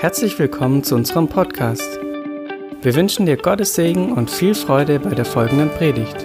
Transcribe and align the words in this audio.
Herzlich 0.00 0.38
willkommen 0.38 0.84
zu 0.84 0.94
unserem 0.94 1.26
Podcast. 1.26 1.98
Wir 2.82 2.94
wünschen 2.94 3.26
dir 3.26 3.36
Gottes 3.36 3.74
Segen 3.74 4.12
und 4.12 4.30
viel 4.30 4.54
Freude 4.54 5.00
bei 5.00 5.12
der 5.12 5.24
folgenden 5.24 5.70
Predigt. 5.70 6.20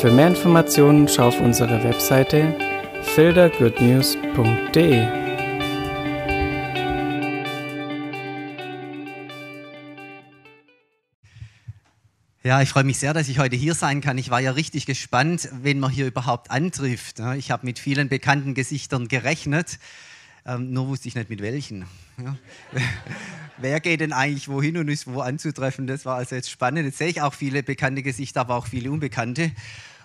Für 0.00 0.10
mehr 0.10 0.28
Informationen 0.28 1.06
schau 1.06 1.28
auf 1.28 1.38
unsere 1.38 1.84
Webseite 1.84 2.56
fildergoodnews.de. 3.14 5.06
Ja, 12.42 12.62
ich 12.62 12.70
freue 12.70 12.84
mich 12.84 12.98
sehr, 12.98 13.12
dass 13.12 13.28
ich 13.28 13.38
heute 13.38 13.54
hier 13.54 13.74
sein 13.74 14.00
kann. 14.00 14.16
Ich 14.16 14.30
war 14.30 14.40
ja 14.40 14.52
richtig 14.52 14.86
gespannt, 14.86 15.50
wen 15.60 15.78
man 15.78 15.90
hier 15.90 16.06
überhaupt 16.06 16.50
antrifft. 16.50 17.20
Ich 17.36 17.50
habe 17.50 17.66
mit 17.66 17.78
vielen 17.78 18.08
bekannten 18.08 18.54
Gesichtern 18.54 19.08
gerechnet. 19.08 19.78
Ähm, 20.44 20.72
nur 20.72 20.88
wusste 20.88 21.08
ich 21.08 21.14
nicht 21.14 21.30
mit 21.30 21.40
welchen. 21.40 21.86
Ja. 22.18 22.36
Wer 23.58 23.80
geht 23.80 24.00
denn 24.00 24.12
eigentlich 24.12 24.48
wohin 24.48 24.76
und 24.76 24.88
ist 24.88 25.06
wo 25.06 25.20
anzutreffen? 25.20 25.86
Das 25.86 26.04
war 26.04 26.16
also 26.16 26.34
jetzt 26.34 26.50
spannend. 26.50 26.84
Jetzt 26.84 26.98
sehe 26.98 27.08
ich 27.08 27.22
auch 27.22 27.34
viele 27.34 27.62
bekannte 27.62 28.02
Gesichter, 28.02 28.40
aber 28.40 28.56
auch 28.56 28.66
viele 28.66 28.90
unbekannte. 28.90 29.52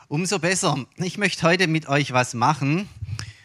Umso 0.07 0.39
besser. 0.39 0.85
Ich 0.97 1.17
möchte 1.17 1.45
heute 1.47 1.67
mit 1.67 1.89
euch 1.89 2.13
was 2.13 2.33
machen. 2.33 2.87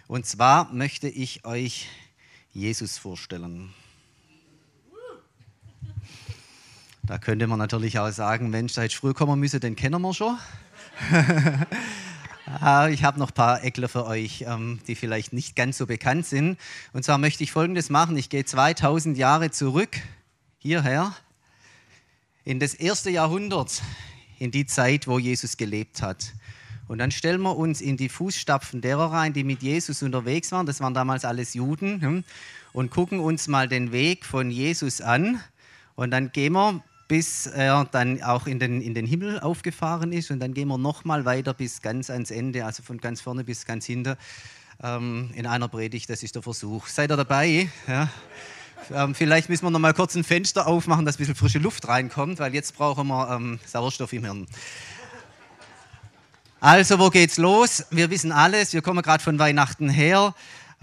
Und 0.06 0.27
zwar 0.27 0.73
möchte 0.73 1.09
ich 1.09 1.45
euch 1.47 1.88
Jesus 2.52 2.98
vorstellen. 2.98 3.72
Da 7.05 7.19
könnte 7.19 7.47
man 7.47 7.59
natürlich 7.59 7.98
auch 7.98 8.11
sagen, 8.11 8.50
Mensch, 8.50 8.74
da 8.74 8.83
hätte 8.83 8.95
früh 8.95 9.14
kommen 9.14 9.41
müssen, 9.41 9.61
den 9.61 9.74
kennen 9.74 10.00
wir 10.02 10.14
schon. 10.14 10.38
Ah, 12.45 12.88
ich 12.88 13.05
habe 13.05 13.20
noch 13.20 13.30
ein 13.30 13.34
paar 13.34 13.62
Eckler 13.62 13.88
für 13.88 14.05
euch, 14.05 14.45
ähm, 14.48 14.80
die 14.88 14.96
vielleicht 14.96 15.33
nicht 15.33 15.55
ganz 15.55 15.78
so 15.78 15.87
bekannt 15.87 16.27
sind. 16.27 16.59
Und 16.92 17.05
zwar 17.05 17.19
möchte 17.19 17.45
ich 17.45 17.52
Folgendes 17.52 17.88
machen. 17.88 18.16
Ich 18.16 18.30
gehe 18.30 18.45
2000 18.45 19.16
Jahre 19.16 19.53
zurück, 19.53 19.97
hierher, 20.58 21.14
in 22.44 22.58
das 22.58 22.75
erste 22.75 23.11
Jahrhundert, 23.11 23.81
in 24.41 24.50
die 24.50 24.66
Zeit, 24.66 25.06
wo 25.06 25.20
Jesus 25.20 25.56
gelebt 25.56 26.03
hat. 26.03 26.33
Und 26.89 26.98
dann 26.98 27.12
stellen 27.12 27.41
wir 27.42 27.56
uns 27.56 27.81
in 27.81 27.97
die 27.97 28.08
Fußstapfen 28.08 28.81
derer 28.81 29.12
rein, 29.12 29.33
die 29.33 29.44
mit 29.44 29.62
Jesus 29.62 30.03
unterwegs 30.03 30.50
waren. 30.50 30.66
Das 30.66 30.81
waren 30.81 30.94
damals 30.94 31.25
alles 31.25 31.55
Juden. 31.55 32.00
Hm, 32.03 32.25
und 32.72 32.91
gucken 32.91 33.20
uns 33.20 33.47
mal 33.47 33.69
den 33.69 33.92
Weg 33.92 34.25
von 34.25 34.50
Jesus 34.50 35.00
an. 35.00 35.41
Und 35.94 36.11
dann 36.11 36.33
gehen 36.33 36.55
wir 36.55 36.83
bis 37.12 37.46
er 37.46 37.84
dann 37.84 38.22
auch 38.22 38.46
in 38.46 38.58
den, 38.58 38.80
in 38.80 38.94
den 38.94 39.05
Himmel 39.05 39.38
aufgefahren 39.38 40.14
ist. 40.14 40.30
Und 40.30 40.41
dann 40.41 40.55
gehen 40.55 40.68
wir 40.68 40.78
nochmal 40.78 41.27
weiter 41.27 41.52
bis 41.52 41.82
ganz 41.82 42.08
ans 42.08 42.30
Ende, 42.30 42.64
also 42.64 42.82
von 42.82 42.96
ganz 42.96 43.20
vorne 43.20 43.44
bis 43.44 43.66
ganz 43.66 43.84
hinten 43.84 44.16
ähm, 44.82 45.28
in 45.34 45.46
einer 45.46 45.69
Predigt. 45.69 46.08
Das 46.08 46.22
ist 46.22 46.36
der 46.36 46.41
Versuch. 46.41 46.86
Seid 46.86 47.12
ihr 47.12 47.19
dabei? 47.19 47.69
Ja. 47.86 48.08
Ähm, 48.91 49.14
vielleicht 49.14 49.50
müssen 49.50 49.66
wir 49.66 49.70
noch 49.70 49.78
mal 49.78 49.92
kurz 49.92 50.14
ein 50.14 50.24
Fenster 50.24 50.66
aufmachen, 50.66 51.04
dass 51.04 51.16
ein 51.16 51.19
bisschen 51.19 51.34
frische 51.34 51.58
Luft 51.58 51.86
reinkommt, 51.86 52.38
weil 52.38 52.54
jetzt 52.54 52.78
brauchen 52.78 53.08
wir 53.08 53.28
ähm, 53.30 53.60
Sauerstoff 53.66 54.14
im 54.14 54.24
Hirn. 54.24 54.47
Also, 56.60 56.98
wo 56.98 57.10
geht's 57.10 57.36
los? 57.36 57.84
Wir 57.91 58.08
wissen 58.08 58.32
alles. 58.32 58.72
Wir 58.72 58.80
kommen 58.80 59.02
gerade 59.02 59.22
von 59.22 59.38
Weihnachten 59.38 59.91
her. 59.91 60.34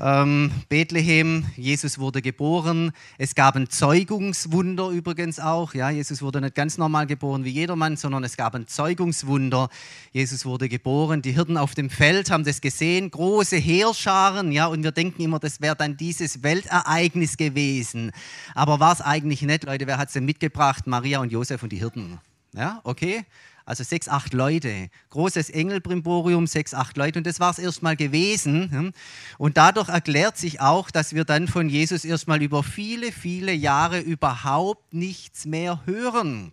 Ähm, 0.01 0.51
Bethlehem, 0.69 1.45
Jesus 1.57 1.99
wurde 1.99 2.21
geboren. 2.21 2.93
Es 3.17 3.35
gab 3.35 3.57
ein 3.57 3.69
Zeugungswunder 3.69 4.89
übrigens 4.91 5.41
auch. 5.41 5.73
Ja, 5.73 5.89
Jesus 5.89 6.21
wurde 6.21 6.39
nicht 6.39 6.55
ganz 6.55 6.77
normal 6.77 7.05
geboren 7.05 7.43
wie 7.43 7.49
jedermann, 7.49 7.97
sondern 7.97 8.23
es 8.23 8.37
gab 8.37 8.55
ein 8.55 8.65
Zeugungswunder. 8.65 9.67
Jesus 10.13 10.45
wurde 10.45 10.69
geboren. 10.69 11.21
Die 11.21 11.33
Hirten 11.33 11.57
auf 11.57 11.75
dem 11.75 11.89
Feld 11.89 12.31
haben 12.31 12.45
das 12.45 12.61
gesehen, 12.61 13.11
große 13.11 13.57
Heerscharen. 13.57 14.53
Ja, 14.53 14.67
und 14.67 14.83
wir 14.83 14.93
denken 14.93 15.21
immer, 15.21 15.39
das 15.39 15.59
wäre 15.59 15.75
dann 15.75 15.97
dieses 15.97 16.43
Weltereignis 16.43 17.35
gewesen. 17.35 18.11
Aber 18.55 18.79
war 18.79 18.93
es 18.93 19.01
eigentlich 19.01 19.41
nicht, 19.41 19.65
Leute? 19.65 19.85
Wer 19.85 19.97
hat 19.97 20.07
es 20.07 20.13
denn 20.13 20.23
mitgebracht? 20.23 20.87
Maria 20.87 21.19
und 21.19 21.33
Josef 21.33 21.61
und 21.61 21.73
die 21.73 21.79
Hirten. 21.79 22.19
Ja, 22.53 22.79
okay 22.85 23.25
also 23.69 23.83
sechs, 23.83 24.09
acht 24.09 24.33
Leute. 24.33 24.89
Großes 25.11 25.51
Engelbrimborium, 25.51 26.47
sechs, 26.47 26.73
acht 26.73 26.97
Leute. 26.97 27.19
Und 27.19 27.27
das 27.27 27.39
war 27.39 27.51
es 27.51 27.59
erstmal 27.59 27.95
gewesen. 27.95 28.71
Hm? 28.71 28.93
Und 29.37 29.57
dadurch 29.57 29.89
erklärt 29.89 30.37
sich 30.37 30.59
auch, 30.59 30.89
dass 30.89 31.13
wir 31.13 31.23
dann 31.23 31.47
von 31.47 31.69
Jesus 31.69 32.03
erstmal 32.03 32.41
über 32.41 32.63
viele, 32.63 33.11
viele 33.11 33.53
Jahre 33.53 33.99
überhaupt 33.99 34.91
nichts 34.93 35.45
mehr 35.45 35.81
hören. 35.85 36.51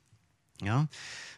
Ja? 0.61 0.89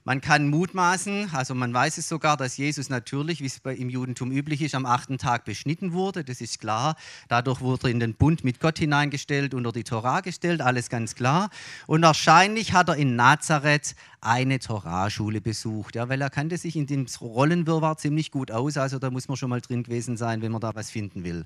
Man 0.09 0.23
kann 0.23 0.49
mutmaßen, 0.49 1.35
also 1.35 1.55
man 1.55 1.75
weiß 1.75 1.99
es 1.99 2.09
sogar, 2.09 2.39
dass 2.39 2.57
Jesus 2.57 2.89
natürlich, 2.89 3.43
wie 3.43 3.47
es 3.47 3.61
im 3.79 3.91
Judentum 3.91 4.33
üblich 4.33 4.63
ist, 4.63 4.75
am 4.75 4.87
achten 4.87 5.19
Tag 5.19 5.45
beschnitten 5.45 5.93
wurde. 5.93 6.25
Das 6.25 6.41
ist 6.41 6.61
klar. 6.61 6.97
Dadurch 7.29 7.61
wurde 7.61 7.89
er 7.89 7.91
in 7.91 8.01
den 8.01 8.15
Bund 8.15 8.43
mit 8.43 8.59
Gott 8.59 8.79
hineingestellt, 8.79 9.53
unter 9.53 9.71
die 9.71 9.85
Torah 9.85 10.23
gestellt, 10.23 10.63
alles 10.63 10.89
ganz 10.89 11.15
klar. 11.15 11.51
Und 11.87 12.01
wahrscheinlich 12.01 12.73
hat 12.73 12.89
er 12.89 12.97
in 12.97 13.17
Nazareth 13.17 13.97
eine 14.23 14.61
Torahschule 14.61 15.43
besucht, 15.43 15.97
ja, 15.97 16.09
weil 16.09 16.23
er 16.23 16.31
kannte 16.31 16.57
sich 16.57 16.75
in 16.77 16.87
dem 16.87 17.05
Rollenwirrwarr 17.21 17.99
ziemlich 17.99 18.31
gut 18.31 18.51
aus. 18.51 18.79
Also 18.79 18.99
da 18.99 19.11
muss 19.11 19.29
man 19.29 19.37
schon 19.37 19.51
mal 19.51 19.61
drin 19.61 19.83
gewesen 19.83 20.17
sein, 20.17 20.41
wenn 20.41 20.53
man 20.53 20.63
da 20.63 20.75
was 20.75 20.91
finden 20.91 21.23
will. 21.23 21.45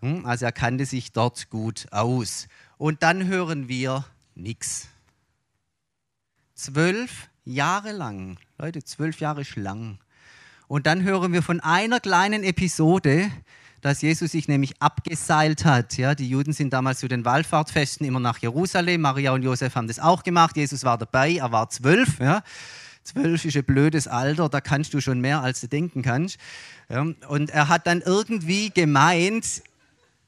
Hm, 0.00 0.24
also 0.24 0.46
er 0.46 0.52
kannte 0.52 0.86
sich 0.86 1.12
dort 1.12 1.50
gut 1.50 1.86
aus. 1.90 2.48
Und 2.78 3.02
dann 3.02 3.26
hören 3.26 3.68
wir 3.68 4.06
nichts. 4.34 4.88
Zwölf 6.54 7.29
Jahrelang. 7.44 8.38
Leute, 8.58 8.84
zwölf 8.84 9.20
Jahre 9.20 9.42
lang. 9.56 9.98
Und 10.68 10.86
dann 10.86 11.02
hören 11.02 11.32
wir 11.32 11.42
von 11.42 11.60
einer 11.60 12.00
kleinen 12.00 12.44
Episode, 12.44 13.30
dass 13.80 14.02
Jesus 14.02 14.32
sich 14.32 14.46
nämlich 14.46 14.80
abgeseilt 14.80 15.64
hat. 15.64 15.96
Ja, 15.96 16.14
die 16.14 16.28
Juden 16.28 16.52
sind 16.52 16.72
damals 16.72 17.00
zu 17.00 17.08
den 17.08 17.24
Wallfahrtfesten 17.24 18.06
immer 18.06 18.20
nach 18.20 18.38
Jerusalem. 18.38 19.00
Maria 19.00 19.32
und 19.32 19.42
Josef 19.42 19.74
haben 19.74 19.88
das 19.88 19.98
auch 19.98 20.22
gemacht. 20.22 20.56
Jesus 20.56 20.84
war 20.84 20.98
dabei, 20.98 21.32
er 21.32 21.50
war 21.50 21.70
zwölf. 21.70 22.20
Ja. 22.20 22.42
Zwölf 23.02 23.44
ist 23.44 23.56
ein 23.56 23.64
blödes 23.64 24.06
Alter, 24.06 24.48
da 24.48 24.60
kannst 24.60 24.92
du 24.92 25.00
schon 25.00 25.20
mehr, 25.20 25.42
als 25.42 25.60
du 25.62 25.68
denken 25.68 26.02
kannst. 26.02 26.38
Ja. 26.88 27.06
Und 27.28 27.50
er 27.50 27.68
hat 27.68 27.86
dann 27.86 28.02
irgendwie 28.02 28.70
gemeint, 28.70 29.62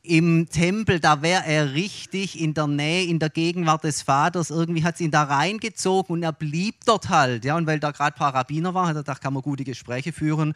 im 0.05 0.49
Tempel, 0.49 0.99
da 0.99 1.23
wäre 1.23 1.45
er 1.47 1.75
richtig 1.75 2.41
in 2.41 2.55
der 2.55 2.67
Nähe, 2.67 3.07
in 3.07 3.21
der 3.21 3.31
Gegenwart 3.31 3.85
des 3.85 4.03
Vaters. 4.03 4.51
Irgendwie 4.51 4.83
hat 4.83 4.97
es 4.97 5.01
ihn 5.01 5.13
da 5.13 5.23
reingezogen 5.23 6.15
und 6.15 6.23
er 6.25 6.33
blieb 6.33 6.85
dort 6.85 7.09
halt. 7.09 7.45
Ja, 7.45 7.57
und 7.57 7.69
weil 7.69 7.79
da 7.79 7.93
gerade 7.93 8.17
ein 8.17 8.19
paar 8.19 8.35
Rabbiner 8.35 8.75
waren, 8.75 8.89
hat 8.89 8.97
er 8.97 9.03
gedacht, 9.03 9.23
kann 9.23 9.33
man 9.33 9.45
gute 9.45 9.63
Gespräche 9.63 10.13
führen. 10.13 10.55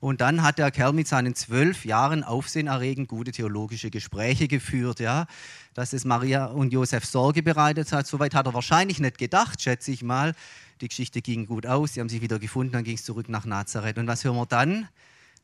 Und 0.00 0.20
dann 0.20 0.42
hat 0.42 0.58
der 0.58 0.72
Kerl 0.72 0.92
mit 0.92 1.06
seinen 1.06 1.36
zwölf 1.36 1.84
Jahren 1.84 2.24
aufsehenerregend 2.24 3.08
gute 3.08 3.30
theologische 3.30 3.90
Gespräche 3.90 4.48
geführt. 4.48 4.98
Ja, 4.98 5.26
dass 5.74 5.92
es 5.92 6.04
Maria 6.04 6.46
und 6.46 6.72
Josef 6.72 7.04
Sorge 7.04 7.44
bereitet 7.44 7.92
hat. 7.92 8.08
Soweit 8.08 8.34
hat 8.34 8.46
er 8.46 8.54
wahrscheinlich 8.54 8.98
nicht 8.98 9.16
gedacht, 9.16 9.62
schätze 9.62 9.92
ich 9.92 10.02
mal. 10.02 10.34
Die 10.80 10.88
Geschichte 10.88 11.22
ging 11.22 11.46
gut 11.46 11.66
aus, 11.66 11.94
sie 11.94 12.00
haben 12.00 12.08
sich 12.08 12.20
wieder 12.20 12.40
gefunden, 12.40 12.72
dann 12.72 12.84
ging 12.84 12.96
es 12.96 13.04
zurück 13.04 13.28
nach 13.28 13.44
Nazareth. 13.44 13.96
Und 13.98 14.08
was 14.08 14.24
hören 14.24 14.36
wir 14.36 14.46
dann? 14.46 14.88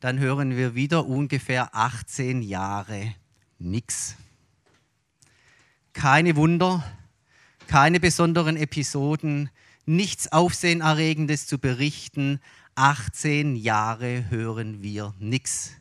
Dann 0.01 0.19
hören 0.19 0.57
wir 0.57 0.75
wieder 0.75 1.07
ungefähr 1.07 1.75
18 1.75 2.43
Jahre 2.43 3.15
nichts. 3.59 4.17
Keine 5.93 6.37
Wunder, 6.37 6.85
keine 7.67 8.01
besonderen 8.01 8.57
Episoden, 8.57 9.51
nichts 9.87 10.33
Aufsehenerregendes 10.33 11.47
zu 11.47 11.59
berichten. 11.59 12.41
18 12.75 13.57
Jahre 13.57 14.29
hören 14.31 14.83
wir 14.83 15.15
nichts. 15.19 15.73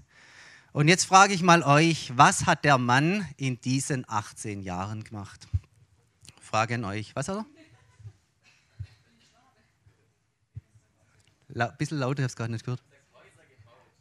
Und 0.72 0.88
jetzt 0.88 1.06
frage 1.06 1.34
ich 1.34 1.44
mal 1.44 1.64
euch, 1.64 2.12
was 2.16 2.46
hat 2.46 2.66
der 2.66 2.78
Mann 2.78 3.28
in 3.38 3.62
diesen 3.62 4.06
18 4.08 4.62
Jahren 4.62 5.04
gemacht? 5.04 5.48
Frage 6.42 6.76
an 6.76 6.86
euch, 6.86 7.16
was 7.16 7.28
hat 7.28 7.38
er? 7.38 7.46
Ein 11.56 11.78
bisschen 11.78 12.00
lauter, 12.00 12.20
ich 12.20 12.24
habe 12.24 12.28
es 12.28 12.36
gerade 12.36 12.52
nicht 12.52 12.66
gehört. 12.66 12.82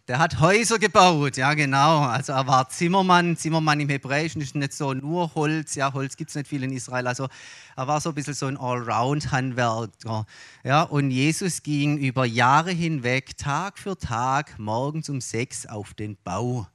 Der 0.08 0.18
hat 0.18 0.40
Häuser 0.40 0.80
gebaut, 0.80 1.36
ja 1.36 1.54
genau. 1.54 2.00
Also 2.00 2.32
er 2.32 2.48
war 2.48 2.68
Zimmermann. 2.68 3.36
Zimmermann 3.36 3.78
im 3.78 3.88
Hebräischen 3.88 4.42
ist 4.42 4.56
nicht 4.56 4.72
so 4.72 4.94
nur 4.94 5.32
Holz. 5.36 5.76
Ja, 5.76 5.92
Holz 5.92 6.16
gibt 6.16 6.30
es 6.30 6.34
nicht 6.34 6.48
viel 6.48 6.64
in 6.64 6.72
Israel. 6.72 7.06
Also 7.06 7.28
er 7.76 7.86
war 7.86 8.00
so 8.00 8.08
ein 8.08 8.14
bisschen 8.16 8.34
so 8.34 8.46
ein 8.46 8.56
Allround-Handwerker. 8.56 10.26
Ja, 10.64 10.82
und 10.82 11.12
Jesus 11.12 11.62
ging 11.62 11.98
über 11.98 12.24
Jahre 12.24 12.72
hinweg, 12.72 13.36
Tag 13.36 13.78
für 13.78 13.96
Tag, 13.96 14.58
morgens 14.58 15.08
um 15.08 15.20
sechs 15.20 15.66
auf 15.66 15.94
den 15.94 16.16
Bau. 16.24 16.66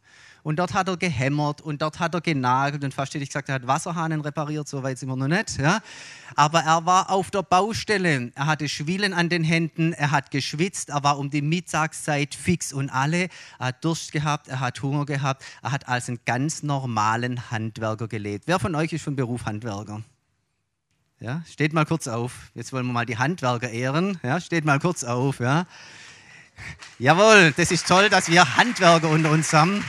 Und 0.48 0.60
dort 0.60 0.74
hat 0.74 0.88
er 0.88 0.96
gehämmert 0.96 1.60
und 1.60 1.82
dort 1.82 2.00
hat 2.00 2.14
er 2.14 2.22
genagelt 2.22 2.82
und 2.86 2.94
fast 2.94 3.14
hätte 3.14 3.22
ich 3.22 3.28
gesagt, 3.32 3.50
er 3.50 3.56
hat 3.56 3.68
Wasserhahnen 3.68 4.22
repariert, 4.22 4.66
so 4.66 4.82
weit 4.82 4.98
sind 4.98 5.10
wir 5.10 5.18
noch 5.18 5.28
nicht. 5.28 5.58
Ja? 5.58 5.82
Aber 6.38 6.62
er 6.62 6.86
war 6.86 7.10
auf 7.10 7.30
der 7.32 7.44
Baustelle, 7.44 8.32
er 8.34 8.46
hatte 8.46 8.70
Schwillen 8.70 9.14
an 9.14 9.28
den 9.28 9.44
Händen, 9.44 9.92
er 9.92 10.12
hat 10.12 10.32
geschwitzt, 10.32 10.88
er 10.88 11.04
war 11.04 11.20
um 11.20 11.30
die 11.30 11.42
Mittagszeit 11.42 12.34
fix 12.34 12.72
und 12.72 12.90
alle. 12.90 13.28
Er 13.60 13.66
hat 13.66 13.84
Durst 13.84 14.14
gehabt, 14.14 14.48
er 14.48 14.62
hat 14.62 14.82
Hunger 14.82 15.06
gehabt, 15.06 15.44
er 15.62 15.74
hat 15.74 15.90
als 15.90 16.08
einen 16.08 16.22
ganz 16.24 16.64
normalen 16.64 17.52
Handwerker 17.52 18.08
gelebt. 18.08 18.46
Wer 18.48 18.60
von 18.60 18.74
euch 18.74 18.94
ist 18.94 19.04
von 19.04 19.18
Beruf 19.18 19.46
Handwerker? 19.46 20.02
Ja, 21.20 21.44
steht 21.52 21.74
mal 21.74 21.86
kurz 21.86 22.08
auf. 22.08 22.52
Jetzt 22.56 22.72
wollen 22.72 22.86
wir 22.86 22.94
mal 22.94 23.06
die 23.06 23.18
Handwerker 23.18 23.70
ehren. 23.70 24.18
Ja, 24.24 24.40
steht 24.40 24.64
mal 24.64 24.80
kurz 24.80 25.04
auf. 25.04 25.42
Ja. 25.42 25.66
Jawohl, 27.00 27.54
das 27.58 27.70
ist 27.70 27.86
toll, 27.86 28.08
dass 28.08 28.32
wir 28.32 28.56
Handwerker 28.56 29.10
unter 29.10 29.32
uns 29.32 29.52
haben. 29.52 29.84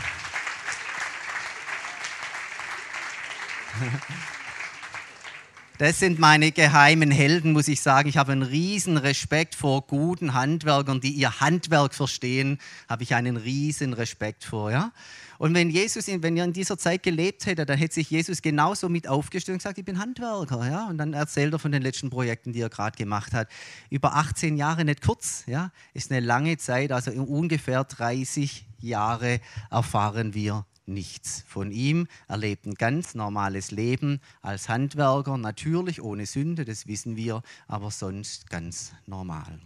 Das 5.78 6.00
sind 6.00 6.18
meine 6.18 6.50
geheimen 6.50 7.12
Helden, 7.12 7.52
muss 7.52 7.68
ich 7.68 7.80
sagen. 7.80 8.08
Ich 8.08 8.16
habe 8.16 8.32
einen 8.32 8.42
riesen 8.42 8.96
Respekt 8.96 9.54
vor 9.54 9.86
guten 9.86 10.34
Handwerkern, 10.34 11.00
die 11.00 11.12
ihr 11.12 11.38
Handwerk 11.38 11.94
verstehen. 11.94 12.58
Habe 12.88 13.04
ich 13.04 13.14
einen 13.14 13.36
riesen 13.36 13.92
Respekt 13.92 14.42
vor. 14.42 14.72
Ja? 14.72 14.90
Und 15.38 15.54
wenn 15.54 15.70
Jesus, 15.70 16.08
wenn 16.08 16.36
ihr 16.36 16.42
in 16.42 16.52
dieser 16.52 16.78
Zeit 16.78 17.04
gelebt 17.04 17.46
hättet, 17.46 17.68
dann 17.68 17.78
hätte 17.78 17.94
sich 17.94 18.10
Jesus 18.10 18.42
genauso 18.42 18.88
mit 18.88 19.06
aufgestellt 19.06 19.54
und 19.54 19.58
gesagt, 19.58 19.78
ich 19.78 19.84
bin 19.84 20.00
Handwerker. 20.00 20.68
Ja? 20.68 20.88
Und 20.88 20.98
dann 20.98 21.14
erzählt 21.14 21.52
er 21.52 21.60
von 21.60 21.70
den 21.70 21.82
letzten 21.82 22.10
Projekten, 22.10 22.52
die 22.52 22.60
er 22.60 22.70
gerade 22.70 22.96
gemacht 22.96 23.32
hat. 23.32 23.48
Über 23.88 24.16
18 24.16 24.56
Jahre, 24.56 24.84
nicht 24.84 25.02
kurz, 25.02 25.44
ja? 25.46 25.70
ist 25.94 26.10
eine 26.10 26.26
lange 26.26 26.56
Zeit, 26.56 26.90
also 26.90 27.12
ungefähr 27.12 27.84
30 27.84 28.66
Jahre 28.80 29.40
erfahren 29.70 30.34
wir 30.34 30.66
nichts 30.88 31.44
von 31.46 31.70
ihm. 31.70 32.08
Er 32.26 32.38
lebt 32.38 32.66
ein 32.66 32.74
ganz 32.74 33.14
normales 33.14 33.70
Leben 33.70 34.20
als 34.42 34.68
Handwerker, 34.68 35.38
natürlich 35.38 36.02
ohne 36.02 36.26
Sünde, 36.26 36.64
das 36.64 36.86
wissen 36.86 37.16
wir, 37.16 37.42
aber 37.66 37.90
sonst 37.90 38.50
ganz 38.50 38.92
normal. 39.06 39.60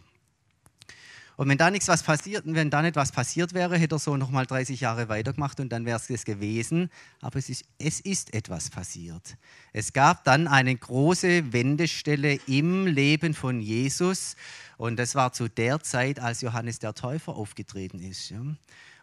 Und 1.37 1.49
wenn 1.49 1.59
da 1.59 1.71
nichts 1.71 1.89
was 1.89 2.03
passiert, 2.03 2.45
wenn 2.47 2.71
da 2.71 2.83
nicht 2.83 2.95
was 2.95 3.11
passiert 3.11 3.55
wäre, 3.55 3.79
hätte 3.79 3.95
er 3.95 3.99
so 3.99 4.17
noch 4.17 4.31
mal 4.31 4.47
30 4.47 4.81
Jahre 4.81 5.09
weitergemacht 5.09 5.61
und 5.61 5.71
dann 5.71 5.87
wäre 5.87 5.97
es 5.97 6.07
das 6.07 6.25
gewesen. 6.25 6.91
Aber 7.21 7.39
es 7.39 7.49
ist, 7.49 7.65
es 7.79 8.01
ist 8.01 8.35
etwas 8.35 8.69
passiert. 8.69 9.37
Es 9.73 9.93
gab 9.93 10.25
dann 10.25 10.47
eine 10.47 10.77
große 10.77 11.53
Wendestelle 11.53 12.39
im 12.47 12.87
Leben 12.87 13.33
von 13.35 13.61
Jesus 13.61 14.37
und 14.77 14.99
das 14.99 15.15
war 15.15 15.33
zu 15.33 15.49
der 15.49 15.81
Zeit, 15.81 16.21
als 16.21 16.43
Johannes 16.43 16.81
der 16.81 16.95
Täufer 16.95 17.35
aufgetreten 17.35 17.99
ist. 17.99 18.33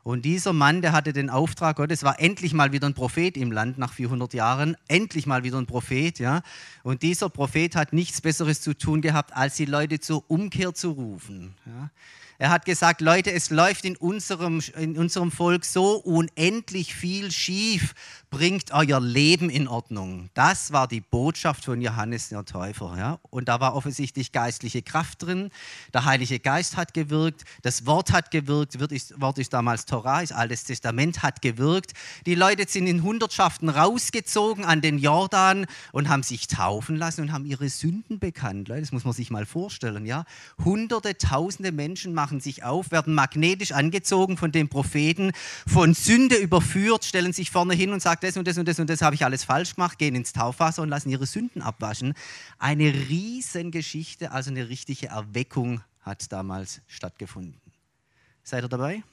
Und 0.10 0.26
dieser 0.26 0.54
Mann, 0.54 0.82
der 0.82 0.92
hatte 0.92 1.14
den 1.14 1.30
Auftrag 1.30 1.76
Gottes, 1.76 2.02
war 2.02 2.20
endlich 2.20 2.52
mal 2.52 2.72
wieder 2.72 2.88
ein 2.88 2.96
Prophet 2.96 3.38
im 3.38 3.52
Land 3.52 3.78
nach 3.78 3.94
400 3.94 4.34
Jahren, 4.34 4.76
endlich 4.88 5.28
mal 5.28 5.44
wieder 5.44 5.60
ein 5.60 5.68
Prophet, 5.68 6.18
ja. 6.18 6.42
Und 6.82 7.04
dieser 7.04 7.30
Prophet 7.30 7.76
hat 7.76 7.94
nichts 7.94 8.20
Besseres 8.20 8.60
zu 8.60 8.76
tun 8.76 9.02
gehabt, 9.02 9.36
als 9.36 9.58
die 9.58 9.66
Leute 9.66 10.00
zur 10.00 10.24
Umkehr 10.28 10.74
zu 10.74 10.94
rufen. 10.94 11.54
Ja. 11.68 11.92
Er 12.40 12.50
hat 12.50 12.66
gesagt, 12.66 13.02
Leute, 13.02 13.32
es 13.32 13.52
läuft 13.52 13.86
in 13.86 13.98
unserem, 13.98 14.64
in 14.78 14.98
unserem 14.98 15.30
Volk 15.30 15.64
so 15.64 15.98
unendlich 15.98 16.96
viel 16.96 17.32
schief. 17.32 17.94
Bringt 18.30 18.72
euer 18.72 19.02
Leben 19.02 19.50
in 19.50 19.68
Ordnung. 19.68 20.30
Das 20.34 20.72
war 20.72 20.88
die 20.88 21.02
Botschaft 21.02 21.66
von 21.66 21.82
Johannes 21.82 22.30
der 22.30 22.46
Täufer. 22.46 22.96
Ja? 22.98 23.20
Und 23.30 23.50
da 23.50 23.60
war 23.60 23.76
offensichtlich 23.76 24.32
geistliche 24.32 24.82
Kraft 24.82 25.24
drin. 25.24 25.50
Der 25.94 26.06
Heilige 26.06 26.40
Geist 26.40 26.78
hat 26.78 26.94
gewirkt. 26.94 27.44
Das 27.62 27.86
Wort 27.86 28.14
hat 28.14 28.32
gewirkt. 28.32 28.76
Das 28.80 29.20
Wort 29.20 29.38
ist 29.38 29.52
damals 29.52 29.86
Torah, 29.86 30.22
das 30.22 30.32
Altes 30.32 30.64
Testament 30.64 31.22
hat 31.24 31.42
gewirkt. 31.42 31.92
Die 32.26 32.36
Leute 32.36 32.66
sind 32.68 32.88
in 32.88 33.04
Hundertschaften 33.04 33.68
rausgezogen 33.68 34.64
an 34.64 34.82
den 34.82 35.00
Jordan 35.00 35.66
und 35.92 36.08
haben 36.08 36.24
sich 36.24 36.48
taufen 36.48 36.96
lassen 36.96 37.22
und 37.22 37.32
haben 37.34 37.46
ihre 37.46 37.68
Sünden 37.68 38.20
bekannt. 38.20 38.70
Leute, 38.70 38.82
das 38.82 38.92
muss 38.92 39.04
man 39.04 39.14
sich 39.14 39.30
mal 39.30 39.46
vorstellen. 39.46 40.06
Ja? 40.06 40.24
Hunderte, 40.64 41.18
tausende 41.18 41.72
Menschen 41.72 42.14
machen 42.14 42.30
machen 42.30 42.40
sich 42.40 42.64
auf, 42.64 42.92
werden 42.92 43.16
magnetisch 43.16 43.72
angezogen 43.72 44.38
von 44.38 44.52
den 44.52 44.70
Propheten, 44.70 45.32
von 45.66 45.96
Sünde 45.96 46.36
überführt, 46.36 47.04
stellen 47.04 47.34
sich 47.34 47.50
vorne 47.50 47.74
hin 47.74 47.92
und 47.92 48.02
sagen, 48.02 48.19
das 48.20 48.38
und 48.38 48.48
das 48.48 48.58
und 48.58 48.68
das 48.68 48.80
und 48.80 48.90
das 48.90 49.02
habe 49.02 49.16
ich 49.16 49.26
alles 49.26 49.44
falsch 49.44 49.76
gemacht, 49.76 49.98
gehen 49.98 50.16
ins 50.16 50.34
Taufwasser 50.34 50.82
und 50.82 50.90
lassen 50.90 51.10
ihre 51.10 51.26
Sünden 51.26 51.62
abwaschen. 51.62 52.14
Eine 52.58 52.94
Riesengeschichte, 52.94 54.32
also 54.32 54.52
eine 54.52 54.70
richtige 54.70 55.08
Erweckung 55.08 55.82
hat 56.02 56.32
damals 56.32 56.82
stattgefunden. 56.88 57.60
Seid 58.44 58.64
ihr 58.64 58.70
dabei? 58.70 59.04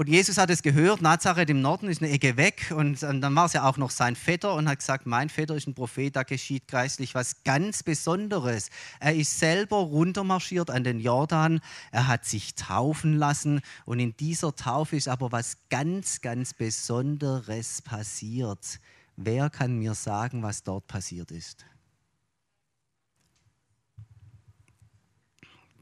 Und 0.00 0.08
Jesus 0.08 0.38
hat 0.38 0.48
es 0.48 0.62
gehört, 0.62 1.02
Nazareth 1.02 1.50
im 1.50 1.60
Norden 1.60 1.90
ist 1.90 2.00
eine 2.00 2.10
Ecke 2.10 2.38
weg 2.38 2.72
und 2.74 3.02
dann 3.02 3.34
war 3.34 3.44
es 3.44 3.52
ja 3.52 3.68
auch 3.68 3.76
noch 3.76 3.90
sein 3.90 4.16
Vetter 4.16 4.54
und 4.54 4.66
hat 4.66 4.78
gesagt, 4.78 5.04
mein 5.04 5.28
Vetter 5.28 5.54
ist 5.54 5.66
ein 5.66 5.74
Prophet, 5.74 6.16
da 6.16 6.22
geschieht 6.22 6.68
geistlich 6.68 7.14
was 7.14 7.44
ganz 7.44 7.82
Besonderes. 7.82 8.70
Er 8.98 9.14
ist 9.14 9.38
selber 9.38 9.76
runtermarschiert 9.76 10.70
an 10.70 10.84
den 10.84 11.00
Jordan, 11.00 11.60
er 11.92 12.06
hat 12.06 12.24
sich 12.24 12.54
taufen 12.54 13.18
lassen 13.18 13.60
und 13.84 13.98
in 14.00 14.16
dieser 14.16 14.56
Taufe 14.56 14.96
ist 14.96 15.06
aber 15.06 15.32
was 15.32 15.58
ganz, 15.68 16.22
ganz 16.22 16.54
Besonderes 16.54 17.82
passiert. 17.82 18.80
Wer 19.16 19.50
kann 19.50 19.80
mir 19.80 19.92
sagen, 19.92 20.42
was 20.42 20.62
dort 20.62 20.86
passiert 20.86 21.30
ist? 21.30 21.66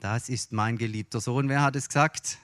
Das 0.00 0.28
ist 0.28 0.50
mein 0.50 0.76
geliebter 0.76 1.20
Sohn. 1.20 1.48
Wer 1.48 1.62
hat 1.62 1.76
es 1.76 1.86
gesagt? 1.86 2.38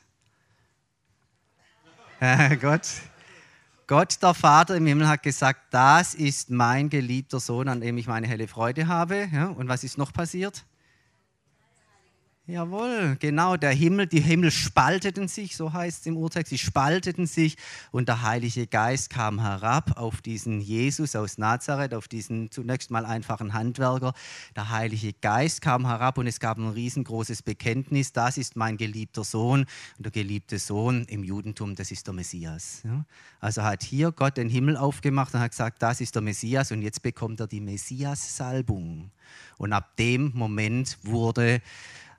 Gott, 2.60 2.88
Gott, 3.86 4.22
der 4.22 4.34
Vater 4.34 4.76
im 4.76 4.86
Himmel, 4.86 5.08
hat 5.08 5.22
gesagt, 5.22 5.60
das 5.70 6.14
ist 6.14 6.48
mein 6.48 6.88
geliebter 6.88 7.38
Sohn, 7.38 7.68
an 7.68 7.80
dem 7.80 7.98
ich 7.98 8.06
meine 8.06 8.26
helle 8.26 8.48
Freude 8.48 8.86
habe. 8.86 9.28
Ja, 9.32 9.46
und 9.46 9.68
was 9.68 9.84
ist 9.84 9.98
noch 9.98 10.12
passiert? 10.12 10.64
Jawohl, 12.46 13.16
genau, 13.20 13.56
der 13.56 13.70
Himmel, 13.70 14.06
die 14.06 14.20
Himmel 14.20 14.50
spalteten 14.50 15.28
sich, 15.28 15.56
so 15.56 15.72
heißt 15.72 16.02
es 16.02 16.06
im 16.06 16.18
Urtext, 16.18 16.50
sie 16.50 16.58
spalteten 16.58 17.24
sich 17.24 17.56
und 17.90 18.06
der 18.06 18.20
Heilige 18.20 18.66
Geist 18.66 19.08
kam 19.08 19.40
herab 19.40 19.96
auf 19.96 20.20
diesen 20.20 20.60
Jesus 20.60 21.16
aus 21.16 21.38
Nazareth, 21.38 21.94
auf 21.94 22.06
diesen 22.06 22.50
zunächst 22.50 22.90
mal 22.90 23.06
einfachen 23.06 23.54
Handwerker. 23.54 24.12
Der 24.54 24.68
Heilige 24.68 25.14
Geist 25.14 25.62
kam 25.62 25.86
herab 25.86 26.18
und 26.18 26.26
es 26.26 26.38
gab 26.38 26.58
ein 26.58 26.68
riesengroßes 26.68 27.40
Bekenntnis, 27.40 28.12
das 28.12 28.36
ist 28.36 28.56
mein 28.56 28.76
geliebter 28.76 29.24
Sohn 29.24 29.64
und 29.96 30.04
der 30.04 30.12
geliebte 30.12 30.58
Sohn 30.58 31.04
im 31.04 31.24
Judentum, 31.24 31.74
das 31.74 31.90
ist 31.92 32.06
der 32.06 32.12
Messias. 32.12 32.82
Also 33.40 33.62
hat 33.62 33.82
hier 33.82 34.12
Gott 34.12 34.36
den 34.36 34.50
Himmel 34.50 34.76
aufgemacht 34.76 35.32
und 35.32 35.40
hat 35.40 35.52
gesagt, 35.52 35.80
das 35.80 36.02
ist 36.02 36.14
der 36.14 36.20
Messias 36.20 36.72
und 36.72 36.82
jetzt 36.82 37.02
bekommt 37.02 37.40
er 37.40 37.46
die 37.46 37.62
Messias-Salbung. 37.62 39.12
Und 39.56 39.72
ab 39.72 39.96
dem 39.96 40.32
Moment 40.34 40.98
wurde 41.02 41.62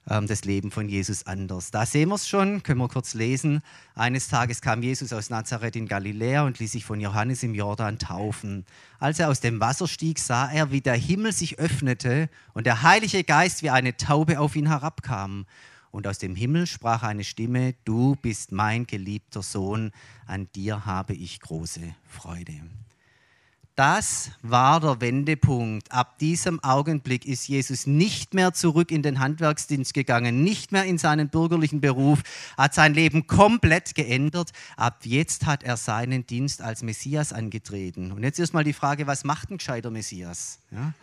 das 0.06 0.46
Leben 0.46 0.70
von 0.70 0.88
Jesus 0.88 1.26
anders. 1.26 1.72
Da 1.72 1.86
sehen 1.86 2.10
wir 2.10 2.16
es 2.16 2.28
schon, 2.28 2.62
können 2.62 2.80
wir 2.80 2.88
kurz 2.88 3.16
lesen. 3.16 3.62
Eines 3.96 4.28
Tages 4.28 4.62
kam 4.62 4.84
Jesus 4.84 5.12
aus 5.12 5.32
Nazareth 5.32 5.76
in 5.76 5.88
Galiläa 5.88 6.44
und 6.44 6.60
ließ 6.60 6.74
sich 6.74 6.86
von 6.86 7.02
Johannes 7.02 7.42
im 7.42 7.56
Jordan 7.56 7.98
taufen. 7.98 8.66
Als 9.00 9.20
er 9.20 9.30
aus 9.30 9.40
dem 9.40 9.60
Wasser 9.60 9.88
stieg, 9.88 10.20
sah 10.20 10.52
er, 10.52 10.72
wie 10.72 10.82
der 10.82 10.96
Himmel 10.96 11.32
sich 11.32 11.58
öffnete 11.58 12.30
und 12.54 12.68
der 12.68 12.84
Heilige 12.84 13.24
Geist 13.24 13.64
wie 13.64 13.72
eine 13.72 13.98
Taube 13.98 14.40
auf 14.40 14.56
ihn 14.56 14.68
herabkam. 14.68 15.48
Und 15.90 16.08
aus 16.08 16.20
dem 16.20 16.36
Himmel 16.36 16.68
sprach 16.68 17.04
eine 17.04 17.24
Stimme, 17.24 17.74
du 17.86 18.16
bist 18.16 18.52
mein 18.52 18.86
geliebter 18.86 19.42
Sohn, 19.42 19.92
an 20.28 20.50
dir 20.54 20.86
habe 20.86 21.14
ich 21.14 21.40
große 21.40 21.96
Freude. 22.06 22.54
Das 23.76 24.32
war 24.42 24.80
der 24.80 25.02
Wendepunkt. 25.02 25.92
Ab 25.92 26.18
diesem 26.20 26.64
Augenblick 26.64 27.26
ist 27.26 27.50
Jesus 27.50 27.86
nicht 27.86 28.34
mehr 28.34 28.54
zurück 28.54 28.90
in 28.90 29.02
den 29.02 29.20
Handwerksdienst 29.20 29.94
gegangen, 29.94 30.46
nicht 30.46 30.72
mehr 30.72 30.86
in 30.86 30.98
seinen 30.98 31.28
bürgerlichen 31.28 31.82
Beruf, 31.82 32.22
hat 32.58 32.74
sein 32.74 32.94
Leben 32.94 33.28
komplett 33.28 33.94
geändert. 33.94 34.52
Ab 34.78 35.00
jetzt 35.04 35.46
hat 35.46 35.64
er 35.64 35.76
seinen 35.76 36.26
Dienst 36.26 36.62
als 36.62 36.84
Messias 36.84 37.34
angetreten. 37.34 38.14
Und 38.14 38.24
jetzt 38.24 38.40
erstmal 38.40 38.64
die 38.64 38.72
Frage, 38.72 39.08
was 39.08 39.26
macht 39.26 39.52
ein 39.52 39.58
gescheiter 39.58 39.92
Messias? 39.92 40.60
Ja? 40.72 40.94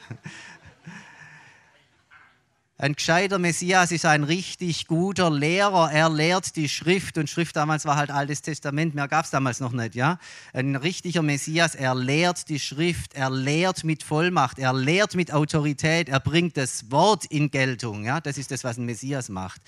Ein 2.83 2.95
gescheiter 2.95 3.39
Messias 3.39 3.93
ist 3.93 4.05
ein 4.05 4.25
richtig 4.25 4.89
guter 4.89 5.31
Lehrer. 5.31 5.93
Er 5.93 6.11
lehrt 6.11 6.57
die 6.57 6.69
Schrift 6.69 7.17
und 7.17 7.31
Schrift 7.31 7.55
damals 7.55 7.85
war 7.85 7.95
halt 7.95 8.11
Altes 8.11 8.43
Testament, 8.43 8.97
mehr 8.97 9.07
gab 9.07 9.25
es 9.25 9.31
damals 9.31 9.61
noch 9.61 9.71
nicht. 9.71 9.95
Ja? 9.95 10.19
Ein 10.53 10.75
richtiger 10.75 11.23
Messias, 11.23 11.77
er 11.77 11.95
lehrt 11.95 12.49
die 12.49 12.59
Schrift, 12.59 13.15
er 13.15 13.31
lehrt 13.31 13.85
mit 13.85 14.03
Vollmacht, 14.03 14.59
er 14.59 14.73
lehrt 14.73 15.15
mit 15.15 15.33
Autorität, 15.33 16.09
er 16.09 16.19
bringt 16.19 16.57
das 16.57 16.91
Wort 16.91 17.25
in 17.27 17.53
Geltung. 17.53 18.05
Ja? 18.05 18.21
Das 18.21 18.37
ist 18.37 18.51
das, 18.51 18.65
was 18.65 18.79
ein 18.79 18.85
Messias 18.85 19.29
macht. 19.29 19.61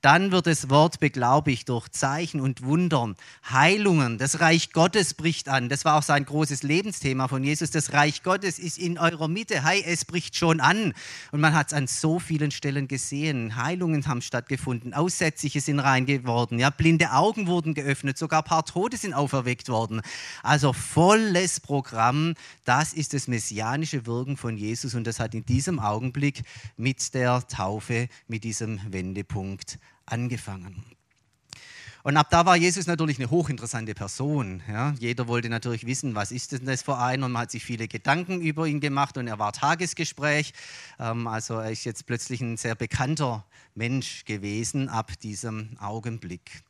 Dann 0.00 0.30
wird 0.30 0.46
das 0.46 0.70
Wort 0.70 1.00
beglaubigt 1.00 1.68
durch 1.68 1.88
Zeichen 1.88 2.40
und 2.40 2.62
Wundern, 2.62 3.16
Heilungen. 3.50 4.16
Das 4.18 4.38
Reich 4.38 4.72
Gottes 4.72 5.14
bricht 5.14 5.48
an. 5.48 5.68
Das 5.68 5.84
war 5.84 5.96
auch 5.96 6.04
sein 6.04 6.24
großes 6.24 6.62
Lebensthema 6.62 7.26
von 7.26 7.42
Jesus. 7.42 7.72
Das 7.72 7.92
Reich 7.92 8.22
Gottes 8.22 8.60
ist 8.60 8.78
in 8.78 8.96
eurer 8.98 9.26
Mitte. 9.26 9.64
Hey, 9.64 9.82
es 9.84 10.04
bricht 10.04 10.36
schon 10.36 10.60
an. 10.60 10.94
Und 11.32 11.40
man 11.40 11.52
hat 11.52 11.68
es 11.68 11.72
an 11.72 11.88
so 11.88 12.20
vielen 12.20 12.52
Stellen 12.58 12.88
gesehen. 12.88 13.56
Heilungen 13.56 14.06
haben 14.06 14.20
stattgefunden. 14.20 14.92
Aussätzliche 14.92 15.60
sind 15.60 15.78
rein 15.78 16.04
geworden. 16.04 16.58
Ja, 16.58 16.70
blinde 16.70 17.12
Augen 17.12 17.46
wurden 17.46 17.72
geöffnet. 17.72 18.18
Sogar 18.18 18.42
ein 18.42 18.44
paar 18.44 18.66
Tote 18.66 18.96
sind 18.96 19.14
auferweckt 19.14 19.68
worden. 19.68 20.02
Also 20.42 20.72
volles 20.72 21.60
Programm. 21.60 22.34
Das 22.64 22.92
ist 22.92 23.14
das 23.14 23.28
messianische 23.28 24.04
Wirken 24.06 24.36
von 24.36 24.56
Jesus. 24.58 24.94
Und 24.94 25.06
das 25.06 25.20
hat 25.20 25.34
in 25.34 25.46
diesem 25.46 25.78
Augenblick 25.78 26.42
mit 26.76 27.14
der 27.14 27.46
Taufe, 27.46 28.08
mit 28.26 28.44
diesem 28.44 28.80
Wendepunkt 28.92 29.78
angefangen. 30.04 30.97
Und 32.02 32.16
ab 32.16 32.28
da 32.30 32.46
war 32.46 32.56
Jesus 32.56 32.86
natürlich 32.86 33.18
eine 33.18 33.30
hochinteressante 33.30 33.94
Person. 33.94 34.62
Ja. 34.68 34.94
Jeder 34.98 35.28
wollte 35.28 35.48
natürlich 35.48 35.86
wissen, 35.86 36.14
was 36.14 36.30
ist 36.30 36.52
denn 36.52 36.64
das 36.64 36.82
für 36.82 36.96
ein? 36.96 37.22
Und 37.22 37.32
man 37.32 37.42
hat 37.42 37.50
sich 37.50 37.64
viele 37.64 37.88
Gedanken 37.88 38.40
über 38.40 38.66
ihn 38.66 38.80
gemacht 38.80 39.16
und 39.18 39.26
er 39.26 39.38
war 39.38 39.52
Tagesgespräch. 39.52 40.52
Ähm, 40.98 41.26
also 41.26 41.54
er 41.54 41.70
ist 41.70 41.84
jetzt 41.84 42.06
plötzlich 42.06 42.40
ein 42.40 42.56
sehr 42.56 42.74
bekannter 42.74 43.44
Mensch 43.74 44.24
gewesen 44.24 44.88
ab 44.88 45.18
diesem 45.20 45.76
Augenblick. 45.80 46.62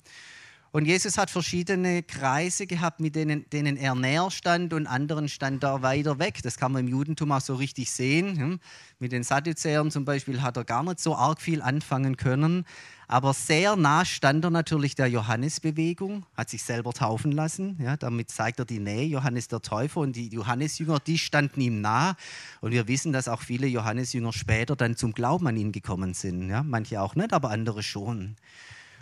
Und 0.70 0.84
Jesus 0.84 1.16
hat 1.16 1.30
verschiedene 1.30 2.02
Kreise 2.02 2.66
gehabt, 2.66 3.00
mit 3.00 3.14
denen, 3.16 3.48
denen 3.50 3.76
er 3.76 3.94
näher 3.94 4.30
stand 4.30 4.74
und 4.74 4.86
anderen 4.86 5.28
stand 5.28 5.64
er 5.64 5.82
weiter 5.82 6.18
weg. 6.18 6.40
Das 6.42 6.58
kann 6.58 6.72
man 6.72 6.86
im 6.86 6.88
Judentum 6.88 7.32
auch 7.32 7.40
so 7.40 7.54
richtig 7.54 7.90
sehen. 7.90 8.38
Hm? 8.38 8.60
Mit 8.98 9.12
den 9.12 9.22
Sadduzäern 9.22 9.90
zum 9.90 10.04
Beispiel 10.04 10.42
hat 10.42 10.58
er 10.58 10.64
gar 10.64 10.82
nicht 10.82 11.00
so 11.00 11.16
arg 11.16 11.40
viel 11.40 11.62
anfangen 11.62 12.16
können. 12.16 12.66
Aber 13.10 13.32
sehr 13.32 13.74
nah 13.74 14.04
stand 14.04 14.44
er 14.44 14.50
natürlich 14.50 14.94
der 14.94 15.06
Johannesbewegung, 15.06 16.26
hat 16.36 16.50
sich 16.50 16.62
selber 16.62 16.92
taufen 16.92 17.32
lassen. 17.32 17.78
Ja, 17.82 17.96
damit 17.96 18.30
zeigt 18.30 18.58
er 18.58 18.66
die 18.66 18.80
Nähe. 18.80 19.06
Johannes 19.06 19.48
der 19.48 19.62
Täufer 19.62 20.00
und 20.00 20.14
die 20.14 20.28
Johannesjünger, 20.28 21.00
die 21.00 21.16
standen 21.16 21.62
ihm 21.62 21.80
nah. 21.80 22.16
Und 22.60 22.72
wir 22.72 22.86
wissen, 22.86 23.14
dass 23.14 23.28
auch 23.28 23.40
viele 23.40 23.66
Johannesjünger 23.66 24.34
später 24.34 24.76
dann 24.76 24.94
zum 24.94 25.12
Glauben 25.14 25.46
an 25.46 25.56
ihn 25.56 25.72
gekommen 25.72 26.12
sind. 26.12 26.50
Ja, 26.50 26.62
manche 26.62 27.00
auch 27.00 27.14
nicht, 27.14 27.32
aber 27.32 27.48
andere 27.48 27.82
schon. 27.82 28.36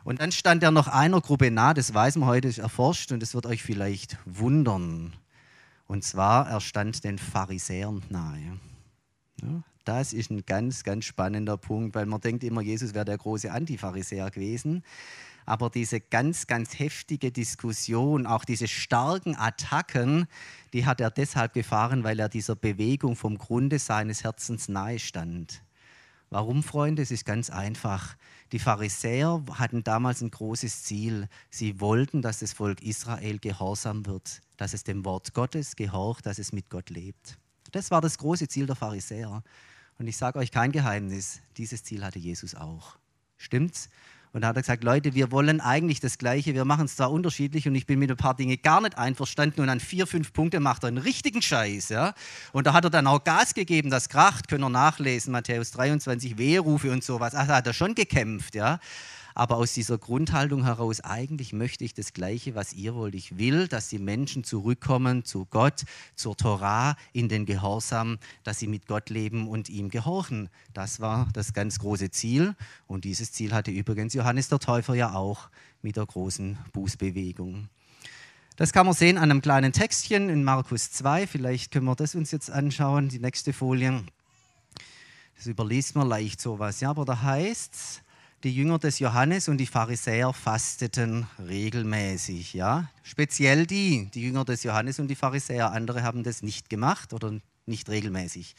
Und 0.06 0.20
dann 0.20 0.30
stand 0.30 0.62
er 0.62 0.70
noch 0.70 0.86
einer 0.86 1.20
Gruppe 1.20 1.50
nah, 1.50 1.74
das 1.74 1.92
weiß 1.92 2.14
man 2.14 2.28
heute, 2.28 2.46
ist 2.46 2.58
erforscht 2.58 3.10
und 3.10 3.18
das 3.18 3.34
wird 3.34 3.44
euch 3.44 3.64
vielleicht 3.64 4.16
wundern. 4.24 5.12
Und 5.88 6.04
zwar, 6.04 6.48
er 6.48 6.60
stand 6.60 7.02
den 7.02 7.18
Pharisäern 7.18 8.04
nahe. 8.08 8.60
Ja, 9.42 9.64
das 9.84 10.12
ist 10.12 10.30
ein 10.30 10.46
ganz, 10.46 10.84
ganz 10.84 11.06
spannender 11.06 11.56
Punkt, 11.56 11.96
weil 11.96 12.06
man 12.06 12.20
denkt 12.20 12.44
immer, 12.44 12.60
Jesus 12.60 12.94
wäre 12.94 13.04
der 13.04 13.18
große 13.18 13.50
Antipharisäer 13.50 14.30
gewesen. 14.30 14.84
Aber 15.44 15.70
diese 15.70 16.00
ganz, 16.00 16.46
ganz 16.46 16.78
heftige 16.78 17.32
Diskussion, 17.32 18.28
auch 18.28 18.44
diese 18.44 18.68
starken 18.68 19.34
Attacken, 19.36 20.28
die 20.72 20.86
hat 20.86 21.00
er 21.00 21.10
deshalb 21.10 21.52
gefahren, 21.52 22.04
weil 22.04 22.20
er 22.20 22.28
dieser 22.28 22.54
Bewegung 22.54 23.16
vom 23.16 23.38
Grunde 23.38 23.80
seines 23.80 24.22
Herzens 24.22 24.68
nahe 24.68 25.00
stand. 25.00 25.62
Warum, 26.30 26.62
Freunde? 26.64 27.02
Es 27.02 27.12
ist 27.12 27.24
ganz 27.24 27.50
einfach. 27.50 28.16
Die 28.50 28.58
Pharisäer 28.58 29.44
hatten 29.52 29.84
damals 29.84 30.22
ein 30.22 30.30
großes 30.30 30.82
Ziel. 30.82 31.28
Sie 31.50 31.80
wollten, 31.80 32.20
dass 32.20 32.40
das 32.40 32.52
Volk 32.52 32.82
Israel 32.82 33.38
gehorsam 33.38 34.06
wird, 34.06 34.40
dass 34.56 34.74
es 34.74 34.82
dem 34.82 35.04
Wort 35.04 35.34
Gottes 35.34 35.76
gehorcht, 35.76 36.26
dass 36.26 36.38
es 36.38 36.52
mit 36.52 36.68
Gott 36.68 36.90
lebt. 36.90 37.38
Das 37.70 37.90
war 37.90 38.00
das 38.00 38.18
große 38.18 38.48
Ziel 38.48 38.66
der 38.66 38.76
Pharisäer. 38.76 39.42
Und 39.98 40.08
ich 40.08 40.16
sage 40.16 40.38
euch 40.38 40.50
kein 40.50 40.72
Geheimnis, 40.72 41.40
dieses 41.56 41.84
Ziel 41.84 42.04
hatte 42.04 42.18
Jesus 42.18 42.54
auch. 42.54 42.98
Stimmt's? 43.36 43.88
Und 44.32 44.42
da 44.42 44.48
hat 44.48 44.56
er 44.56 44.62
gesagt, 44.62 44.84
Leute, 44.84 45.14
wir 45.14 45.30
wollen 45.30 45.60
eigentlich 45.60 46.00
das 46.00 46.18
Gleiche, 46.18 46.54
wir 46.54 46.64
machen 46.64 46.86
es 46.86 46.96
zwar 46.96 47.10
unterschiedlich 47.10 47.66
und 47.66 47.74
ich 47.74 47.86
bin 47.86 47.98
mit 47.98 48.10
ein 48.10 48.16
paar 48.16 48.34
Dingen 48.34 48.58
gar 48.62 48.80
nicht 48.80 48.98
einverstanden 48.98 49.62
und 49.62 49.68
an 49.68 49.80
vier, 49.80 50.06
fünf 50.06 50.32
Punkte 50.32 50.60
macht 50.60 50.84
er 50.84 50.88
einen 50.88 50.98
richtigen 50.98 51.40
Scheiß. 51.42 51.88
Ja? 51.88 52.14
Und 52.52 52.66
da 52.66 52.72
hat 52.72 52.84
er 52.84 52.90
dann 52.90 53.06
auch 53.06 53.24
Gas 53.24 53.54
gegeben, 53.54 53.90
das 53.90 54.08
kracht, 54.08 54.48
können 54.48 54.62
wir 54.62 54.70
nachlesen, 54.70 55.32
Matthäus 55.32 55.70
23, 55.72 56.38
Wehrufe 56.38 56.92
und 56.92 57.02
sowas. 57.02 57.34
Ach, 57.34 57.46
da 57.46 57.56
hat 57.56 57.66
er 57.66 57.72
schon 57.72 57.94
gekämpft. 57.94 58.54
Ja? 58.54 58.78
Aber 59.36 59.58
aus 59.58 59.74
dieser 59.74 59.98
Grundhaltung 59.98 60.64
heraus, 60.64 61.02
eigentlich 61.02 61.52
möchte 61.52 61.84
ich 61.84 61.92
das 61.92 62.14
Gleiche, 62.14 62.54
was 62.54 62.72
ihr 62.72 62.94
wollt. 62.94 63.14
Ich 63.14 63.36
will, 63.36 63.68
dass 63.68 63.90
die 63.90 63.98
Menschen 63.98 64.44
zurückkommen 64.44 65.26
zu 65.26 65.44
Gott, 65.44 65.84
zur 66.14 66.38
Torah, 66.38 66.96
in 67.12 67.28
den 67.28 67.44
Gehorsam, 67.44 68.18
dass 68.44 68.58
sie 68.58 68.66
mit 68.66 68.86
Gott 68.86 69.10
leben 69.10 69.46
und 69.46 69.68
ihm 69.68 69.90
gehorchen. 69.90 70.48
Das 70.72 71.00
war 71.00 71.28
das 71.34 71.52
ganz 71.52 71.78
große 71.78 72.10
Ziel 72.10 72.56
und 72.86 73.04
dieses 73.04 73.30
Ziel 73.30 73.52
hatte 73.52 73.70
übrigens 73.70 74.14
Johannes 74.14 74.48
der 74.48 74.58
Täufer 74.58 74.94
ja 74.94 75.12
auch 75.12 75.50
mit 75.82 75.96
der 75.96 76.06
großen 76.06 76.56
Bußbewegung. 76.72 77.68
Das 78.56 78.72
kann 78.72 78.86
man 78.86 78.94
sehen 78.94 79.18
an 79.18 79.30
einem 79.30 79.42
kleinen 79.42 79.74
Textchen 79.74 80.30
in 80.30 80.44
Markus 80.44 80.92
2. 80.92 81.26
Vielleicht 81.26 81.72
können 81.72 81.84
wir 81.84 81.94
das 81.94 82.14
uns 82.14 82.30
jetzt 82.30 82.50
anschauen, 82.50 83.10
die 83.10 83.18
nächste 83.18 83.52
Folie. 83.52 84.02
Das 85.36 85.46
überliest 85.46 85.94
man 85.94 86.08
leicht 86.08 86.40
sowas. 86.40 86.80
Ja, 86.80 86.88
aber 86.88 87.04
da 87.04 87.20
heißt 87.20 87.74
es, 87.74 88.02
die 88.44 88.54
Jünger 88.54 88.78
des 88.78 88.98
Johannes 88.98 89.48
und 89.48 89.58
die 89.58 89.66
Pharisäer 89.66 90.32
fasteten 90.32 91.26
regelmäßig. 91.38 92.54
Ja? 92.54 92.88
Speziell 93.02 93.66
die, 93.66 94.10
die 94.12 94.22
Jünger 94.22 94.44
des 94.44 94.62
Johannes 94.62 94.98
und 94.98 95.08
die 95.08 95.14
Pharisäer. 95.14 95.72
Andere 95.72 96.02
haben 96.02 96.22
das 96.22 96.42
nicht 96.42 96.68
gemacht 96.68 97.12
oder 97.12 97.38
nicht 97.66 97.88
regelmäßig. 97.88 98.54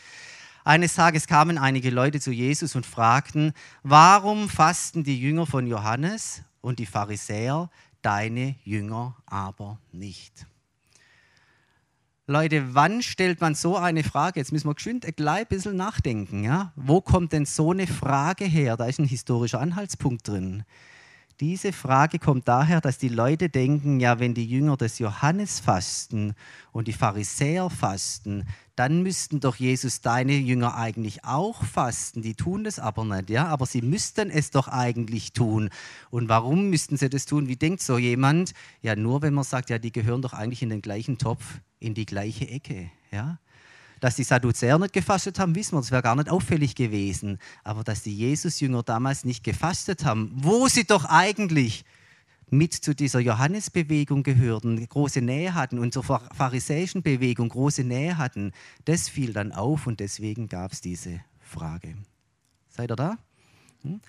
Eines 0.64 0.96
Tages 0.96 1.28
kamen 1.28 1.58
einige 1.58 1.90
Leute 1.90 2.20
zu 2.20 2.32
Jesus 2.32 2.76
und 2.76 2.86
fragten, 2.86 3.54
warum 3.84 4.50
fasten 4.50 5.04
die 5.04 5.20
Jünger 5.20 5.46
von 5.46 5.66
Johannes 5.66 6.42
und 6.60 6.80
die 6.80 6.86
Pharisäer, 6.86 7.70
deine 8.02 8.56
Jünger 8.66 9.16
aber 9.26 9.80
nicht? 9.94 10.46
Leute, 12.30 12.76
wann 12.76 13.02
stellt 13.02 13.40
man 13.40 13.56
so 13.56 13.78
eine 13.78 14.04
Frage? 14.04 14.42
Jetzt 14.42 14.52
müssen 14.52 14.68
wir 14.68 14.76
geschwind 14.76 15.06
ein 15.06 15.16
klein 15.16 15.46
bisschen 15.48 15.78
nachdenken. 15.78 16.44
Ja? 16.44 16.74
Wo 16.76 17.00
kommt 17.00 17.32
denn 17.32 17.46
so 17.46 17.72
eine 17.72 17.88
Frage 17.88 18.44
her? 18.44 18.76
Da 18.76 18.86
ist 18.86 19.00
ein 19.00 19.06
historischer 19.06 19.62
Anhaltspunkt 19.62 20.28
drin. 20.28 20.66
Diese 21.39 21.72
Frage 21.72 22.17
kommt 22.17 22.48
daher, 22.48 22.82
dass 22.82 22.98
die 22.98 23.10
Leute 23.10 23.48
denken, 23.48 24.00
ja, 24.00 24.20
wenn 24.20 24.34
die 24.34 24.48
Jünger 24.48 24.75
des 24.75 24.98
Johannes 24.98 25.60
fasten 25.60 26.34
und 26.72 26.88
die 26.88 26.94
Pharisäer 26.94 27.70
fasten, 27.70 28.48
dann 28.75 29.03
müssten 29.03 29.39
doch 29.39 29.56
Jesus 29.56 30.01
deine 30.01 30.34
Jünger 30.34 30.75
eigentlich 30.75 31.25
auch 31.25 31.63
fasten. 31.63 32.24
Die 32.24 32.34
tun 32.34 32.63
das 32.63 32.79
aber 32.79 33.06
nicht, 33.06 33.29
ja, 33.29 33.46
aber 33.46 33.67
sie 33.67 33.84
müssten 33.84 34.32
es 34.32 34.50
doch 34.50 34.67
eigentlich 34.67 35.34
tun. 35.34 35.70
Und 36.10 36.27
warum 36.27 36.72
müssten 36.72 36.98
sie 36.98 37.08
das 37.08 37.27
tun? 37.27 37.48
Wie 37.48 37.56
denkt 37.56 37.82
so 37.82 38.00
jemand? 38.00 38.53
Ja, 38.82 38.96
nur 38.96 39.22
wenn 39.22 39.36
man 39.36 39.44
sagt, 39.44 39.70
ja, 39.70 39.77
die 39.77 39.91
gehören 39.91 40.24
doch 40.24 40.34
eigentlich 40.34 40.63
in 40.63 40.70
den 40.70 40.82
gleichen 40.82 41.20
Topf, 41.20 41.60
in 41.79 41.94
die 41.94 42.08
gleiche 42.08 42.48
Ecke, 42.48 42.89
ja. 43.12 43.38
Dass 44.00 44.16
die 44.16 44.24
Sadduzäer 44.24 44.77
nicht 44.77 44.94
gefastet 44.94 45.39
haben, 45.39 45.56
wissen 45.56 45.75
wir, 45.75 45.82
das 45.82 45.92
wäre 45.92 46.01
gar 46.01 46.16
nicht 46.16 46.30
auffällig 46.30 46.75
gewesen. 46.75 47.39
Aber 47.63 47.84
dass 47.84 48.04
die 48.04 48.16
Jesus-Jünger 48.16 48.84
damals 48.84 49.25
nicht 49.25 49.44
gefastet 49.44 50.06
haben, 50.06 50.32
wo 50.36 50.68
sie 50.68 50.86
doch 50.86 51.06
eigentlich 51.06 51.84
mit 52.50 52.74
zu 52.74 52.96
dieser 52.96 53.20
Johannesbewegung 53.20 54.24
gehörten, 54.24 54.88
große 54.88 55.22
Nähe 55.22 55.54
hatten 55.54 55.80
und 55.80 55.94
zur 55.94 56.04
pharisäischen 56.04 57.01
Bewegung 57.01 57.50
große 57.50 57.84
Nähe 57.84 58.18
hatten, 58.18 58.54
das 58.86 59.10
fiel 59.10 59.34
dann 59.34 59.51
auf 59.51 59.88
und 59.88 60.00
deswegen 60.00 60.48
gab 60.48 60.72
es 60.72 60.82
diese 60.82 61.20
Frage. 61.39 61.96
Seid 62.70 62.92
ihr 62.92 62.96
da? 62.96 63.18
Hm? 63.82 64.00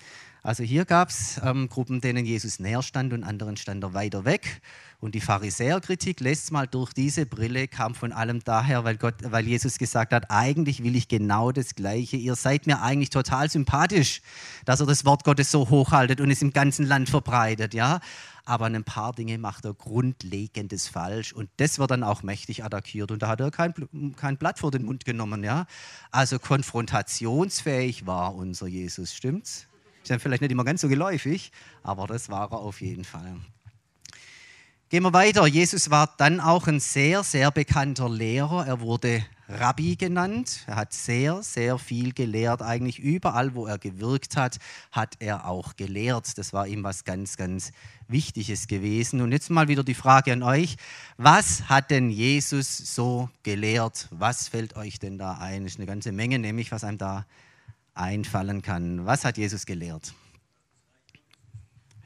Also 0.41 0.63
hier 0.63 0.85
gab 0.85 1.09
es 1.09 1.39
ähm, 1.43 1.67
Gruppen, 1.67 1.99
denen 1.99 2.25
Jesus 2.25 2.59
näher 2.59 2.81
stand 2.81 3.11
und 3.11 3.23
anderen 3.23 3.57
stand 3.57 3.83
er 3.83 3.93
weiter 3.93 4.23
weg. 4.23 4.61
Und 5.01 5.15
die 5.15 5.21
Pharisäerkritik 5.21 6.19
lässt 6.19 6.51
mal 6.51 6.67
durch 6.67 6.91
diese 6.91 7.25
Brille, 7.25 7.69
kam 7.69 7.95
von 7.95 8.11
allem 8.11 8.41
daher, 8.43 8.83
weil, 8.83 8.97
Gott, 8.97 9.15
weil 9.23 9.47
Jesus 9.47 9.77
gesagt 9.77 10.11
hat, 10.11 10.29
eigentlich 10.29 10.83
will 10.83 10.93
ich 10.93 11.07
genau 11.07 11.53
das 11.53 11.75
Gleiche. 11.75 12.17
Ihr 12.17 12.35
seid 12.35 12.67
mir 12.67 12.81
eigentlich 12.81 13.09
total 13.09 13.49
sympathisch, 13.49 14.21
dass 14.65 14.81
er 14.81 14.85
das 14.85 15.05
Wort 15.05 15.23
Gottes 15.23 15.51
so 15.51 15.69
hochhaltet 15.69 16.19
und 16.19 16.29
es 16.31 16.41
im 16.41 16.51
ganzen 16.51 16.85
Land 16.85 17.09
verbreitet. 17.09 17.73
Ja? 17.73 18.01
Aber 18.43 18.65
ein 18.65 18.83
paar 18.83 19.13
Dinge 19.13 19.37
macht 19.37 19.63
er 19.63 19.73
grundlegendes 19.73 20.89
falsch 20.89 21.31
und 21.31 21.49
das 21.57 21.79
wird 21.79 21.91
dann 21.91 22.03
auch 22.03 22.21
mächtig 22.21 22.65
attackiert. 22.65 23.11
Und 23.11 23.21
da 23.21 23.29
hat 23.29 23.39
er 23.39 23.51
kein, 23.51 23.73
kein 24.17 24.35
Blatt 24.35 24.59
vor 24.59 24.71
den 24.71 24.83
Mund 24.83 25.05
genommen. 25.05 25.45
Ja? 25.45 25.65
Also 26.11 26.39
konfrontationsfähig 26.39 28.05
war 28.05 28.35
unser 28.35 28.67
Jesus, 28.67 29.13
stimmt's? 29.13 29.65
Ist 30.03 30.09
ja 30.09 30.19
vielleicht 30.19 30.41
nicht 30.41 30.51
immer 30.51 30.65
ganz 30.65 30.81
so 30.81 30.89
geläufig, 30.89 31.53
aber 31.83 32.05
das 32.07 32.27
war 32.29 32.51
er 32.51 32.59
auf 32.59 32.81
jeden 32.81 33.05
Fall. 33.05 33.37
Gehen 34.91 35.03
wir 35.03 35.13
weiter. 35.13 35.45
Jesus 35.45 35.91
war 35.91 36.11
dann 36.17 36.39
auch 36.39 36.65
ein 36.65 36.79
sehr, 36.79 37.23
sehr 37.23 37.51
bekannter 37.51 38.09
Lehrer. 38.09 38.65
Er 38.65 38.79
wurde 38.79 39.23
Rabbi 39.47 39.95
genannt. 39.97 40.61
Er 40.65 40.77
hat 40.77 40.93
sehr, 40.93 41.43
sehr 41.43 41.77
viel 41.77 42.11
gelehrt. 42.11 42.63
Eigentlich 42.63 42.97
überall, 42.97 43.53
wo 43.53 43.67
er 43.67 43.77
gewirkt 43.77 44.35
hat, 44.35 44.57
hat 44.91 45.17
er 45.19 45.47
auch 45.47 45.75
gelehrt. 45.75 46.39
Das 46.39 46.53
war 46.53 46.65
ihm 46.65 46.83
was 46.83 47.03
ganz, 47.03 47.37
ganz 47.37 47.71
Wichtiges 48.07 48.65
gewesen. 48.65 49.21
Und 49.21 49.31
jetzt 49.31 49.51
mal 49.51 49.67
wieder 49.67 49.83
die 49.83 49.93
Frage 49.93 50.33
an 50.33 50.41
euch. 50.41 50.75
Was 51.17 51.69
hat 51.69 51.91
denn 51.91 52.09
Jesus 52.09 52.75
so 52.75 53.29
gelehrt? 53.43 54.07
Was 54.09 54.47
fällt 54.47 54.75
euch 54.75 54.97
denn 54.97 55.19
da 55.19 55.33
ein? 55.33 55.65
Das 55.65 55.73
ist 55.73 55.77
eine 55.77 55.85
ganze 55.85 56.11
Menge, 56.11 56.39
nämlich 56.39 56.71
was 56.71 56.83
einem 56.83 56.97
da 56.97 57.27
einfallen 57.93 58.63
kann. 58.63 59.05
Was 59.05 59.23
hat 59.23 59.37
Jesus 59.37 59.67
gelehrt? 59.67 60.15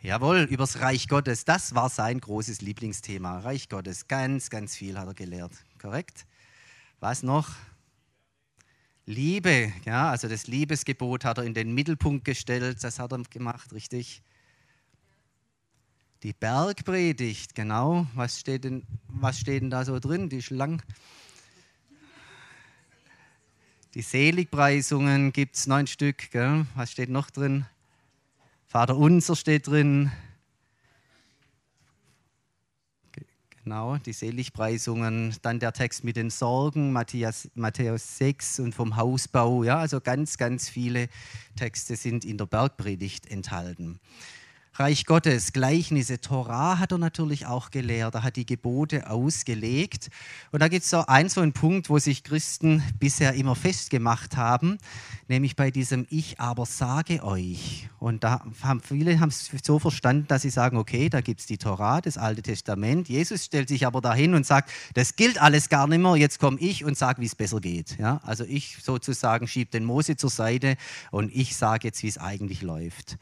Jawohl, 0.03 0.39
übers 0.49 0.81
Reich 0.81 1.07
Gottes. 1.07 1.45
Das 1.45 1.75
war 1.75 1.87
sein 1.87 2.19
großes 2.19 2.59
Lieblingsthema. 2.59 3.39
Reich 3.39 3.69
Gottes. 3.69 4.09
Ganz, 4.09 4.49
ganz 4.49 4.75
viel 4.75 4.99
hat 4.99 5.07
er 5.07 5.13
gelehrt. 5.13 5.53
Korrekt? 5.79 6.25
Was 6.99 7.23
noch? 7.23 7.51
Liebe. 9.05 9.71
Ja, 9.85 10.09
also 10.09 10.27
das 10.27 10.47
Liebesgebot 10.47 11.23
hat 11.23 11.37
er 11.37 11.45
in 11.45 11.53
den 11.53 11.73
Mittelpunkt 11.73 12.25
gestellt. 12.25 12.83
Das 12.83 12.99
hat 12.99 13.13
er 13.13 13.23
gemacht, 13.23 13.71
richtig? 13.71 14.21
Die 16.23 16.33
Bergpredigt, 16.33 17.55
genau. 17.55 18.05
Was 18.13 18.41
steht 18.41 18.65
denn, 18.65 18.85
was 19.07 19.39
steht 19.39 19.61
denn 19.61 19.69
da 19.69 19.85
so 19.85 19.97
drin? 19.99 20.27
Die 20.27 20.41
Schlange. 20.41 20.79
Die 23.93 24.01
Seligpreisungen 24.01 25.31
gibt 25.31 25.55
es 25.55 25.65
neun 25.65 25.87
Stück. 25.87 26.29
Gell? 26.31 26.65
Was 26.75 26.91
steht 26.91 27.07
noch 27.07 27.29
drin? 27.29 27.65
Vater 28.73 28.97
unser 28.97 29.35
steht 29.35 29.67
drin. 29.67 30.11
Genau, 33.63 33.97
die 33.97 34.13
Seligpreisungen. 34.13 35.35
Dann 35.43 35.59
der 35.59 35.73
Text 35.73 36.03
mit 36.03 36.15
den 36.15 36.31
Sorgen, 36.31 36.91
Matthäus, 36.91 37.51
Matthäus 37.53 38.17
6 38.17 38.61
und 38.61 38.73
vom 38.73 38.95
Hausbau. 38.95 39.63
Ja, 39.63 39.77
also 39.77 40.01
ganz, 40.01 40.39
ganz 40.39 40.69
viele 40.69 41.07
Texte 41.55 41.95
sind 41.95 42.25
in 42.25 42.39
der 42.39 42.47
Bergpredigt 42.47 43.27
enthalten. 43.27 43.99
Reich 44.75 45.05
Gottes, 45.05 45.53
Gleichnisse, 45.53 46.19
Torah 46.19 46.79
hat 46.79 46.91
er 46.91 46.97
natürlich 46.97 47.45
auch 47.45 47.69
gelehrt. 47.69 48.15
Er 48.15 48.23
hat 48.23 48.37
die 48.37 48.45
Gebote 48.47 49.07
ausgelegt. 49.07 50.09
Und 50.51 50.63
da 50.63 50.67
gibt 50.67 50.83
es 50.83 50.89
so 50.89 51.05
einen 51.05 51.29
so 51.29 51.41
einen 51.41 51.53
Punkt, 51.53 51.91
wo 51.91 51.99
sich 51.99 52.23
Christen 52.23 52.81
bisher 52.99 53.33
immer 53.35 53.53
festgemacht 53.55 54.35
haben, 54.35 54.79
nämlich 55.27 55.55
bei 55.55 55.69
diesem 55.69 56.07
Ich 56.09 56.39
aber 56.39 56.65
sage 56.65 57.23
euch. 57.23 57.87
Und 57.99 58.23
da 58.23 58.43
haben 58.63 58.81
viele 58.81 59.19
haben 59.19 59.29
es 59.29 59.51
so 59.63 59.77
verstanden, 59.77 60.25
dass 60.27 60.41
sie 60.41 60.49
sagen, 60.49 60.77
okay, 60.77 61.07
da 61.07 61.21
gibt 61.21 61.41
es 61.41 61.45
die 61.45 61.59
Torah, 61.59 62.01
das 62.01 62.17
Alte 62.17 62.41
Testament. 62.41 63.07
Jesus 63.09 63.45
stellt 63.45 63.69
sich 63.69 63.85
aber 63.85 64.01
dahin 64.01 64.33
und 64.33 64.43
sagt, 64.43 64.71
das 64.95 65.15
gilt 65.15 65.39
alles 65.39 65.69
gar 65.69 65.85
nicht 65.85 65.99
mehr, 65.99 66.15
jetzt 66.15 66.39
komme 66.39 66.59
ich 66.59 66.83
und 66.83 66.97
sage, 66.97 67.21
wie 67.21 67.27
es 67.27 67.35
besser 67.35 67.61
geht. 67.61 67.99
Ja? 67.99 68.21
Also 68.23 68.43
ich 68.43 68.77
sozusagen 68.81 69.47
schiebe 69.47 69.69
den 69.69 69.85
Mose 69.85 70.15
zur 70.15 70.31
Seite 70.31 70.77
und 71.11 71.31
ich 71.31 71.55
sage 71.55 71.89
jetzt, 71.89 72.01
wie 72.01 72.07
es 72.07 72.17
eigentlich 72.17 72.63
läuft. 72.63 73.19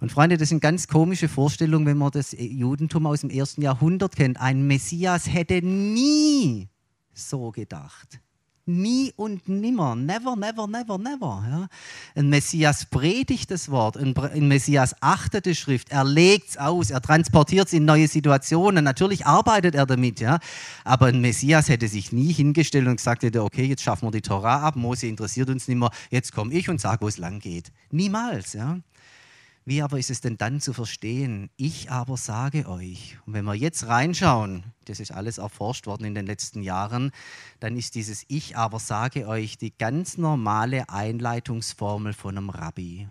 Und 0.00 0.12
Freunde, 0.12 0.36
das 0.36 0.50
sind 0.50 0.60
ganz 0.60 0.88
komische 0.88 1.28
Vorstellungen, 1.28 1.86
wenn 1.86 1.96
man 1.96 2.10
das 2.10 2.36
Judentum 2.38 3.06
aus 3.06 3.22
dem 3.22 3.30
ersten 3.30 3.62
Jahrhundert 3.62 4.16
kennt. 4.16 4.40
Ein 4.40 4.66
Messias 4.66 5.32
hätte 5.32 5.62
nie 5.62 6.68
so 7.14 7.50
gedacht. 7.50 8.20
Nie 8.68 9.12
und 9.14 9.48
nimmer. 9.48 9.94
Never, 9.94 10.34
never, 10.34 10.66
never, 10.66 10.98
never. 10.98 11.44
Ja. 11.48 11.68
Ein 12.16 12.30
Messias 12.30 12.84
predigt 12.86 13.52
das 13.52 13.70
Wort. 13.70 13.96
Ein 13.96 14.48
Messias 14.48 14.96
achtet 15.00 15.46
die 15.46 15.54
Schrift. 15.54 15.90
Er 15.90 16.02
legt 16.02 16.50
es 16.50 16.58
aus. 16.58 16.90
Er 16.90 17.00
transportiert 17.00 17.68
es 17.68 17.72
in 17.72 17.84
neue 17.84 18.08
Situationen. 18.08 18.82
Natürlich 18.82 19.24
arbeitet 19.24 19.76
er 19.76 19.86
damit. 19.86 20.18
Ja. 20.18 20.40
Aber 20.82 21.06
ein 21.06 21.20
Messias 21.20 21.68
hätte 21.68 21.86
sich 21.86 22.10
nie 22.10 22.32
hingestellt 22.32 22.88
und 22.88 22.96
gesagt 22.96 23.22
hätte, 23.22 23.44
okay, 23.44 23.66
jetzt 23.66 23.82
schaffen 23.82 24.08
wir 24.08 24.10
die 24.10 24.20
Torah 24.20 24.62
ab. 24.62 24.74
Mose 24.74 25.06
interessiert 25.06 25.48
uns 25.48 25.68
nicht 25.68 25.78
mehr. 25.78 25.92
Jetzt 26.10 26.32
komme 26.32 26.52
ich 26.52 26.68
und 26.68 26.80
sage, 26.80 27.02
wo 27.02 27.08
es 27.08 27.18
lang 27.18 27.38
geht. 27.38 27.70
Niemals. 27.92 28.52
Ja. 28.52 28.80
Wie 29.68 29.82
aber 29.82 29.98
ist 29.98 30.10
es 30.10 30.20
denn 30.20 30.36
dann 30.36 30.60
zu 30.60 30.72
verstehen? 30.72 31.50
Ich 31.56 31.90
aber 31.90 32.16
sage 32.16 32.68
euch. 32.68 33.18
Und 33.26 33.32
wenn 33.32 33.44
wir 33.44 33.54
jetzt 33.54 33.88
reinschauen, 33.88 34.62
das 34.84 35.00
ist 35.00 35.10
alles 35.10 35.38
erforscht 35.38 35.88
worden 35.88 36.04
in 36.04 36.14
den 36.14 36.24
letzten 36.24 36.62
Jahren, 36.62 37.10
dann 37.58 37.76
ist 37.76 37.96
dieses 37.96 38.24
Ich 38.28 38.56
aber 38.56 38.78
sage 38.78 39.26
euch 39.26 39.58
die 39.58 39.76
ganz 39.76 40.18
normale 40.18 40.88
Einleitungsformel 40.88 42.12
von 42.12 42.38
einem 42.38 42.50
Rabbi. 42.50 43.08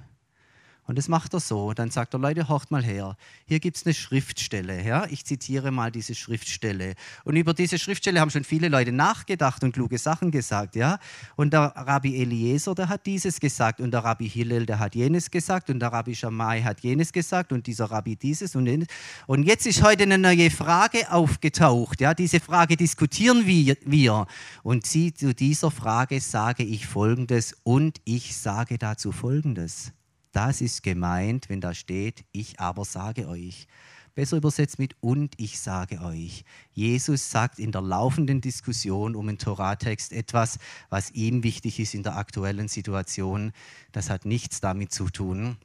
Und 0.88 1.00
das 1.00 1.08
macht 1.08 1.34
er 1.34 1.40
so. 1.40 1.74
Dann 1.74 1.90
sagt 1.90 2.14
er, 2.14 2.20
Leute, 2.20 2.48
horcht 2.48 2.70
mal 2.70 2.84
her. 2.84 3.18
Hier 3.48 3.60
gibt 3.60 3.78
es 3.78 3.86
eine 3.86 3.96
Schriftstelle. 3.96 4.86
Ja? 4.86 5.08
Ich 5.10 5.26
zitiere 5.26 5.72
mal 5.72 5.92
diese 5.92 6.14
Schriftstelle. 6.14 6.94
Und 7.24 7.36
über 7.36 7.56
diese 7.56 7.80
Schriftstelle 7.80 8.20
haben 8.20 8.30
schon 8.30 8.44
viele 8.44 8.70
Leute 8.70 8.92
nachgedacht 8.92 9.64
und 9.64 9.72
kluge 9.72 9.98
Sachen 9.98 10.30
gesagt. 10.30 10.76
Ja? 10.76 11.00
Und 11.36 11.54
der 11.54 11.74
Rabbi 11.76 12.22
Eliezer, 12.22 12.76
der 12.76 12.88
hat 12.88 13.06
dieses 13.08 13.40
gesagt. 13.40 13.82
Und 13.82 13.92
der 13.92 14.04
Rabbi 14.04 14.30
Hillel, 14.30 14.68
der 14.68 14.78
hat 14.78 14.94
jenes 14.94 15.32
gesagt. 15.32 15.72
Und 15.72 15.80
der 15.80 15.92
Rabbi 15.92 16.14
Shammai 16.14 16.62
hat 16.62 16.82
jenes 16.82 17.12
gesagt. 17.12 17.52
Und 17.52 17.66
dieser 17.66 17.86
Rabbi 17.86 18.16
dieses 18.16 18.56
und 18.56 18.68
jenes. 18.68 18.88
Und 19.26 19.44
jetzt 19.44 19.66
ist 19.66 19.82
heute 19.82 20.04
eine 20.04 20.20
neue 20.20 20.52
Frage 20.52 21.12
aufgetaucht. 21.12 22.00
Ja? 22.00 22.14
Diese 22.14 22.40
Frage 22.40 22.78
diskutieren 22.78 23.48
wir. 23.48 24.28
Und 24.62 24.86
zu 24.86 25.34
dieser 25.34 25.72
Frage 25.72 26.22
sage 26.22 26.64
ich 26.64 26.86
Folgendes. 26.86 27.56
Und 27.64 28.02
ich 28.06 28.36
sage 28.38 28.78
dazu 28.78 29.12
Folgendes. 29.12 29.94
Das 30.36 30.60
ist 30.60 30.84
gemeint, 30.84 31.48
wenn 31.48 31.62
da 31.62 31.74
steht, 31.74 32.26
ich 32.34 32.60
aber 32.60 32.84
sage 32.84 33.30
euch. 33.30 33.70
Besser 34.16 34.36
übersetzt 34.36 34.80
mit 34.80 34.94
und 35.00 35.34
ich 35.38 35.62
sage 35.62 36.02
euch. 36.02 36.44
Jesus 36.74 37.32
sagt 37.32 37.58
in 37.58 37.72
der 37.72 37.82
laufenden 37.82 38.42
Diskussion 38.42 39.16
um 39.16 39.28
den 39.28 39.38
Toratext 39.38 40.12
etwas, 40.12 40.60
was 40.90 41.12
ihm 41.12 41.44
wichtig 41.44 41.80
ist 41.80 41.94
in 41.94 42.04
der 42.04 42.18
aktuellen 42.18 42.68
Situation. 42.68 43.54
Das 43.94 44.10
hat 44.10 44.26
nichts 44.26 44.60
damit 44.60 44.92
zu 44.92 45.10
tun, 45.10 45.56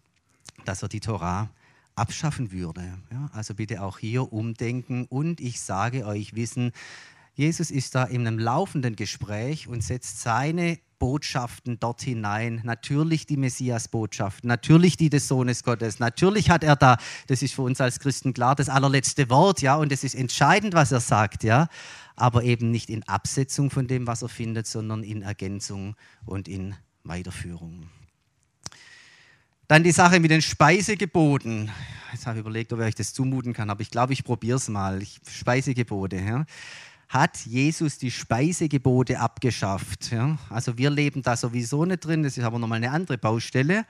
dass 0.65 0.85
er 0.85 0.89
die 0.89 1.01
Torah 1.01 1.51
abschaffen 1.97 2.53
würde. 2.53 2.97
Ja, 3.11 3.29
also 3.33 3.55
bitte 3.55 3.83
auch 3.83 3.99
hier 3.99 4.33
umdenken 4.33 5.05
und 5.07 5.41
ich 5.41 5.61
sage 5.61 6.07
euch 6.07 6.37
wissen, 6.37 6.71
Jesus 7.35 7.73
ist 7.73 7.97
da 7.97 8.05
in 8.05 8.25
einem 8.25 8.39
laufenden 8.39 8.95
Gespräch 8.95 9.67
und 9.67 9.83
setzt 9.83 10.21
seine 10.21 10.79
Botschaften 11.01 11.81
dort 11.81 12.03
hinein. 12.03 12.61
Natürlich 12.63 13.27
die 13.27 13.37
Messias-Botschaften, 13.37 14.47
natürlich 14.47 14.97
die 14.97 15.11
des 15.11 15.27
Sohnes 15.27 15.65
Gottes. 15.65 15.99
Natürlich 15.99 16.51
hat 16.51 16.63
er 16.63 16.77
da, 16.77 16.99
das 17.27 17.43
ist 17.43 17.55
für 17.55 17.63
uns 17.63 17.81
als 17.81 17.99
Christen 17.99 18.33
klar, 18.33 18.55
das 18.55 18.69
allerletzte 18.69 19.29
Wort, 19.29 19.63
ja, 19.63 19.75
und 19.75 19.91
es 19.91 20.05
ist 20.05 20.15
entscheidend, 20.15 20.75
was 20.75 20.93
er 20.93 21.01
sagt, 21.01 21.43
ja, 21.43 21.67
aber 22.15 22.45
eben 22.45 22.71
nicht 22.71 22.91
in 22.91 23.03
Absetzung 23.09 23.71
von 23.71 23.89
dem, 23.89 24.07
was 24.07 24.23
er 24.23 24.29
findet, 24.29 24.69
sondern 24.69 25.03
in 25.03 25.23
Ergänzung 25.23 25.97
und 26.25 26.47
in 26.47 26.77
Weiterführung. 27.03 27.89
Dann 29.67 29.83
die 29.83 29.93
Sache 29.93 30.21
mit 30.21 30.31
den 30.31 30.43
Speisegeboten. 30.43 31.71
Jetzt 32.13 32.27
habe 32.27 32.39
ich 32.39 32.41
überlegt, 32.41 32.73
ob 32.73 32.81
ich 32.81 32.95
das 32.95 33.15
zumuten 33.15 33.53
kann, 33.53 33.71
aber 33.71 33.81
ich 33.81 33.91
glaube, 33.91 34.13
ich 34.13 34.25
probiere 34.25 34.57
es 34.57 34.69
mal. 34.69 35.01
Speisegebote. 35.29 36.17
Ja 36.17 36.45
hat 37.11 37.45
Jesus 37.45 37.99
die 37.99 38.13
Speisegebote 38.13 39.19
abgeschafft. 39.19 40.13
Ja? 40.13 40.39
Also 40.49 40.79
wir 40.79 40.91
leben 40.91 41.23
da 41.23 41.37
sowieso 41.37 41.85
nicht 41.85 42.05
drin, 42.07 42.23
das 42.23 42.39
ist 42.39 42.45
aber 42.45 42.61
nochmal 42.61 42.77
eine 42.77 42.93
andere 42.93 43.19
Baustelle. 43.19 43.85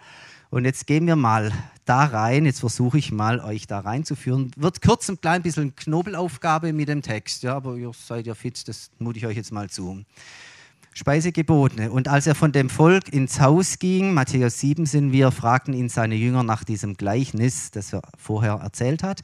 Und 0.49 0.65
jetzt 0.65 0.87
gehen 0.87 1.07
wir 1.07 1.17
mal 1.17 1.53
da 1.85 2.05
rein, 2.07 2.47
jetzt 2.47 2.61
versuche 2.61 2.99
ich 2.99 3.13
mal 3.13 3.41
euch 3.41 3.67
da 3.67 3.81
reinzuführen. 3.81 4.51
Wird 4.57 4.81
kurz 4.81 5.09
ein 5.11 5.21
klein 5.21 5.43
bisschen 5.43 5.77
Knobelaufgabe 5.77 6.73
mit 6.73 6.89
dem 6.89 7.03
Text, 7.03 7.43
ja, 7.43 7.55
aber 7.57 7.77
ihr 7.77 7.93
seid 7.93 8.27
ja 8.27 8.35
fit, 8.35 8.67
das 8.67 8.91
mute 8.99 9.19
ich 9.19 9.27
euch 9.27 9.37
jetzt 9.37 9.53
mal 9.53 9.69
zu. 9.69 10.03
Speisegebote. 10.95 11.93
Und 11.93 12.09
als 12.09 12.27
er 12.27 12.35
von 12.35 12.53
dem 12.53 12.71
Volk 12.71 13.13
ins 13.13 13.39
Haus 13.39 13.79
ging, 13.79 14.15
Matthäus 14.15 14.59
7 14.61 14.87
sind 14.87 15.13
wir, 15.13 15.31
fragten 15.31 15.75
ihn 15.75 15.91
seine 15.91 16.15
Jünger 16.15 16.43
nach 16.43 16.65
diesem 16.65 16.97
Gleichnis, 16.97 17.71
das 17.71 17.93
er 17.93 18.03
vorher 18.17 18.55
erzählt 18.55 19.03
hat. 19.03 19.21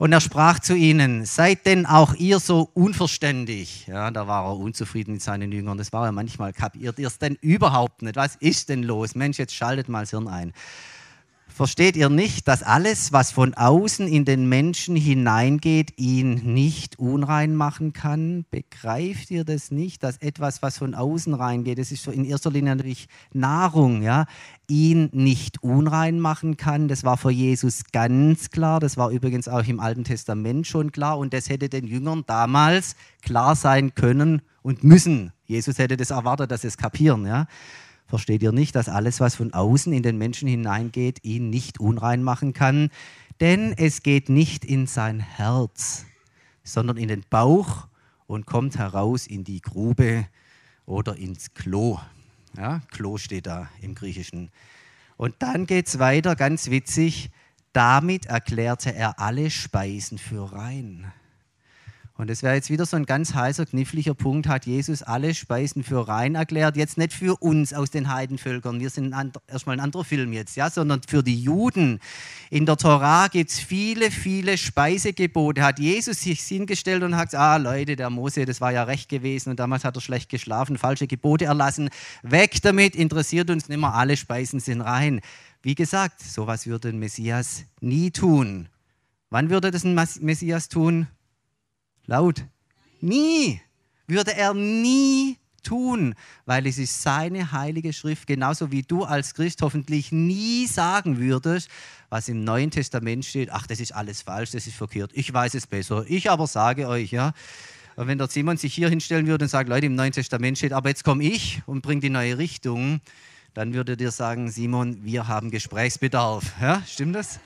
Und 0.00 0.12
er 0.12 0.22
sprach 0.22 0.60
zu 0.60 0.74
ihnen, 0.74 1.26
seid 1.26 1.66
denn 1.66 1.84
auch 1.84 2.14
ihr 2.14 2.38
so 2.38 2.70
unverständig? 2.72 3.86
Ja, 3.86 4.10
da 4.10 4.26
war 4.26 4.46
er 4.46 4.56
unzufrieden 4.56 5.12
mit 5.12 5.22
seinen 5.22 5.52
Jüngern. 5.52 5.76
Das 5.76 5.92
war 5.92 6.06
er 6.06 6.12
manchmal, 6.12 6.54
kapiert 6.54 6.98
ihr 6.98 7.08
es 7.08 7.18
denn 7.18 7.36
überhaupt 7.42 8.00
nicht? 8.00 8.16
Was 8.16 8.34
ist 8.36 8.70
denn 8.70 8.82
los? 8.82 9.14
Mensch, 9.14 9.36
jetzt 9.36 9.54
schaltet 9.54 9.90
mal 9.90 10.00
das 10.00 10.10
Hirn 10.10 10.26
ein. 10.26 10.54
Versteht 11.60 11.94
ihr 11.94 12.08
nicht, 12.08 12.48
dass 12.48 12.62
alles, 12.62 13.12
was 13.12 13.32
von 13.32 13.52
außen 13.52 14.08
in 14.08 14.24
den 14.24 14.48
Menschen 14.48 14.96
hineingeht, 14.96 15.92
ihn 15.98 16.54
nicht 16.54 16.98
unrein 16.98 17.54
machen 17.54 17.92
kann? 17.92 18.46
Begreift 18.50 19.30
ihr 19.30 19.44
das 19.44 19.70
nicht, 19.70 20.02
dass 20.02 20.16
etwas, 20.16 20.62
was 20.62 20.78
von 20.78 20.94
außen 20.94 21.34
reingeht, 21.34 21.78
das 21.78 21.92
ist 21.92 22.02
so 22.02 22.12
in 22.12 22.24
erster 22.24 22.50
Linie 22.50 22.76
natürlich 22.76 23.08
Nahrung, 23.34 24.00
ja, 24.00 24.24
ihn 24.68 25.10
nicht 25.12 25.62
unrein 25.62 26.18
machen 26.18 26.56
kann? 26.56 26.88
Das 26.88 27.04
war 27.04 27.18
für 27.18 27.30
Jesus 27.30 27.82
ganz 27.92 28.48
klar. 28.48 28.80
Das 28.80 28.96
war 28.96 29.10
übrigens 29.10 29.46
auch 29.46 29.66
im 29.66 29.80
Alten 29.80 30.04
Testament 30.04 30.66
schon 30.66 30.92
klar. 30.92 31.18
Und 31.18 31.34
das 31.34 31.50
hätte 31.50 31.68
den 31.68 31.86
Jüngern 31.86 32.24
damals 32.26 32.96
klar 33.20 33.54
sein 33.54 33.94
können 33.94 34.40
und 34.62 34.82
müssen. 34.82 35.30
Jesus 35.44 35.76
hätte 35.76 35.98
das 35.98 36.08
erwartet, 36.08 36.50
dass 36.52 36.62
sie 36.62 36.68
es 36.68 36.78
kapieren, 36.78 37.26
ja. 37.26 37.46
Versteht 38.10 38.42
ihr 38.42 38.50
nicht, 38.50 38.74
dass 38.74 38.88
alles, 38.88 39.20
was 39.20 39.36
von 39.36 39.54
außen 39.54 39.92
in 39.92 40.02
den 40.02 40.18
Menschen 40.18 40.48
hineingeht, 40.48 41.24
ihn 41.24 41.48
nicht 41.48 41.78
unrein 41.78 42.24
machen 42.24 42.52
kann? 42.52 42.90
Denn 43.38 43.72
es 43.72 44.02
geht 44.02 44.28
nicht 44.28 44.64
in 44.64 44.88
sein 44.88 45.20
Herz, 45.20 46.06
sondern 46.64 46.96
in 46.96 47.06
den 47.06 47.24
Bauch 47.30 47.86
und 48.26 48.46
kommt 48.46 48.76
heraus 48.76 49.28
in 49.28 49.44
die 49.44 49.60
Grube 49.60 50.26
oder 50.86 51.16
ins 51.16 51.54
Klo. 51.54 52.00
Ja, 52.56 52.80
Klo 52.90 53.16
steht 53.16 53.46
da 53.46 53.68
im 53.80 53.94
Griechischen. 53.94 54.50
Und 55.16 55.36
dann 55.38 55.66
geht 55.66 55.86
es 55.86 56.00
weiter, 56.00 56.34
ganz 56.34 56.68
witzig. 56.68 57.30
Damit 57.72 58.26
erklärte 58.26 58.92
er 58.92 59.20
alle 59.20 59.50
Speisen 59.50 60.18
für 60.18 60.52
rein. 60.52 61.12
Und 62.20 62.28
das 62.28 62.42
wäre 62.42 62.54
jetzt 62.54 62.68
wieder 62.68 62.84
so 62.84 62.98
ein 62.98 63.06
ganz 63.06 63.32
heißer, 63.32 63.64
kniffliger 63.64 64.12
Punkt, 64.12 64.46
hat 64.46 64.66
Jesus 64.66 65.02
alle 65.02 65.32
Speisen 65.32 65.82
für 65.82 66.06
rein 66.06 66.34
erklärt. 66.34 66.76
Jetzt 66.76 66.98
nicht 66.98 67.14
für 67.14 67.36
uns 67.40 67.72
aus 67.72 67.90
den 67.90 68.12
Heidenvölkern, 68.12 68.78
wir 68.78 68.90
sind 68.90 69.14
erstmal 69.46 69.76
ein 69.76 69.80
anderer 69.80 70.04
Film 70.04 70.34
jetzt, 70.34 70.54
ja, 70.54 70.68
sondern 70.68 71.00
für 71.08 71.22
die 71.22 71.42
Juden. 71.42 71.98
In 72.50 72.66
der 72.66 72.76
Torah 72.76 73.28
gibt 73.28 73.50
es 73.50 73.58
viele, 73.58 74.10
viele 74.10 74.58
Speisegebote. 74.58 75.62
Hat 75.62 75.78
Jesus 75.78 76.20
sich 76.20 76.42
hingestellt 76.42 77.02
und 77.04 77.16
hat 77.16 77.30
gesagt, 77.30 77.42
ah 77.42 77.56
Leute, 77.56 77.96
der 77.96 78.10
Mose, 78.10 78.44
das 78.44 78.60
war 78.60 78.70
ja 78.70 78.82
recht 78.82 79.08
gewesen 79.08 79.48
und 79.48 79.58
damals 79.58 79.86
hat 79.86 79.96
er 79.96 80.02
schlecht 80.02 80.28
geschlafen, 80.28 80.76
falsche 80.76 81.06
Gebote 81.06 81.46
erlassen. 81.46 81.88
Weg 82.22 82.60
damit, 82.60 82.96
interessiert 82.96 83.48
uns 83.48 83.70
nicht 83.70 83.80
mehr, 83.80 83.94
alle 83.94 84.18
Speisen 84.18 84.60
sind 84.60 84.82
rein. 84.82 85.22
Wie 85.62 85.74
gesagt, 85.74 86.20
sowas 86.20 86.66
würde 86.66 86.90
ein 86.90 86.98
Messias 86.98 87.64
nie 87.80 88.10
tun. 88.10 88.68
Wann 89.30 89.48
würde 89.48 89.70
das 89.70 89.84
ein 89.84 89.94
Messias 89.94 90.68
tun? 90.68 91.06
Laut. 92.10 92.44
Nie. 93.00 93.60
Würde 94.08 94.34
er 94.34 94.52
nie 94.52 95.38
tun, 95.62 96.16
weil 96.44 96.66
es 96.66 96.76
ist 96.76 97.02
seine 97.02 97.52
heilige 97.52 97.92
Schrift, 97.92 98.26
genauso 98.26 98.72
wie 98.72 98.82
du 98.82 99.04
als 99.04 99.32
Christ 99.32 99.62
hoffentlich 99.62 100.10
nie 100.10 100.66
sagen 100.66 101.20
würdest, 101.20 101.70
was 102.08 102.28
im 102.28 102.42
Neuen 102.42 102.72
Testament 102.72 103.24
steht, 103.24 103.50
ach, 103.52 103.68
das 103.68 103.78
ist 103.78 103.94
alles 103.94 104.22
falsch, 104.22 104.50
das 104.50 104.66
ist 104.66 104.74
verkehrt, 104.74 105.12
ich 105.14 105.32
weiß 105.32 105.54
es 105.54 105.68
besser, 105.68 106.04
ich 106.08 106.28
aber 106.28 106.48
sage 106.48 106.88
euch, 106.88 107.12
ja. 107.12 107.32
Und 107.94 108.08
wenn 108.08 108.18
der 108.18 108.26
Simon 108.26 108.56
sich 108.56 108.74
hier 108.74 108.88
hinstellen 108.88 109.28
würde 109.28 109.44
und 109.44 109.48
sagt, 109.48 109.68
Leute, 109.68 109.86
im 109.86 109.94
Neuen 109.94 110.10
Testament 110.10 110.58
steht, 110.58 110.72
aber 110.72 110.88
jetzt 110.88 111.04
komme 111.04 111.22
ich 111.22 111.62
und 111.66 111.82
bringe 111.82 112.00
die 112.00 112.10
neue 112.10 112.38
Richtung, 112.38 113.00
dann 113.54 113.72
würde 113.72 113.96
dir 113.96 114.10
sagen, 114.10 114.50
Simon, 114.50 115.04
wir 115.04 115.28
haben 115.28 115.52
Gesprächsbedarf. 115.52 116.54
Ja, 116.60 116.82
stimmt 116.88 117.14
das? 117.14 117.38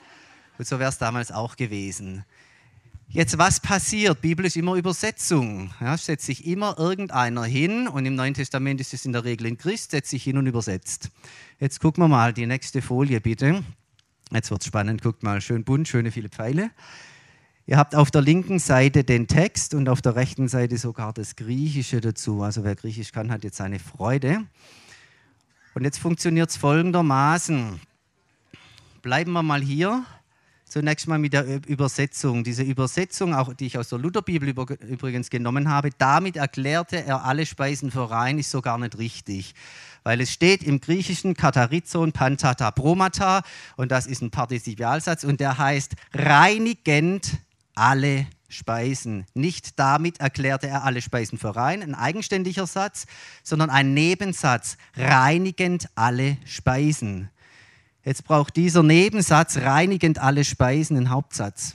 Und 0.56 0.66
so 0.66 0.78
wäre 0.78 0.88
es 0.88 0.96
damals 0.96 1.32
auch 1.32 1.56
gewesen. 1.56 2.24
Jetzt, 3.08 3.38
was 3.38 3.60
passiert? 3.60 4.20
Bibel 4.20 4.44
ist 4.44 4.56
immer 4.56 4.74
Übersetzung. 4.74 5.72
Ja, 5.80 5.96
setzt 5.96 6.26
sich 6.26 6.46
immer 6.46 6.76
irgendeiner 6.78 7.44
hin 7.44 7.86
und 7.86 8.06
im 8.06 8.14
Neuen 8.14 8.34
Testament 8.34 8.80
ist 8.80 8.92
es 8.92 9.04
in 9.04 9.12
der 9.12 9.24
Regel 9.24 9.46
in 9.46 9.56
Christ, 9.56 9.92
setzt 9.92 10.10
sich 10.10 10.24
hin 10.24 10.36
und 10.36 10.46
übersetzt. 10.46 11.10
Jetzt 11.60 11.80
gucken 11.80 12.02
wir 12.02 12.08
mal 12.08 12.32
die 12.32 12.46
nächste 12.46 12.82
Folie 12.82 13.20
bitte. 13.20 13.62
Jetzt 14.32 14.50
wird 14.50 14.62
es 14.62 14.66
spannend, 14.66 15.02
guckt 15.02 15.22
mal, 15.22 15.40
schön 15.40 15.62
bunt, 15.64 15.86
schöne 15.86 16.10
viele 16.10 16.28
Pfeile. 16.28 16.70
Ihr 17.66 17.78
habt 17.78 17.94
auf 17.94 18.10
der 18.10 18.20
linken 18.20 18.58
Seite 18.58 19.04
den 19.04 19.26
Text 19.26 19.74
und 19.74 19.88
auf 19.88 20.02
der 20.02 20.16
rechten 20.16 20.48
Seite 20.48 20.76
sogar 20.76 21.12
das 21.12 21.36
Griechische 21.36 22.00
dazu. 22.00 22.42
Also 22.42 22.64
wer 22.64 22.74
Griechisch 22.74 23.12
kann, 23.12 23.30
hat 23.30 23.44
jetzt 23.44 23.56
seine 23.56 23.78
Freude. 23.78 24.44
Und 25.74 25.84
jetzt 25.84 25.98
funktioniert 25.98 26.50
es 26.50 26.56
folgendermaßen. 26.56 27.80
Bleiben 29.02 29.32
wir 29.32 29.42
mal 29.42 29.62
hier. 29.62 30.04
Zunächst 30.74 31.06
mal 31.06 31.20
mit 31.20 31.32
der 31.32 31.64
Übersetzung. 31.68 32.42
Diese 32.42 32.64
Übersetzung, 32.64 33.32
auch 33.32 33.54
die 33.54 33.66
ich 33.66 33.78
aus 33.78 33.90
der 33.90 34.00
Lutherbibel 34.00 34.48
übrigens 34.48 35.30
genommen 35.30 35.68
habe, 35.68 35.90
damit 35.98 36.34
erklärte 36.36 37.04
er 37.04 37.24
alle 37.24 37.46
Speisen 37.46 37.92
für 37.92 38.10
rein, 38.10 38.40
ist 38.40 38.50
so 38.50 38.60
gar 38.60 38.76
nicht 38.78 38.98
richtig. 38.98 39.54
Weil 40.02 40.20
es 40.20 40.32
steht 40.32 40.64
im 40.64 40.80
Griechischen 40.80 41.34
Katarizon 41.34 42.10
Pantata 42.10 42.72
Promata 42.72 43.44
und 43.76 43.92
das 43.92 44.06
ist 44.06 44.20
ein 44.20 44.32
Partizipialsatz 44.32 45.22
und 45.22 45.38
der 45.38 45.58
heißt 45.58 45.92
reinigend 46.12 47.38
alle 47.76 48.26
Speisen. 48.48 49.26
Nicht 49.32 49.78
damit 49.78 50.18
erklärte 50.18 50.66
er 50.66 50.82
alle 50.82 51.02
Speisen 51.02 51.38
für 51.38 51.54
rein, 51.54 51.84
ein 51.84 51.94
eigenständiger 51.94 52.66
Satz, 52.66 53.06
sondern 53.44 53.70
ein 53.70 53.94
Nebensatz, 53.94 54.76
reinigend 54.96 55.88
alle 55.94 56.36
Speisen. 56.46 57.30
Jetzt 58.04 58.24
braucht 58.24 58.56
dieser 58.56 58.82
Nebensatz 58.82 59.56
reinigend 59.56 60.18
alle 60.18 60.44
Speisen 60.44 60.96
einen 60.96 61.08
Hauptsatz. 61.08 61.74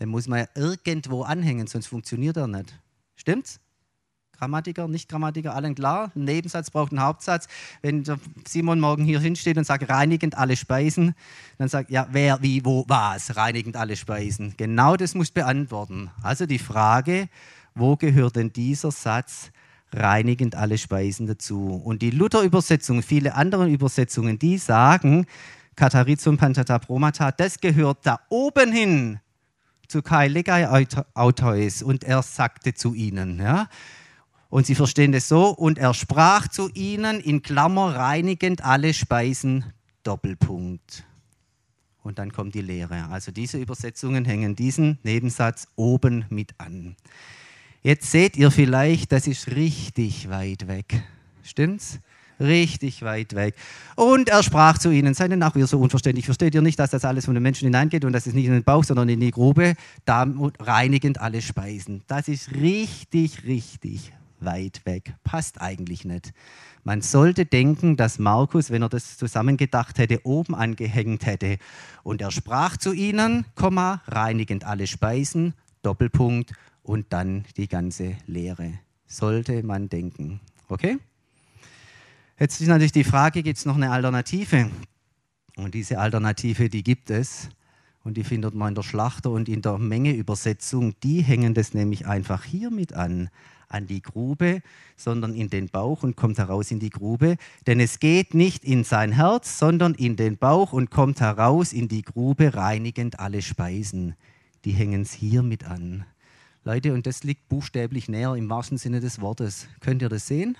Den 0.00 0.08
muss 0.08 0.26
man 0.26 0.40
ja 0.40 0.46
irgendwo 0.56 1.22
anhängen, 1.22 1.68
sonst 1.68 1.86
funktioniert 1.86 2.36
er 2.36 2.48
nicht. 2.48 2.76
Stimmt's? 3.14 3.60
Grammatiker, 4.36 4.86
Nicht-Grammatiker, 4.86 5.54
allen 5.54 5.74
klar. 5.74 6.12
Ein 6.14 6.24
Nebensatz 6.24 6.70
braucht 6.70 6.92
einen 6.92 7.02
Hauptsatz. 7.02 7.48
Wenn 7.82 8.04
Simon 8.46 8.78
morgen 8.78 9.04
hier 9.04 9.20
hinsteht 9.20 9.56
und 9.56 9.64
sagt, 9.64 9.88
reinigend 9.88 10.36
alle 10.36 10.56
Speisen, 10.56 11.14
dann 11.58 11.68
sagt, 11.68 11.90
ja, 11.90 12.06
wer, 12.10 12.40
wie, 12.42 12.64
wo, 12.64 12.84
was, 12.88 13.36
reinigend 13.36 13.76
alle 13.76 13.96
Speisen. 13.96 14.54
Genau 14.56 14.96
das 14.96 15.14
muss 15.14 15.30
beantworten. 15.30 16.10
Also 16.22 16.46
die 16.46 16.60
Frage, 16.60 17.28
wo 17.74 17.96
gehört 17.96 18.36
denn 18.36 18.52
dieser 18.52 18.92
Satz 18.92 19.50
reinigend 19.92 20.54
alle 20.54 20.78
Speisen 20.78 21.26
dazu? 21.26 21.80
Und 21.84 22.02
die 22.02 22.10
Luther-Übersetzung, 22.10 23.02
viele 23.02 23.34
andere 23.34 23.68
Übersetzungen, 23.68 24.38
die 24.38 24.58
sagen, 24.58 25.26
Katarizum 25.78 26.36
Pantata 26.36 26.80
Promata, 26.80 27.30
das 27.30 27.60
gehört 27.60 27.98
da 28.02 28.18
oben 28.30 28.72
hin 28.72 29.20
zu 29.86 30.02
Kai 30.02 30.26
Legai 30.26 30.66
Autois 31.14 31.84
und 31.84 32.02
er 32.02 32.22
sagte 32.22 32.74
zu 32.74 32.94
ihnen. 32.94 33.38
Ja? 33.38 33.68
Und 34.50 34.66
sie 34.66 34.74
verstehen 34.74 35.12
das 35.12 35.28
so, 35.28 35.50
und 35.50 35.78
er 35.78 35.94
sprach 35.94 36.48
zu 36.48 36.68
ihnen 36.74 37.20
in 37.20 37.42
Klammer 37.42 37.94
reinigend 37.94 38.64
alle 38.64 38.92
Speisen, 38.92 39.72
Doppelpunkt. 40.02 41.04
Und 42.02 42.18
dann 42.18 42.32
kommt 42.32 42.56
die 42.56 42.60
Lehre. 42.60 43.08
Also 43.10 43.30
diese 43.30 43.58
Übersetzungen 43.58 44.24
hängen 44.24 44.56
diesen 44.56 44.98
Nebensatz 45.04 45.68
oben 45.76 46.24
mit 46.28 46.58
an. 46.58 46.96
Jetzt 47.82 48.10
seht 48.10 48.36
ihr 48.36 48.50
vielleicht, 48.50 49.12
das 49.12 49.28
ist 49.28 49.46
richtig 49.52 50.28
weit 50.28 50.66
weg. 50.66 51.04
Stimmt's? 51.44 52.00
Richtig 52.40 53.02
weit 53.02 53.34
weg. 53.34 53.54
Und 53.96 54.28
er 54.28 54.42
sprach 54.42 54.78
zu 54.78 54.90
ihnen, 54.90 55.14
seid 55.14 55.32
auch 55.42 55.56
ihr 55.56 55.66
so 55.66 55.78
unverständlich? 55.78 56.24
Versteht 56.24 56.54
ihr 56.54 56.62
nicht, 56.62 56.78
dass 56.78 56.90
das 56.90 57.04
alles 57.04 57.26
von 57.26 57.34
den 57.34 57.42
Menschen 57.42 57.66
hineingeht 57.66 58.04
und 58.04 58.12
dass 58.12 58.26
es 58.26 58.34
nicht 58.34 58.46
in 58.46 58.52
den 58.52 58.64
Bauch, 58.64 58.84
sondern 58.84 59.08
in 59.08 59.20
die 59.20 59.30
Grube, 59.30 59.74
da 60.04 60.26
reinigend 60.60 61.20
alle 61.20 61.42
Speisen? 61.42 62.02
Das 62.06 62.28
ist 62.28 62.52
richtig, 62.52 63.44
richtig 63.44 64.12
weit 64.40 64.82
weg. 64.84 65.14
Passt 65.24 65.60
eigentlich 65.60 66.04
nicht. 66.04 66.32
Man 66.84 67.02
sollte 67.02 67.44
denken, 67.44 67.96
dass 67.96 68.18
Markus, 68.18 68.70
wenn 68.70 68.82
er 68.82 68.88
das 68.88 69.18
zusammengedacht 69.18 69.98
hätte, 69.98 70.24
oben 70.24 70.54
angehängt 70.54 71.26
hätte. 71.26 71.58
Und 72.02 72.22
er 72.22 72.30
sprach 72.30 72.76
zu 72.76 72.92
ihnen, 72.92 73.44
Komma, 73.54 74.02
reinigend 74.06 74.64
alle 74.64 74.86
Speisen, 74.86 75.54
Doppelpunkt 75.82 76.52
und 76.82 77.12
dann 77.12 77.44
die 77.56 77.68
ganze 77.68 78.16
Lehre. 78.26 78.74
Sollte 79.06 79.62
man 79.62 79.88
denken. 79.88 80.40
Okay? 80.68 80.98
Jetzt 82.40 82.60
ist 82.60 82.68
natürlich 82.68 82.92
die 82.92 83.02
Frage, 83.02 83.42
gibt 83.42 83.58
es 83.58 83.66
noch 83.66 83.74
eine 83.74 83.90
Alternative? 83.90 84.70
Und 85.56 85.74
diese 85.74 85.98
Alternative, 85.98 86.68
die 86.68 86.84
gibt 86.84 87.10
es. 87.10 87.48
Und 88.04 88.16
die 88.16 88.22
findet 88.22 88.54
man 88.54 88.68
in 88.68 88.74
der 88.76 88.84
Schlachter 88.84 89.30
und 89.30 89.48
in 89.48 89.60
der 89.60 89.76
Mengeübersetzung. 89.76 90.94
Die 91.02 91.20
hängen 91.22 91.54
das 91.54 91.74
nämlich 91.74 92.06
einfach 92.06 92.44
hier 92.44 92.70
mit 92.70 92.92
an, 92.92 93.28
an 93.68 93.88
die 93.88 94.02
Grube, 94.02 94.62
sondern 94.96 95.34
in 95.34 95.50
den 95.50 95.68
Bauch 95.68 96.04
und 96.04 96.14
kommt 96.14 96.38
heraus 96.38 96.70
in 96.70 96.78
die 96.78 96.90
Grube. 96.90 97.38
Denn 97.66 97.80
es 97.80 97.98
geht 97.98 98.34
nicht 98.34 98.64
in 98.64 98.84
sein 98.84 99.10
Herz, 99.10 99.58
sondern 99.58 99.94
in 99.94 100.14
den 100.14 100.38
Bauch 100.38 100.72
und 100.72 100.92
kommt 100.92 101.20
heraus 101.20 101.72
in 101.72 101.88
die 101.88 102.02
Grube, 102.02 102.54
reinigend 102.54 103.18
alle 103.18 103.42
Speisen. 103.42 104.14
Die 104.64 104.72
hängen 104.72 105.02
es 105.02 105.12
hier 105.12 105.42
mit 105.42 105.64
an. 105.64 106.04
Leute, 106.62 106.94
und 106.94 107.04
das 107.04 107.24
liegt 107.24 107.48
buchstäblich 107.48 108.08
näher 108.08 108.36
im 108.36 108.48
wahrsten 108.48 108.78
Sinne 108.78 109.00
des 109.00 109.20
Wortes. 109.20 109.66
Könnt 109.80 110.02
ihr 110.02 110.08
das 110.08 110.28
sehen? 110.28 110.56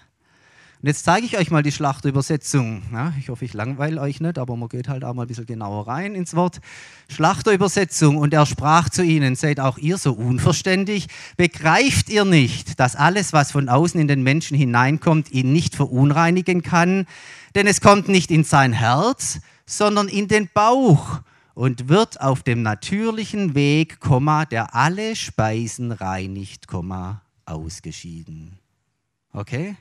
Und 0.81 0.87
jetzt 0.87 1.05
zeige 1.05 1.27
ich 1.27 1.37
euch 1.37 1.51
mal 1.51 1.65
die 1.65 1.73
Schlachterübersetzung. 1.73 2.83
Ja, 2.93 3.13
ich 3.19 3.31
hoffe, 3.31 3.45
ich 3.45 3.53
langweile 3.53 4.01
euch 4.01 4.21
nicht, 4.21 4.39
aber 4.39 4.57
man 4.57 4.69
geht 4.69 4.87
halt 4.87 5.03
auch 5.03 5.13
mal 5.13 5.23
ein 5.23 5.29
bisschen 5.29 5.47
genauer 5.47 5.89
rein 5.89 6.15
ins 6.15 6.37
Wort. 6.37 6.61
Schlachterübersetzung. 7.09 8.17
Und 8.17 8.33
er 8.33 8.47
sprach 8.47 8.89
zu 8.89 9.03
ihnen, 9.03 9.35
seid 9.35 9.59
auch 9.59 9.77
ihr 9.79 9.99
so 9.99 10.13
unverständig? 10.13 11.09
Begreift 11.37 12.11
ihr 12.11 12.25
nicht, 12.25 12.79
dass 12.79 12.95
alles, 12.95 13.33
was 13.33 13.51
von 13.51 13.69
außen 13.69 14.01
in 14.01 14.07
den 14.07 14.23
Menschen 14.23 14.57
hineinkommt, 14.57 15.33
ihn 15.33 15.53
nicht 15.53 15.75
verunreinigen 15.75 16.63
kann? 16.63 17.07
Denn 17.57 17.67
es 17.67 17.81
kommt 17.81 18.07
nicht 18.07 18.31
in 18.31 18.45
sein 18.45 18.73
Herz, 18.73 19.41
sondern 19.67 20.07
in 20.07 20.29
den 20.29 20.49
Bauch 20.55 21.23
und 21.55 21.89
wird 21.89 22.21
auf 22.21 22.45
dem 22.45 22.63
natürlichen 22.63 23.57
Weg, 23.57 23.99
der 24.53 24.77
alle 24.77 25.17
Speisen 25.17 25.91
reinigt, 25.91 26.69
ausgeschieden. 27.47 28.61
Okay? 29.33 29.75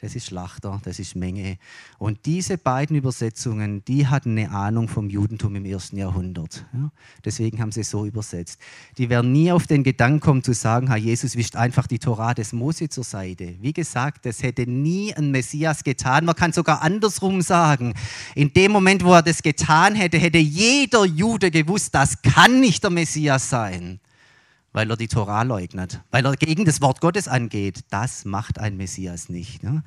Das 0.00 0.16
ist 0.16 0.26
Schlachter, 0.26 0.80
das 0.84 0.98
ist 0.98 1.14
Menge. 1.14 1.58
Und 1.98 2.24
diese 2.24 2.56
beiden 2.56 2.96
Übersetzungen, 2.96 3.84
die 3.84 4.06
hatten 4.06 4.38
eine 4.38 4.50
Ahnung 4.50 4.88
vom 4.88 5.10
Judentum 5.10 5.56
im 5.56 5.64
ersten 5.66 5.98
Jahrhundert. 5.98 6.64
Ja? 6.72 6.90
Deswegen 7.24 7.60
haben 7.60 7.70
sie 7.70 7.82
so 7.82 8.06
übersetzt. 8.06 8.60
Die 8.96 9.10
werden 9.10 9.32
nie 9.32 9.52
auf 9.52 9.66
den 9.66 9.84
Gedanken 9.84 10.20
kommen 10.20 10.42
zu 10.42 10.54
sagen, 10.54 10.88
Herr 10.88 10.96
Jesus 10.96 11.36
wischt 11.36 11.56
einfach 11.56 11.86
die 11.86 11.98
Torah 11.98 12.32
des 12.32 12.52
Mose 12.52 12.88
zur 12.88 13.04
Seite. 13.04 13.56
Wie 13.60 13.72
gesagt, 13.72 14.24
das 14.24 14.42
hätte 14.42 14.66
nie 14.66 15.14
ein 15.14 15.30
Messias 15.30 15.84
getan. 15.84 16.24
Man 16.24 16.34
kann 16.34 16.52
sogar 16.52 16.82
andersrum 16.82 17.42
sagen. 17.42 17.94
In 18.34 18.52
dem 18.52 18.72
Moment, 18.72 19.04
wo 19.04 19.12
er 19.12 19.22
das 19.22 19.42
getan 19.42 19.94
hätte, 19.94 20.18
hätte 20.18 20.38
jeder 20.38 21.04
Jude 21.04 21.50
gewusst, 21.50 21.94
das 21.94 22.22
kann 22.22 22.60
nicht 22.60 22.82
der 22.82 22.90
Messias 22.90 23.50
sein 23.50 24.00
weil 24.72 24.90
er 24.90 24.96
die 24.96 25.08
Torah 25.08 25.42
leugnet, 25.42 26.00
weil 26.10 26.24
er 26.24 26.36
gegen 26.36 26.64
das 26.64 26.80
Wort 26.80 27.00
Gottes 27.00 27.28
angeht. 27.28 27.84
Das 27.90 28.24
macht 28.24 28.58
ein 28.58 28.76
Messias 28.76 29.28
nicht. 29.28 29.62
Ne? 29.62 29.82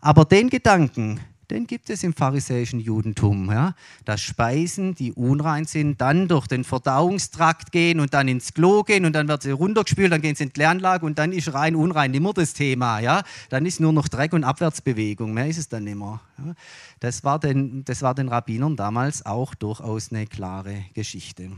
Aber 0.00 0.24
den 0.24 0.50
Gedanken, 0.50 1.20
den 1.50 1.66
gibt 1.66 1.90
es 1.90 2.02
im 2.02 2.14
pharisäischen 2.14 2.80
Judentum, 2.80 3.50
ja? 3.50 3.74
dass 4.04 4.22
Speisen, 4.22 4.94
die 4.94 5.12
unrein 5.12 5.64
sind, 5.64 6.00
dann 6.00 6.26
durch 6.28 6.46
den 6.46 6.64
Verdauungstrakt 6.64 7.72
gehen 7.72 8.00
und 8.00 8.14
dann 8.14 8.26
ins 8.28 8.54
Klo 8.54 8.82
gehen 8.82 9.04
und 9.04 9.12
dann 9.12 9.28
wird 9.28 9.42
sie 9.42 9.50
runtergespült, 9.50 10.12
dann 10.12 10.22
gehen 10.22 10.34
sie 10.34 10.44
in 10.44 10.48
die 10.48 10.54
Kläranlage 10.54 11.04
und 11.04 11.18
dann 11.18 11.32
ist 11.32 11.52
rein, 11.52 11.76
unrein 11.76 12.14
immer 12.14 12.32
das 12.32 12.54
Thema. 12.54 13.00
Ja? 13.00 13.22
Dann 13.50 13.66
ist 13.66 13.80
nur 13.80 13.92
noch 13.92 14.08
Dreck 14.08 14.32
und 14.32 14.44
Abwärtsbewegung, 14.44 15.34
mehr 15.34 15.46
ist 15.46 15.58
es 15.58 15.68
dann 15.68 15.86
immer. 15.86 16.20
Ja? 16.38 16.54
Das, 17.00 17.22
war 17.22 17.38
den, 17.38 17.84
das 17.84 18.02
war 18.02 18.14
den 18.14 18.28
Rabbinern 18.28 18.76
damals 18.76 19.26
auch 19.26 19.54
durchaus 19.54 20.10
eine 20.10 20.26
klare 20.26 20.84
Geschichte. 20.94 21.50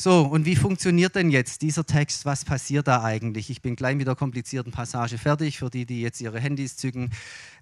So, 0.00 0.20
und 0.20 0.46
wie 0.46 0.54
funktioniert 0.54 1.16
denn 1.16 1.28
jetzt 1.28 1.60
dieser 1.60 1.84
Text? 1.84 2.24
Was 2.24 2.44
passiert 2.44 2.86
da 2.86 3.02
eigentlich? 3.02 3.50
Ich 3.50 3.62
bin 3.62 3.74
gleich 3.74 3.96
mit 3.96 4.06
der 4.06 4.14
komplizierten 4.14 4.70
Passage 4.70 5.18
fertig, 5.18 5.58
für 5.58 5.70
die, 5.70 5.86
die 5.86 6.02
jetzt 6.02 6.20
ihre 6.20 6.38
Handys 6.38 6.76
zücken. 6.76 7.10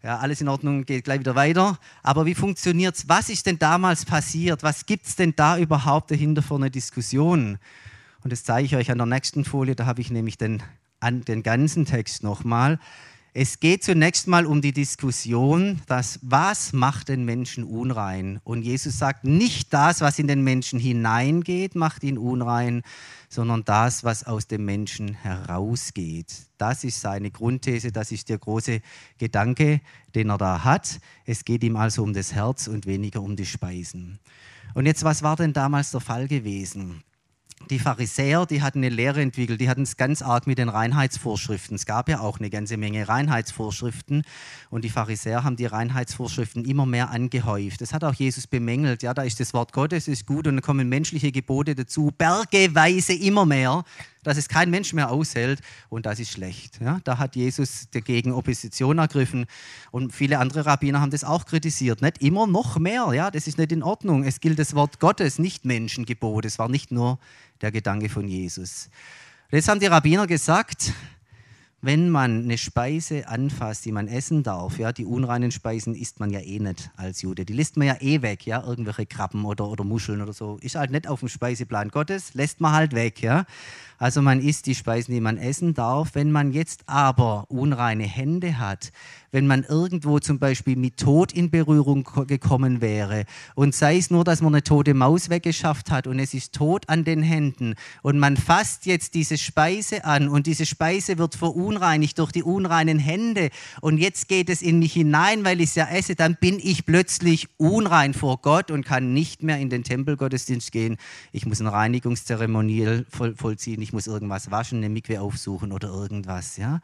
Ja, 0.02 0.18
alles 0.18 0.42
in 0.42 0.48
Ordnung, 0.48 0.84
geht 0.84 1.04
gleich 1.04 1.20
wieder 1.20 1.34
weiter. 1.34 1.78
Aber 2.02 2.26
wie 2.26 2.34
funktioniert 2.34 2.94
es? 2.94 3.08
Was 3.08 3.30
ist 3.30 3.46
denn 3.46 3.58
damals 3.58 4.04
passiert? 4.04 4.62
Was 4.62 4.84
gibt 4.84 5.06
es 5.06 5.16
denn 5.16 5.32
da 5.34 5.56
überhaupt 5.56 6.10
dahinter 6.10 6.42
für 6.42 6.56
eine 6.56 6.70
Diskussion? 6.70 7.56
Und 8.22 8.30
das 8.30 8.44
zeige 8.44 8.66
ich 8.66 8.76
euch 8.76 8.90
an 8.90 8.98
der 8.98 9.06
nächsten 9.06 9.46
Folie, 9.46 9.74
da 9.74 9.86
habe 9.86 10.02
ich 10.02 10.10
nämlich 10.10 10.36
den, 10.36 10.62
an, 11.00 11.24
den 11.24 11.42
ganzen 11.42 11.86
Text 11.86 12.22
nochmal. 12.22 12.78
Es 13.38 13.60
geht 13.60 13.84
zunächst 13.84 14.28
mal 14.28 14.46
um 14.46 14.62
die 14.62 14.72
Diskussion, 14.72 15.82
dass 15.86 16.18
was 16.22 16.72
macht 16.72 17.10
den 17.10 17.26
Menschen 17.26 17.64
unrein? 17.64 18.40
Und 18.44 18.62
Jesus 18.62 18.98
sagt, 18.98 19.24
nicht 19.24 19.74
das, 19.74 20.00
was 20.00 20.18
in 20.18 20.26
den 20.26 20.42
Menschen 20.42 20.78
hineingeht, 20.80 21.74
macht 21.74 22.02
ihn 22.02 22.16
unrein, 22.16 22.80
sondern 23.28 23.62
das, 23.66 24.04
was 24.04 24.24
aus 24.24 24.46
dem 24.46 24.64
Menschen 24.64 25.12
herausgeht. 25.12 26.32
Das 26.56 26.82
ist 26.82 27.02
seine 27.02 27.30
Grundthese, 27.30 27.92
das 27.92 28.10
ist 28.10 28.30
der 28.30 28.38
große 28.38 28.80
Gedanke, 29.18 29.82
den 30.14 30.30
er 30.30 30.38
da 30.38 30.64
hat. 30.64 30.98
Es 31.26 31.44
geht 31.44 31.62
ihm 31.62 31.76
also 31.76 32.04
um 32.04 32.14
das 32.14 32.32
Herz 32.32 32.68
und 32.68 32.86
weniger 32.86 33.20
um 33.20 33.36
die 33.36 33.44
Speisen. 33.44 34.18
Und 34.72 34.86
jetzt, 34.86 35.04
was 35.04 35.22
war 35.22 35.36
denn 35.36 35.52
damals 35.52 35.90
der 35.90 36.00
Fall 36.00 36.26
gewesen? 36.26 37.02
Die 37.70 37.78
Pharisäer, 37.78 38.46
die 38.46 38.62
hatten 38.62 38.78
eine 38.78 38.88
Lehre 38.88 39.20
entwickelt, 39.20 39.60
die 39.60 39.68
hatten 39.68 39.82
es 39.82 39.96
ganz 39.96 40.22
arg 40.22 40.46
mit 40.46 40.58
den 40.58 40.68
Reinheitsvorschriften. 40.68 41.74
Es 41.74 41.86
gab 41.86 42.08
ja 42.08 42.20
auch 42.20 42.38
eine 42.38 42.50
ganze 42.50 42.76
Menge 42.76 43.08
Reinheitsvorschriften 43.08 44.22
und 44.70 44.84
die 44.84 44.88
Pharisäer 44.88 45.44
haben 45.44 45.56
die 45.56 45.66
Reinheitsvorschriften 45.66 46.64
immer 46.64 46.86
mehr 46.86 47.10
angehäuft. 47.10 47.80
Das 47.80 47.92
hat 47.92 48.04
auch 48.04 48.14
Jesus 48.14 48.46
bemängelt. 48.46 49.02
Ja, 49.02 49.14
da 49.14 49.22
ist 49.22 49.40
das 49.40 49.54
Wort 49.54 49.72
Gottes 49.72 50.08
ist 50.08 50.26
gut 50.26 50.46
und 50.46 50.56
dann 50.56 50.62
kommen 50.62 50.88
menschliche 50.88 51.32
Gebote 51.32 51.74
dazu, 51.74 52.12
bergeweise 52.16 53.14
immer 53.14 53.46
mehr 53.46 53.84
dass 54.26 54.36
es 54.36 54.48
kein 54.48 54.70
Mensch 54.70 54.92
mehr 54.92 55.12
aushält 55.12 55.60
und 55.88 56.04
das 56.04 56.18
ist 56.18 56.32
schlecht. 56.32 56.80
Ja, 56.80 56.98
da 57.04 57.18
hat 57.18 57.36
Jesus 57.36 57.88
dagegen 57.92 58.32
Opposition 58.32 58.98
ergriffen 58.98 59.46
und 59.92 60.12
viele 60.12 60.40
andere 60.40 60.66
Rabbiner 60.66 61.00
haben 61.00 61.12
das 61.12 61.22
auch 61.22 61.46
kritisiert. 61.46 62.02
Nicht 62.02 62.20
immer 62.20 62.48
noch 62.48 62.76
mehr, 62.76 63.08
ja, 63.14 63.30
das 63.30 63.46
ist 63.46 63.56
nicht 63.56 63.70
in 63.70 63.84
Ordnung. 63.84 64.24
Es 64.24 64.40
gilt 64.40 64.58
das 64.58 64.74
Wort 64.74 64.98
Gottes, 64.98 65.38
nicht 65.38 65.64
Menschengebot. 65.64 66.44
Es 66.44 66.58
war 66.58 66.68
nicht 66.68 66.90
nur 66.90 67.20
der 67.60 67.70
Gedanke 67.70 68.08
von 68.08 68.26
Jesus. 68.26 68.90
Jetzt 69.52 69.68
haben 69.68 69.78
die 69.78 69.86
Rabbiner 69.86 70.26
gesagt, 70.26 70.92
wenn 71.86 72.10
man 72.10 72.42
eine 72.42 72.58
Speise 72.58 73.28
anfasst, 73.28 73.84
die 73.84 73.92
man 73.92 74.08
essen 74.08 74.42
darf, 74.42 74.76
ja, 74.76 74.92
die 74.92 75.06
unreinen 75.06 75.52
Speisen 75.52 75.94
isst 75.94 76.18
man 76.18 76.30
ja 76.30 76.40
eh 76.40 76.58
nicht 76.58 76.90
als 76.96 77.22
Jude. 77.22 77.44
Die 77.44 77.52
lässt 77.52 77.76
man 77.76 77.86
ja 77.86 77.94
eh 78.00 78.22
weg, 78.22 78.44
ja, 78.44 78.60
irgendwelche 78.66 79.06
Krabben 79.06 79.44
oder, 79.44 79.68
oder 79.68 79.84
Muscheln 79.84 80.20
oder 80.20 80.32
so. 80.32 80.58
Ist 80.60 80.74
halt 80.74 80.90
nicht 80.90 81.06
auf 81.06 81.20
dem 81.20 81.28
Speiseplan 81.28 81.90
Gottes, 81.90 82.34
lässt 82.34 82.60
man 82.60 82.72
halt 82.72 82.92
weg, 82.92 83.22
ja. 83.22 83.44
Also 83.98 84.20
man 84.20 84.40
isst 84.40 84.66
die 84.66 84.74
Speisen, 84.74 85.14
die 85.14 85.22
man 85.22 85.38
essen 85.38 85.72
darf. 85.72 86.10
Wenn 86.14 86.30
man 86.30 86.52
jetzt 86.52 86.82
aber 86.86 87.46
unreine 87.48 88.04
Hände 88.04 88.58
hat, 88.58 88.92
wenn 89.30 89.46
man 89.46 89.62
irgendwo 89.62 90.18
zum 90.18 90.38
Beispiel 90.38 90.76
mit 90.76 90.98
Tod 90.98 91.32
in 91.32 91.50
Berührung 91.50 92.06
gekommen 92.26 92.82
wäre 92.82 93.24
und 93.54 93.74
sei 93.74 93.96
es 93.96 94.10
nur, 94.10 94.24
dass 94.24 94.42
man 94.42 94.54
eine 94.54 94.62
tote 94.64 94.92
Maus 94.92 95.30
weggeschafft 95.30 95.90
hat 95.90 96.06
und 96.06 96.18
es 96.18 96.34
ist 96.34 96.52
tot 96.54 96.88
an 96.88 97.04
den 97.04 97.22
Händen 97.22 97.74
und 98.02 98.18
man 98.18 98.36
fasst 98.36 98.84
jetzt 98.86 99.14
diese 99.14 99.38
Speise 99.38 100.04
an 100.04 100.28
und 100.28 100.46
diese 100.46 100.66
Speise 100.66 101.16
wird 101.16 101.34
verunreinigt 101.34 101.75
durch 102.14 102.32
die 102.32 102.42
unreinen 102.42 102.98
Hände 102.98 103.50
und 103.80 103.98
jetzt 103.98 104.28
geht 104.28 104.48
es 104.48 104.62
in 104.62 104.78
mich 104.78 104.92
hinein, 104.92 105.44
weil 105.44 105.60
ich 105.60 105.70
es 105.70 105.74
ja 105.74 105.86
esse, 105.86 106.14
dann 106.14 106.36
bin 106.36 106.58
ich 106.62 106.86
plötzlich 106.86 107.48
unrein 107.56 108.14
vor 108.14 108.38
Gott 108.38 108.70
und 108.70 108.84
kann 108.84 109.12
nicht 109.12 109.42
mehr 109.42 109.58
in 109.58 109.70
den 109.70 109.84
Tempelgottesdienst 109.84 110.72
gehen. 110.72 110.96
Ich 111.32 111.46
muss 111.46 111.60
ein 111.60 111.66
Reinigungszeremonial 111.66 113.06
voll, 113.08 113.34
vollziehen 113.36 113.82
ich 113.82 113.92
muss 113.92 114.06
irgendwas 114.06 114.50
waschen, 114.50 114.78
eine 114.78 114.88
Mikwe 114.88 115.20
aufsuchen 115.20 115.72
oder 115.72 115.88
irgendwas. 115.88 116.56
Ja? 116.56 116.80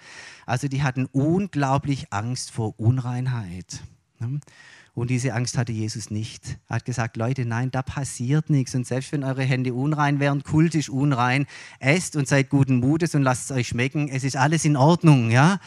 Also 0.47 0.69
die 0.69 0.83
hatten 0.83 1.07
unglaublich 1.13 2.13
Angst 2.13 2.51
vor 2.51 2.79
Unreinheit. 2.79 3.81
Und 4.95 5.09
diese 5.09 5.33
Angst 5.35 5.57
hatte 5.57 5.73
Jesus 5.73 6.11
nicht. 6.11 6.59
Er 6.69 6.77
hat 6.77 6.85
gesagt, 6.85 7.17
Leute, 7.17 7.47
nein, 7.47 7.71
da 7.71 7.83
passiert 7.83 8.51
nichts. 8.51 8.75
Und 8.75 8.87
selbst 8.87 9.13
wenn 9.13 9.25
eure 9.25 9.43
Hände 9.43 9.73
unrein 9.73 10.21
wären, 10.21 10.43
kultisch 10.43 10.91
unrein, 10.91 11.47
esst 11.81 12.15
und 12.17 12.29
seid 12.29 12.51
guten 12.51 12.77
Mutes 12.77 13.15
und 13.15 13.23
lasst 13.23 13.51
es 13.51 13.57
euch 13.57 13.69
schmecken. 13.69 14.09
Es 14.09 14.23
ist 14.23 14.37
alles 14.37 14.65
in 14.65 14.77
Ordnung, 14.77 15.31
ja. 15.31 15.61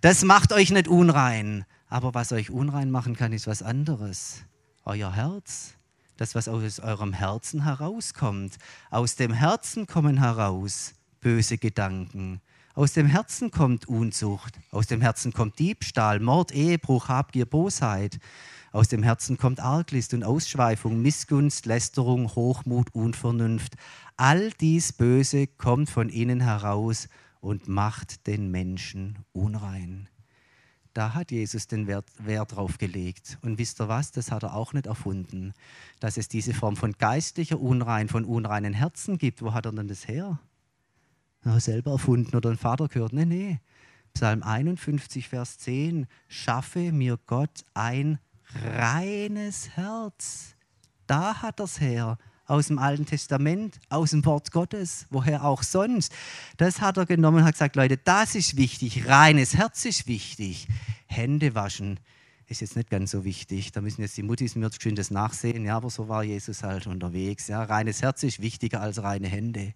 Das 0.00 0.24
macht 0.24 0.52
euch 0.52 0.70
nicht 0.70 0.88
unrein. 0.88 1.64
Aber 1.88 2.14
was 2.14 2.32
euch 2.32 2.50
unrein 2.50 2.90
machen 2.90 3.14
kann, 3.14 3.32
ist 3.32 3.46
was 3.46 3.62
anderes. 3.62 4.42
Euer 4.84 5.14
Herz 5.14 5.74
das, 6.22 6.36
was 6.36 6.46
aus 6.46 6.78
eurem 6.78 7.12
Herzen 7.12 7.64
herauskommt. 7.64 8.56
Aus 8.90 9.16
dem 9.16 9.32
Herzen 9.32 9.88
kommen 9.88 10.18
heraus 10.18 10.94
böse 11.20 11.58
Gedanken. 11.58 12.40
Aus 12.74 12.92
dem 12.92 13.06
Herzen 13.06 13.50
kommt 13.50 13.88
Unzucht. 13.88 14.54
Aus 14.70 14.86
dem 14.86 15.00
Herzen 15.00 15.32
kommt 15.32 15.58
Diebstahl, 15.58 16.20
Mord, 16.20 16.52
Ehebruch, 16.52 17.08
Habgier, 17.08 17.44
Bosheit. 17.44 18.20
Aus 18.72 18.88
dem 18.88 19.02
Herzen 19.02 19.36
kommt 19.36 19.60
Arglist 19.60 20.14
und 20.14 20.24
Ausschweifung, 20.24 21.02
Missgunst, 21.02 21.66
Lästerung, 21.66 22.34
Hochmut, 22.34 22.94
Unvernunft. 22.94 23.76
All 24.16 24.50
dies 24.60 24.94
Böse 24.94 25.46
kommt 25.46 25.90
von 25.90 26.08
innen 26.08 26.40
heraus 26.40 27.10
und 27.40 27.68
macht 27.68 28.26
den 28.26 28.50
Menschen 28.50 29.18
unrein. 29.32 30.08
Da 30.94 31.12
hat 31.12 31.30
Jesus 31.32 31.66
den 31.66 31.86
Wert, 31.86 32.06
Wert 32.18 32.56
drauf 32.56 32.78
gelegt. 32.78 33.38
Und 33.42 33.58
wisst 33.58 33.78
ihr 33.78 33.88
was? 33.88 34.10
Das 34.10 34.30
hat 34.30 34.42
er 34.42 34.54
auch 34.54 34.72
nicht 34.72 34.86
erfunden. 34.86 35.52
Dass 36.00 36.16
es 36.16 36.28
diese 36.28 36.54
Form 36.54 36.76
von 36.76 36.92
geistlicher 36.92 37.60
Unrein, 37.60 38.08
von 38.08 38.24
unreinen 38.24 38.72
Herzen 38.72 39.18
gibt. 39.18 39.42
Wo 39.42 39.52
hat 39.52 39.66
er 39.66 39.72
denn 39.72 39.88
das 39.88 40.08
her? 40.08 40.38
Er 41.44 41.60
selber 41.60 41.92
erfunden 41.92 42.34
oder 42.36 42.50
ein 42.50 42.58
Vater 42.58 42.88
gehört. 42.88 43.12
Nee, 43.12 43.26
nee. 43.26 43.60
Psalm 44.14 44.42
51, 44.42 45.28
Vers 45.28 45.58
10. 45.58 46.06
Schaffe 46.28 46.92
mir 46.92 47.18
Gott 47.26 47.64
ein 47.74 48.18
reines 48.76 49.70
Herz. 49.76 50.54
Da 51.06 51.42
hat 51.42 51.60
er 51.60 51.64
es 51.64 51.80
her 51.80 52.18
aus 52.46 52.66
dem 52.68 52.78
Alten 52.78 53.06
Testament, 53.06 53.80
aus 53.88 54.10
dem 54.10 54.24
Wort 54.24 54.50
Gottes, 54.50 55.06
woher 55.10 55.44
auch 55.44 55.62
sonst. 55.62 56.12
Das 56.56 56.80
hat 56.80 56.96
er 56.96 57.06
genommen 57.06 57.38
und 57.38 57.44
hat 57.44 57.54
gesagt, 57.54 57.76
Leute, 57.76 57.96
das 57.96 58.34
ist 58.34 58.56
wichtig, 58.56 59.08
reines 59.08 59.56
Herz 59.56 59.84
ist 59.84 60.06
wichtig. 60.06 60.68
Hände 61.06 61.54
waschen 61.54 61.98
ist 62.52 62.60
jetzt 62.60 62.76
nicht 62.76 62.90
ganz 62.90 63.10
so 63.10 63.24
wichtig. 63.24 63.72
Da 63.72 63.80
müssen 63.80 64.02
jetzt 64.02 64.16
die 64.16 64.22
Muttis 64.22 64.54
mir 64.54 64.70
geschwind 64.70 64.98
das 64.98 65.10
nachsehen, 65.10 65.64
ja, 65.64 65.76
aber 65.76 65.90
so 65.90 66.08
war 66.08 66.22
Jesus 66.22 66.62
halt 66.62 66.86
unterwegs. 66.86 67.48
Ja. 67.48 67.64
Reines 67.64 68.02
Herz 68.02 68.22
ist 68.22 68.40
wichtiger 68.40 68.80
als 68.80 69.02
reine 69.02 69.26
Hände. 69.26 69.74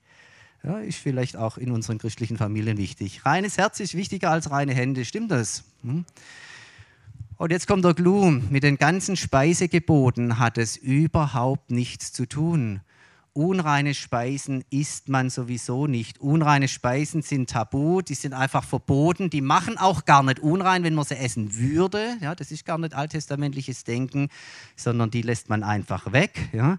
Ja, 0.62 0.78
ist 0.78 0.98
vielleicht 0.98 1.36
auch 1.36 1.58
in 1.58 1.70
unseren 1.70 1.98
christlichen 1.98 2.36
Familien 2.36 2.78
wichtig. 2.78 3.24
Reines 3.24 3.58
Herz 3.58 3.80
ist 3.80 3.94
wichtiger 3.94 4.30
als 4.30 4.50
reine 4.50 4.74
Hände, 4.74 5.04
stimmt 5.04 5.30
das? 5.30 5.64
Hm? 5.82 6.04
Und 7.38 7.52
jetzt 7.52 7.66
kommt 7.66 7.84
der 7.84 7.92
Clou. 7.92 8.30
Mit 8.30 8.62
den 8.62 8.78
ganzen 8.78 9.14
Speisegeboten 9.14 10.38
hat 10.38 10.56
es 10.56 10.78
überhaupt 10.78 11.70
nichts 11.70 12.10
zu 12.12 12.26
tun. 12.26 12.80
Unreine 13.34 13.92
Speisen 13.92 14.64
isst 14.70 15.10
man 15.10 15.28
sowieso 15.28 15.86
nicht. 15.86 16.18
Unreine 16.18 16.66
Speisen 16.68 17.20
sind 17.20 17.50
tabu, 17.50 18.00
die 18.00 18.14
sind 18.14 18.32
einfach 18.32 18.64
verboten. 18.64 19.28
Die 19.28 19.42
machen 19.42 19.76
auch 19.76 20.06
gar 20.06 20.22
nicht 20.22 20.38
unrein, 20.38 20.82
wenn 20.82 20.94
man 20.94 21.04
sie 21.04 21.18
essen 21.18 21.54
würde. 21.54 22.16
Ja, 22.22 22.34
das 22.34 22.50
ist 22.50 22.64
gar 22.64 22.78
nicht 22.78 22.94
alttestamentliches 22.94 23.84
Denken, 23.84 24.30
sondern 24.74 25.10
die 25.10 25.20
lässt 25.20 25.50
man 25.50 25.62
einfach 25.62 26.12
weg. 26.12 26.48
Ja. 26.54 26.78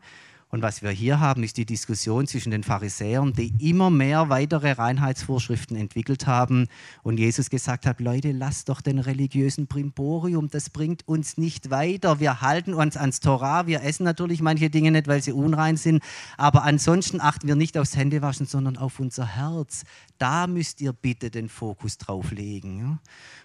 Und 0.49 0.61
was 0.61 0.81
wir 0.81 0.91
hier 0.91 1.19
haben, 1.19 1.43
ist 1.43 1.57
die 1.57 1.65
Diskussion 1.65 2.25
zwischen 2.25 2.51
den 2.51 2.63
Pharisäern, 2.63 3.33
die 3.33 3.53
immer 3.59 3.89
mehr 3.89 4.29
weitere 4.29 4.71
Reinheitsvorschriften 4.71 5.75
entwickelt 5.75 6.25
haben 6.25 6.67
und 7.03 7.19
Jesus 7.19 7.49
gesagt 7.49 7.85
hat, 7.85 7.99
Leute, 7.99 8.31
lasst 8.31 8.69
doch 8.69 8.79
den 8.79 8.99
religiösen 8.99 9.67
Primborium, 9.67 10.49
das 10.49 10.69
bringt 10.69 11.05
uns 11.05 11.37
nicht 11.37 11.69
weiter. 11.69 12.21
Wir 12.21 12.39
halten 12.39 12.73
uns 12.73 12.95
ans 12.95 13.19
Torah, 13.19 13.67
wir 13.67 13.83
essen 13.83 14.05
natürlich 14.05 14.41
manche 14.41 14.69
Dinge 14.69 14.91
nicht, 14.91 15.07
weil 15.07 15.21
sie 15.21 15.33
unrein 15.33 15.75
sind, 15.75 16.01
aber 16.37 16.63
ansonsten 16.63 17.19
achten 17.19 17.47
wir 17.47 17.55
nicht 17.55 17.77
aufs 17.77 17.97
Händewaschen, 17.97 18.45
sondern 18.45 18.77
auf 18.77 19.01
unser 19.01 19.25
Herz. 19.25 19.83
Da 20.17 20.47
müsst 20.47 20.79
ihr 20.79 20.93
bitte 20.93 21.29
den 21.29 21.49
Fokus 21.49 21.97
drauf 21.97 22.31
legen. 22.31 22.99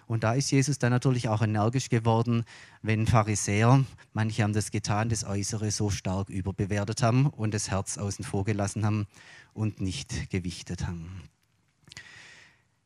Und 0.07 0.23
da 0.23 0.33
ist 0.33 0.51
Jesus 0.51 0.79
dann 0.79 0.91
natürlich 0.91 1.29
auch 1.29 1.41
energisch 1.41 1.89
geworden, 1.89 2.43
wenn 2.81 3.07
Pharisäer, 3.07 3.83
manche 4.13 4.43
haben 4.43 4.53
das 4.53 4.71
getan, 4.71 5.09
das 5.09 5.23
Äußere 5.23 5.71
so 5.71 5.89
stark 5.89 6.29
überbewertet 6.29 7.01
haben 7.03 7.27
und 7.27 7.53
das 7.53 7.71
Herz 7.71 7.97
außen 7.97 8.25
vor 8.25 8.43
gelassen 8.43 8.85
haben 8.85 9.07
und 9.53 9.81
nicht 9.81 10.29
gewichtet 10.29 10.87
haben. 10.87 11.23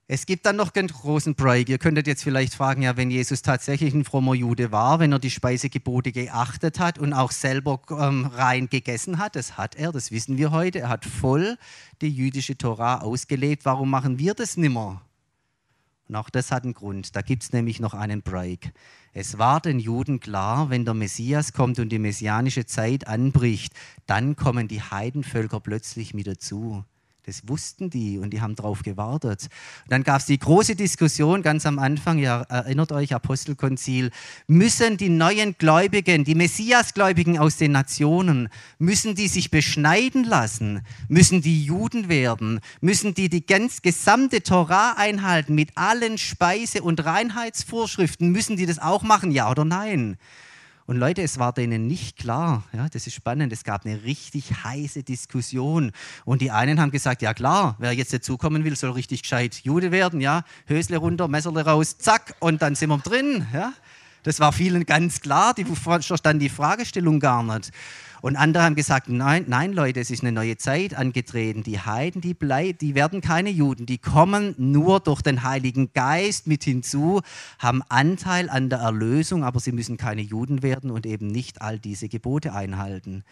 Es 0.10 0.25
gibt 0.25 0.45
dann 0.45 0.56
noch 0.56 0.73
einen 0.73 0.88
großen 0.88 1.36
Break. 1.36 1.67
Ihr 1.67 1.80
könntet 1.80 2.08
jetzt 2.08 2.23
vielleicht 2.23 2.53
fragen, 2.53 2.82
ja, 2.82 2.95
wenn 2.95 3.12
Jesus 3.12 3.41
tatsächlich 3.41 3.93
ein 3.93 4.06
frommer 4.06 4.36
Jude 4.36 4.71
war, 4.71 4.99
wenn 4.99 5.12
er 5.12 5.19
die 5.19 5.30
Speisegebote 5.30 6.13
geachtet 6.13 6.80
hat 6.80 6.97
und 6.97 7.12
auch 7.12 7.32
selber 7.32 7.82
ähm, 7.89 8.25
rein 8.27 8.69
gegessen 8.69 9.17
hat, 9.17 9.36
das 9.36 9.58
hat 9.58 9.75
er, 9.75 9.91
das 9.91 10.12
wissen 10.12 10.38
wir 10.38 10.51
heute, 10.51 10.80
er 10.80 10.89
hat 10.89 11.03
voll 11.03 11.58
die 12.01 12.08
jüdische 12.08 12.58
Torah 12.58 13.01
ausgelebt. 13.01 13.65
Warum 13.65 13.89
machen 13.89 14.17
wir 14.17 14.34
das 14.34 14.56
nimmer? 14.56 15.01
Und 16.07 16.15
auch 16.15 16.29
das 16.29 16.51
hat 16.51 16.63
einen 16.63 16.73
Grund. 16.73 17.15
Da 17.15 17.21
gibt 17.21 17.43
es 17.43 17.53
nämlich 17.53 17.79
noch 17.79 17.93
einen 17.93 18.21
Break. 18.21 18.71
Es 19.13 19.37
war 19.37 19.59
den 19.59 19.79
Juden 19.79 20.19
klar, 20.19 20.69
wenn 20.69 20.85
der 20.85 20.93
Messias 20.93 21.53
kommt 21.53 21.79
und 21.79 21.89
die 21.89 21.99
messianische 21.99 22.65
Zeit 22.65 23.07
anbricht, 23.07 23.73
dann 24.05 24.35
kommen 24.35 24.67
die 24.67 24.81
Heidenvölker 24.81 25.59
plötzlich 25.59 26.13
mit 26.13 26.27
dazu. 26.27 26.85
Das 27.27 27.45
wussten 27.45 27.89
die 27.89 28.19
und 28.19 28.29
die 28.29 28.39
haben 28.39 28.55
darauf 28.55 28.83
gewartet. 28.83 29.49
Und 29.83 29.91
dann 29.91 30.03
gab 30.03 30.21
es 30.21 30.27
die 30.27 30.39
große 30.39 30.77
Diskussion 30.77 31.41
ganz 31.41 31.65
am 31.65 31.77
Anfang, 31.77 32.19
ihr 32.19 32.45
erinnert 32.47 32.93
euch, 32.93 33.13
Apostelkonzil, 33.13 34.11
müssen 34.47 34.95
die 34.95 35.09
neuen 35.09 35.53
Gläubigen, 35.57 36.23
die 36.23 36.35
Messiasgläubigen 36.35 37.37
aus 37.37 37.57
den 37.57 37.73
Nationen, 37.73 38.47
müssen 38.79 39.13
die 39.13 39.27
sich 39.27 39.51
beschneiden 39.51 40.23
lassen? 40.23 40.83
Müssen 41.09 41.41
die 41.41 41.65
Juden 41.65 42.07
werden? 42.07 42.61
Müssen 42.79 43.13
die 43.13 43.27
die 43.27 43.45
ganz 43.45 43.81
gesamte 43.81 44.41
Torah 44.41 44.93
einhalten 44.93 45.53
mit 45.53 45.75
allen 45.75 46.17
Speise- 46.17 46.81
und 46.81 47.03
Reinheitsvorschriften? 47.03 48.31
Müssen 48.31 48.55
die 48.55 48.65
das 48.65 48.79
auch 48.79 49.03
machen, 49.03 49.31
ja 49.31 49.51
oder 49.51 49.65
nein? 49.65 50.17
Und 50.88 50.95
Leute, 50.95 51.21
es 51.21 51.38
war 51.38 51.52
denen 51.52 51.86
nicht 51.86 52.17
klar. 52.17 52.63
Ja, 52.71 52.88
das 52.88 53.08
ist 53.08 53.13
spannend. 53.13 53.52
Es 53.52 53.65
gab 53.65 53.86
eine 53.86 54.06
richtig 54.06 54.63
heiße 54.63 55.04
Diskussion. 55.04 55.91
Und 56.23 56.41
die 56.41 56.50
einen 56.50 56.80
haben 56.80 56.91
gesagt, 56.91 57.21
ja 57.21 57.34
klar, 57.34 57.76
wer 57.78 57.91
jetzt 57.91 58.13
dazukommen 58.13 58.63
will, 58.63 58.78
soll 58.78 58.91
richtig 58.91 59.23
gescheit 59.23 59.60
Jude 59.63 59.91
werden. 59.91 60.21
Ja, 60.21 60.43
Hösle 60.65 60.95
runter, 60.95 61.28
Messerle 61.28 61.65
raus, 61.65 61.97
zack, 61.97 62.36
und 62.39 62.62
dann 62.62 62.76
sind 62.76 62.89
wir 62.89 63.00
drin. 63.00 63.45
Ja. 63.54 63.73
Das 64.23 64.39
war 64.39 64.54
vielen 64.54 64.86
ganz 64.86 65.19
klar, 65.19 65.54
die 65.54 65.65
verstanden 65.65 66.39
die 66.39 66.50
Fragestellung 66.50 67.19
gar 67.19 67.43
nicht. 67.43 67.71
Und 68.21 68.36
andere 68.36 68.63
haben 68.63 68.75
gesagt, 68.75 69.10
nein, 69.10 69.45
nein 69.47 69.73
Leute, 69.73 69.99
es 69.99 70.10
ist 70.10 70.21
eine 70.21 70.32
neue 70.32 70.58
Zeit 70.58 70.95
angetreten. 70.95 71.63
Die 71.63 71.80
Heiden, 71.80 72.21
die, 72.21 72.34
bleib, 72.34 72.80
die 72.80 72.95
werden 72.95 73.21
keine 73.21 73.49
Juden, 73.49 73.86
die 73.86 73.97
kommen 73.97 74.56
nur 74.58 74.99
durch 74.99 75.21
den 75.21 75.43
Heiligen 75.43 75.93
Geist 75.93 76.47
mit 76.47 76.63
hinzu, 76.63 77.21
haben 77.60 77.84
Anteil 77.89 78.49
an 78.49 78.69
der 78.69 78.80
Erlösung, 78.80 79.43
aber 79.43 79.60
sie 79.60 79.71
müssen 79.71 79.97
keine 79.97 80.21
Juden 80.21 80.63
werden 80.63 80.91
und 80.91 81.06
eben 81.06 81.27
nicht 81.27 81.62
all 81.62 81.80
diese 81.80 82.10
Gebote 82.10 82.53
einhalten. 82.53 83.23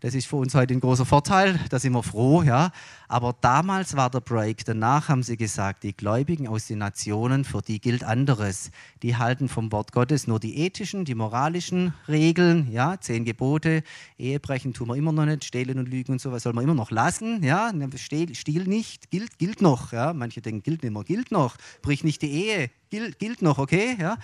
Das 0.00 0.14
ist 0.14 0.26
für 0.26 0.36
uns 0.36 0.54
heute 0.54 0.72
ein 0.72 0.80
großer 0.80 1.04
Vorteil, 1.04 1.60
da 1.68 1.78
sind 1.78 1.92
wir 1.92 2.02
froh, 2.02 2.42
ja. 2.42 2.72
Aber 3.06 3.36
damals 3.38 3.96
war 3.96 4.08
der 4.08 4.20
Break. 4.20 4.64
Danach 4.64 5.10
haben 5.10 5.22
sie 5.22 5.36
gesagt, 5.36 5.82
die 5.82 5.94
Gläubigen 5.94 6.48
aus 6.48 6.66
den 6.66 6.78
Nationen, 6.78 7.44
für 7.44 7.60
die 7.60 7.82
gilt 7.82 8.02
anderes. 8.02 8.70
Die 9.02 9.16
halten 9.16 9.50
vom 9.50 9.70
Wort 9.72 9.92
Gottes 9.92 10.26
nur 10.26 10.40
die 10.40 10.56
ethischen, 10.56 11.04
die 11.04 11.14
moralischen 11.14 11.92
Regeln, 12.08 12.72
ja, 12.72 12.98
zehn 12.98 13.26
Gebote, 13.26 13.82
Ehebrechen 14.16 14.72
tun 14.72 14.88
wir 14.88 14.96
immer 14.96 15.12
noch 15.12 15.26
nicht, 15.26 15.44
stehlen 15.44 15.78
und 15.78 15.90
lügen 15.90 16.12
und 16.12 16.20
sowas 16.22 16.44
soll 16.44 16.54
man 16.54 16.64
immer 16.64 16.74
noch 16.74 16.90
lassen, 16.90 17.42
ja. 17.42 17.70
Stil 17.96 18.64
nicht, 18.64 19.10
gilt, 19.10 19.38
gilt 19.38 19.60
noch, 19.60 19.92
ja. 19.92 20.14
Manche 20.14 20.40
denken, 20.40 20.62
gilt 20.62 20.82
nicht 20.82 20.92
mehr, 20.94 21.04
gilt 21.04 21.30
noch, 21.30 21.56
brich 21.82 22.04
nicht 22.04 22.22
die 22.22 22.30
Ehe, 22.30 22.70
gilt, 22.90 23.18
gilt 23.18 23.42
noch, 23.42 23.58
okay? 23.58 23.96
Ja? 23.98 24.18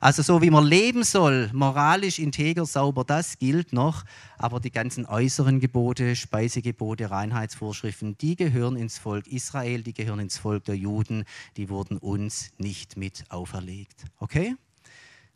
Also 0.00 0.22
so 0.22 0.42
wie 0.42 0.50
man 0.50 0.64
leben 0.64 1.04
soll, 1.04 1.50
moralisch 1.52 2.18
integer, 2.18 2.66
sauber, 2.66 3.04
das 3.04 3.38
gilt 3.38 3.72
noch. 3.72 4.04
Aber 4.36 4.60
die 4.60 4.70
ganzen 4.70 5.06
äußeren 5.06 5.60
Gebote, 5.60 6.14
Speisegebote, 6.14 7.10
Reinheitsvorschriften, 7.10 8.18
die 8.18 8.36
gehören 8.36 8.76
ins 8.76 8.98
Volk 8.98 9.26
Israel, 9.26 9.82
die 9.82 9.94
gehören 9.94 10.20
ins 10.20 10.38
Volk 10.38 10.64
der 10.64 10.76
Juden, 10.76 11.24
die 11.56 11.70
wurden 11.70 11.96
uns 11.98 12.50
nicht 12.58 12.96
mit 12.96 13.24
auferlegt. 13.30 14.04
Okay? 14.18 14.56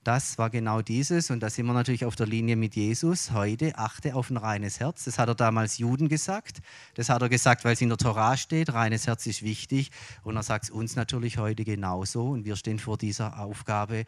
Das 0.05 0.37
war 0.37 0.51
genau 0.51 0.83
dieses 0.83 1.31
und 1.31 1.39
da 1.45 1.49
sind 1.49 1.65
wir 1.67 1.75
natürlich 1.75 2.05
auf 2.05 2.17
der 2.17 2.27
Linie 2.27 2.57
mit 2.57 2.75
Jesus. 2.75 3.31
Heute 3.31 3.79
achte 3.79 4.17
auf 4.17 4.31
ein 4.31 4.37
reines 4.37 4.81
Herz. 4.81 5.05
Das 5.05 5.17
hat 5.17 5.29
er 5.29 5.37
damals 5.37 5.79
Juden 5.79 6.09
gesagt. 6.09 6.61
Das 6.95 7.09
hat 7.09 7.23
er 7.23 7.29
gesagt, 7.29 7.65
weil 7.65 7.75
es 7.75 7.81
in 7.81 7.89
der 7.89 7.99
Torah 7.99 8.37
steht. 8.37 8.73
Reines 8.73 9.07
Herz 9.07 9.27
ist 9.27 9.45
wichtig 9.45 9.93
und 10.25 10.35
er 10.35 10.43
sagt 10.43 10.65
es 10.65 10.71
uns 10.71 10.97
natürlich 10.97 11.39
heute 11.39 11.65
genauso 11.65 12.31
und 12.31 12.45
wir 12.45 12.57
stehen 12.57 12.81
vor 12.81 12.99
dieser 12.99 13.39
Aufgabe. 13.39 14.05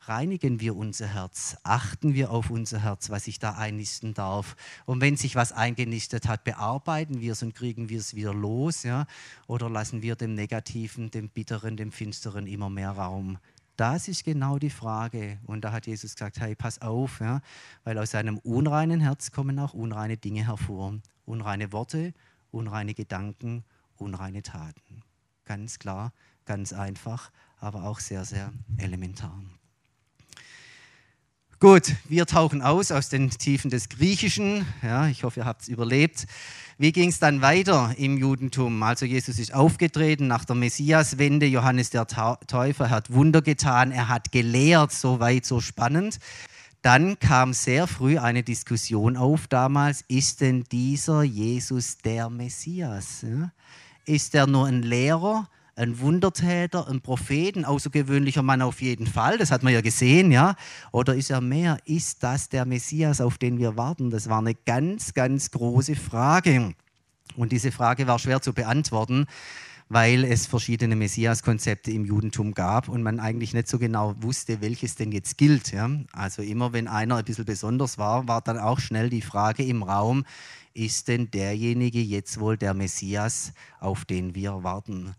Reinigen 0.00 0.58
wir 0.58 0.74
unser 0.74 1.06
Herz, 1.06 1.58
achten 1.62 2.14
wir 2.14 2.32
auf 2.32 2.50
unser 2.50 2.82
Herz, 2.82 3.10
was 3.10 3.26
sich 3.26 3.38
da 3.38 3.52
einnisten 3.52 4.14
darf. 4.14 4.56
Und 4.84 5.00
wenn 5.00 5.16
sich 5.16 5.36
was 5.36 5.52
eingenistet 5.52 6.26
hat, 6.26 6.42
bearbeiten 6.42 7.20
wir 7.20 7.32
es 7.32 7.42
und 7.44 7.54
kriegen 7.54 7.88
wir 7.88 8.00
es 8.00 8.16
wieder 8.16 8.34
los, 8.34 8.82
ja? 8.82 9.06
Oder 9.46 9.70
lassen 9.70 10.02
wir 10.02 10.16
dem 10.16 10.34
Negativen, 10.34 11.12
dem 11.12 11.28
Bitteren, 11.28 11.76
dem 11.76 11.92
Finsteren 11.92 12.48
immer 12.48 12.70
mehr 12.70 12.90
Raum? 12.92 13.38
Das 13.80 14.08
ist 14.08 14.24
genau 14.24 14.58
die 14.58 14.68
Frage. 14.68 15.38
Und 15.46 15.64
da 15.64 15.72
hat 15.72 15.86
Jesus 15.86 16.12
gesagt, 16.12 16.38
hey, 16.38 16.54
pass 16.54 16.82
auf, 16.82 17.20
ja, 17.20 17.40
weil 17.82 17.96
aus 17.96 18.14
einem 18.14 18.36
unreinen 18.36 19.00
Herz 19.00 19.30
kommen 19.30 19.58
auch 19.58 19.72
unreine 19.72 20.18
Dinge 20.18 20.46
hervor. 20.46 20.98
Unreine 21.24 21.72
Worte, 21.72 22.12
unreine 22.50 22.92
Gedanken, 22.92 23.64
unreine 23.96 24.42
Taten. 24.42 25.02
Ganz 25.46 25.78
klar, 25.78 26.12
ganz 26.44 26.74
einfach, 26.74 27.30
aber 27.58 27.84
auch 27.84 28.00
sehr, 28.00 28.26
sehr 28.26 28.52
elementar. 28.76 29.40
Gut, 31.60 31.94
wir 32.08 32.24
tauchen 32.24 32.62
aus 32.62 32.90
aus 32.90 33.10
den 33.10 33.28
Tiefen 33.28 33.68
des 33.68 33.90
Griechischen. 33.90 34.64
Ja, 34.82 35.08
ich 35.08 35.24
hoffe, 35.24 35.40
ihr 35.40 35.44
habt 35.44 35.60
es 35.60 35.68
überlebt. 35.68 36.26
Wie 36.78 36.90
ging 36.90 37.10
es 37.10 37.18
dann 37.18 37.42
weiter 37.42 37.94
im 37.98 38.16
Judentum? 38.16 38.82
Also 38.82 39.04
Jesus 39.04 39.38
ist 39.38 39.52
aufgetreten 39.52 40.26
nach 40.26 40.46
der 40.46 40.56
Messiaswende. 40.56 41.44
Johannes 41.44 41.90
der 41.90 42.06
Täufer 42.06 42.88
hat 42.88 43.12
Wunder 43.12 43.42
getan. 43.42 43.92
Er 43.92 44.08
hat 44.08 44.32
gelehrt, 44.32 44.90
so 44.90 45.20
weit, 45.20 45.44
so 45.44 45.60
spannend. 45.60 46.18
Dann 46.80 47.18
kam 47.18 47.52
sehr 47.52 47.86
früh 47.86 48.16
eine 48.16 48.42
Diskussion 48.42 49.18
auf 49.18 49.46
damals, 49.46 50.02
ist 50.08 50.40
denn 50.40 50.64
dieser 50.72 51.24
Jesus 51.24 51.98
der 51.98 52.30
Messias? 52.30 53.26
Ist 54.06 54.34
er 54.34 54.46
nur 54.46 54.66
ein 54.66 54.82
Lehrer? 54.82 55.46
Ein 55.76 55.98
Wundertäter, 56.00 56.88
ein 56.88 57.00
Prophet, 57.00 57.56
ein 57.56 57.64
außergewöhnlicher 57.64 58.42
Mann 58.42 58.62
auf 58.62 58.82
jeden 58.82 59.06
Fall, 59.06 59.38
das 59.38 59.50
hat 59.50 59.62
man 59.62 59.72
ja 59.72 59.80
gesehen, 59.80 60.32
ja. 60.32 60.54
Oder 60.92 61.14
ist 61.14 61.30
er 61.30 61.40
mehr? 61.40 61.78
Ist 61.84 62.22
das 62.22 62.48
der 62.48 62.64
Messias, 62.64 63.20
auf 63.20 63.38
den 63.38 63.58
wir 63.58 63.76
warten? 63.76 64.10
Das 64.10 64.28
war 64.28 64.38
eine 64.38 64.54
ganz, 64.54 65.14
ganz 65.14 65.50
große 65.50 65.96
Frage. 65.96 66.74
Und 67.36 67.52
diese 67.52 67.72
Frage 67.72 68.06
war 68.06 68.18
schwer 68.18 68.42
zu 68.42 68.52
beantworten, 68.52 69.26
weil 69.88 70.24
es 70.24 70.46
verschiedene 70.46 70.94
Messias-Konzepte 70.94 71.90
im 71.90 72.04
Judentum 72.04 72.54
gab 72.54 72.88
und 72.88 73.02
man 73.02 73.18
eigentlich 73.18 73.54
nicht 73.54 73.66
so 73.66 73.78
genau 73.78 74.14
wusste, 74.20 74.60
welches 74.60 74.94
denn 74.94 75.10
jetzt 75.10 75.36
gilt. 75.36 75.72
Ja? 75.72 75.90
Also 76.12 76.42
immer, 76.42 76.72
wenn 76.72 76.86
einer 76.86 77.16
ein 77.16 77.24
bisschen 77.24 77.44
besonders 77.44 77.98
war, 77.98 78.28
war 78.28 78.40
dann 78.40 78.58
auch 78.58 78.78
schnell 78.78 79.10
die 79.10 79.22
Frage 79.22 79.64
im 79.64 79.82
Raum, 79.82 80.24
ist 80.74 81.08
denn 81.08 81.30
derjenige 81.32 82.00
jetzt 82.00 82.38
wohl 82.38 82.56
der 82.56 82.74
Messias, 82.74 83.52
auf 83.80 84.04
den 84.04 84.36
wir 84.36 84.62
warten? 84.62 85.16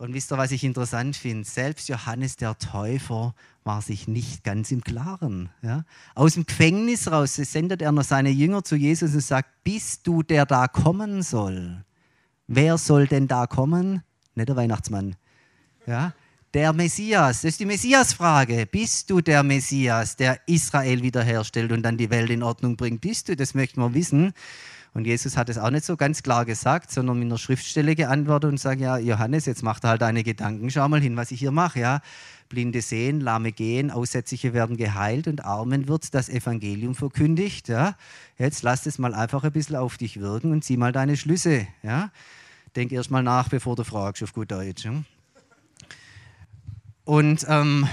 Und 0.00 0.14
wisst 0.14 0.32
ihr, 0.32 0.38
was 0.38 0.50
ich 0.50 0.64
interessant 0.64 1.14
finde? 1.14 1.46
Selbst 1.46 1.90
Johannes 1.90 2.36
der 2.36 2.56
Täufer 2.56 3.34
war 3.64 3.82
sich 3.82 4.08
nicht 4.08 4.44
ganz 4.44 4.70
im 4.70 4.82
Klaren. 4.82 5.50
Ja? 5.60 5.84
Aus 6.14 6.32
dem 6.32 6.46
Gefängnis 6.46 7.12
raus 7.12 7.34
sendet 7.34 7.82
er 7.82 7.92
noch 7.92 8.04
seine 8.04 8.30
Jünger 8.30 8.64
zu 8.64 8.76
Jesus 8.76 9.12
und 9.12 9.20
sagt, 9.20 9.50
bist 9.62 10.06
du 10.06 10.22
der 10.22 10.46
da 10.46 10.68
kommen 10.68 11.20
soll? 11.20 11.84
Wer 12.46 12.78
soll 12.78 13.08
denn 13.08 13.28
da 13.28 13.46
kommen? 13.46 14.02
Nicht 14.34 14.48
der 14.48 14.56
Weihnachtsmann. 14.56 15.16
Ja? 15.86 16.14
Der 16.54 16.72
Messias, 16.72 17.42
das 17.42 17.50
ist 17.50 17.60
die 17.60 17.66
Messias-Frage. 17.66 18.64
Bist 18.64 19.10
du 19.10 19.20
der 19.20 19.42
Messias, 19.42 20.16
der 20.16 20.40
Israel 20.46 21.02
wiederherstellt 21.02 21.72
und 21.72 21.82
dann 21.82 21.98
die 21.98 22.08
Welt 22.08 22.30
in 22.30 22.42
Ordnung 22.42 22.78
bringt? 22.78 23.02
Bist 23.02 23.28
du? 23.28 23.36
Das 23.36 23.52
möchten 23.52 23.82
wir 23.82 23.92
wissen. 23.92 24.32
Und 24.92 25.06
Jesus 25.06 25.36
hat 25.36 25.48
es 25.48 25.58
auch 25.58 25.70
nicht 25.70 25.84
so 25.84 25.96
ganz 25.96 26.22
klar 26.22 26.44
gesagt, 26.44 26.90
sondern 26.90 27.18
mit 27.18 27.26
einer 27.26 27.38
Schriftstelle 27.38 27.94
geantwortet 27.94 28.50
und 28.50 28.58
sagt, 28.58 28.80
ja, 28.80 28.98
Johannes, 28.98 29.46
jetzt 29.46 29.62
mach 29.62 29.80
halt 29.82 30.02
deine 30.02 30.24
Gedanken, 30.24 30.68
schau 30.70 30.88
mal 30.88 31.00
hin, 31.00 31.16
was 31.16 31.30
ich 31.30 31.38
hier 31.38 31.52
mache. 31.52 31.80
Ja? 31.80 32.00
Blinde 32.48 32.82
sehen, 32.82 33.20
Lahme 33.20 33.52
gehen, 33.52 33.92
Aussätzliche 33.92 34.52
werden 34.52 34.76
geheilt 34.76 35.28
und 35.28 35.44
Armen 35.44 35.86
wird 35.86 36.12
das 36.12 36.28
Evangelium 36.28 36.96
verkündigt. 36.96 37.68
Ja? 37.68 37.94
Jetzt 38.36 38.62
lass 38.62 38.86
es 38.86 38.98
mal 38.98 39.14
einfach 39.14 39.44
ein 39.44 39.52
bisschen 39.52 39.76
auf 39.76 39.96
dich 39.96 40.18
wirken 40.20 40.50
und 40.50 40.64
zieh 40.64 40.76
mal 40.76 40.92
deine 40.92 41.16
Schlüsse. 41.16 41.68
Ja? 41.84 42.10
Denk 42.74 42.90
erst 42.90 43.12
mal 43.12 43.22
nach, 43.22 43.48
bevor 43.48 43.76
du 43.76 43.84
fragst, 43.84 44.22
auf 44.24 44.32
gut 44.32 44.50
Deutsch. 44.50 44.84
Ja? 44.84 44.92
Und 47.04 47.46
ähm, 47.48 47.86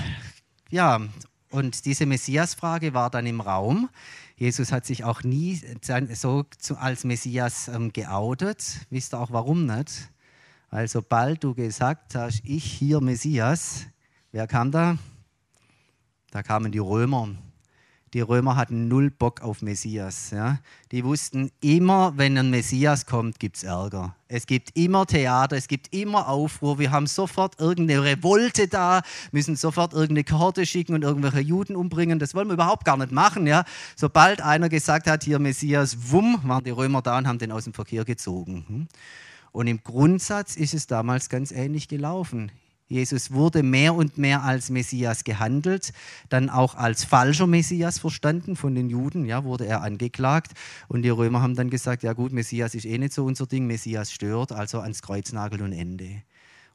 ja, 0.69 0.99
und 1.49 1.85
diese 1.85 2.05
Messias-Frage 2.05 2.93
war 2.93 3.09
dann 3.09 3.25
im 3.25 3.39
Raum. 3.39 3.89
Jesus 4.37 4.71
hat 4.71 4.85
sich 4.85 5.03
auch 5.03 5.23
nie 5.23 5.59
so 6.13 6.45
als 6.75 7.03
Messias 7.03 7.67
ähm, 7.69 7.91
geoutet. 7.91 8.85
Wisst 8.91 9.15
ihr 9.15 9.19
auch 9.19 9.31
warum 9.31 9.65
nicht? 9.65 10.11
Weil 10.69 10.87
sobald 10.87 11.43
du 11.43 11.55
gesagt 11.55 12.13
hast, 12.13 12.41
ich 12.43 12.63
hier 12.63 13.01
Messias, 13.01 13.87
wer 14.31 14.45
kam 14.45 14.71
da? 14.71 14.99
Da 16.29 16.43
kamen 16.43 16.71
die 16.71 16.77
Römer 16.77 17.29
die 18.13 18.21
Römer 18.21 18.55
hatten 18.55 18.87
null 18.87 19.11
Bock 19.11 19.41
auf 19.41 19.61
Messias. 19.61 20.31
Ja? 20.31 20.59
Die 20.91 21.03
wussten 21.03 21.51
immer, 21.61 22.13
wenn 22.15 22.37
ein 22.37 22.49
Messias 22.49 23.05
kommt, 23.05 23.39
gibt 23.39 23.57
es 23.57 23.63
Ärger. 23.63 24.15
Es 24.29 24.47
gibt 24.47 24.77
immer 24.77 25.05
Theater, 25.05 25.55
es 25.57 25.67
gibt 25.67 25.93
immer 25.93 26.27
Aufruhr. 26.27 26.79
Wir 26.79 26.91
haben 26.91 27.07
sofort 27.07 27.59
irgendeine 27.59 28.03
Revolte 28.03 28.67
da, 28.67 29.01
müssen 29.31 29.55
sofort 29.55 29.93
irgendeine 29.93 30.23
Kohorte 30.23 30.65
schicken 30.65 30.93
und 30.95 31.03
irgendwelche 31.03 31.41
Juden 31.41 31.75
umbringen. 31.75 32.19
Das 32.19 32.33
wollen 32.33 32.47
wir 32.47 32.53
überhaupt 32.53 32.85
gar 32.85 32.97
nicht 32.97 33.11
machen. 33.11 33.45
Ja? 33.45 33.65
Sobald 33.95 34.41
einer 34.41 34.69
gesagt 34.69 35.07
hat, 35.07 35.23
hier 35.23 35.39
Messias, 35.39 36.11
wumm, 36.11 36.39
waren 36.43 36.63
die 36.63 36.71
Römer 36.71 37.01
da 37.01 37.17
und 37.17 37.27
haben 37.27 37.39
den 37.39 37.51
aus 37.51 37.65
dem 37.65 37.73
Verkehr 37.73 38.05
gezogen. 38.05 38.65
Hm? 38.67 38.87
Und 39.51 39.67
im 39.67 39.83
Grundsatz 39.83 40.55
ist 40.55 40.73
es 40.73 40.87
damals 40.87 41.29
ganz 41.29 41.51
ähnlich 41.51 41.87
gelaufen. 41.87 42.51
Jesus 42.87 43.31
wurde 43.31 43.63
mehr 43.63 43.93
und 43.95 44.17
mehr 44.17 44.43
als 44.43 44.69
Messias 44.69 45.23
gehandelt, 45.23 45.91
dann 46.29 46.49
auch 46.49 46.75
als 46.75 47.03
falscher 47.03 47.47
Messias 47.47 47.99
verstanden 47.99 48.55
von 48.55 48.75
den 48.75 48.89
Juden, 48.89 49.25
ja, 49.25 49.43
wurde 49.43 49.65
er 49.65 49.81
angeklagt 49.81 50.53
und 50.87 51.01
die 51.01 51.09
Römer 51.09 51.41
haben 51.41 51.55
dann 51.55 51.69
gesagt, 51.69 52.03
ja 52.03 52.13
gut, 52.13 52.31
Messias 52.31 52.75
ist 52.75 52.85
eh 52.85 52.97
nicht 52.97 53.13
so 53.13 53.25
unser 53.25 53.45
Ding, 53.45 53.67
Messias 53.67 54.11
stört, 54.11 54.51
also 54.51 54.79
ans 54.79 55.01
Kreuznagel 55.01 55.61
und 55.61 55.73
Ende. 55.73 56.21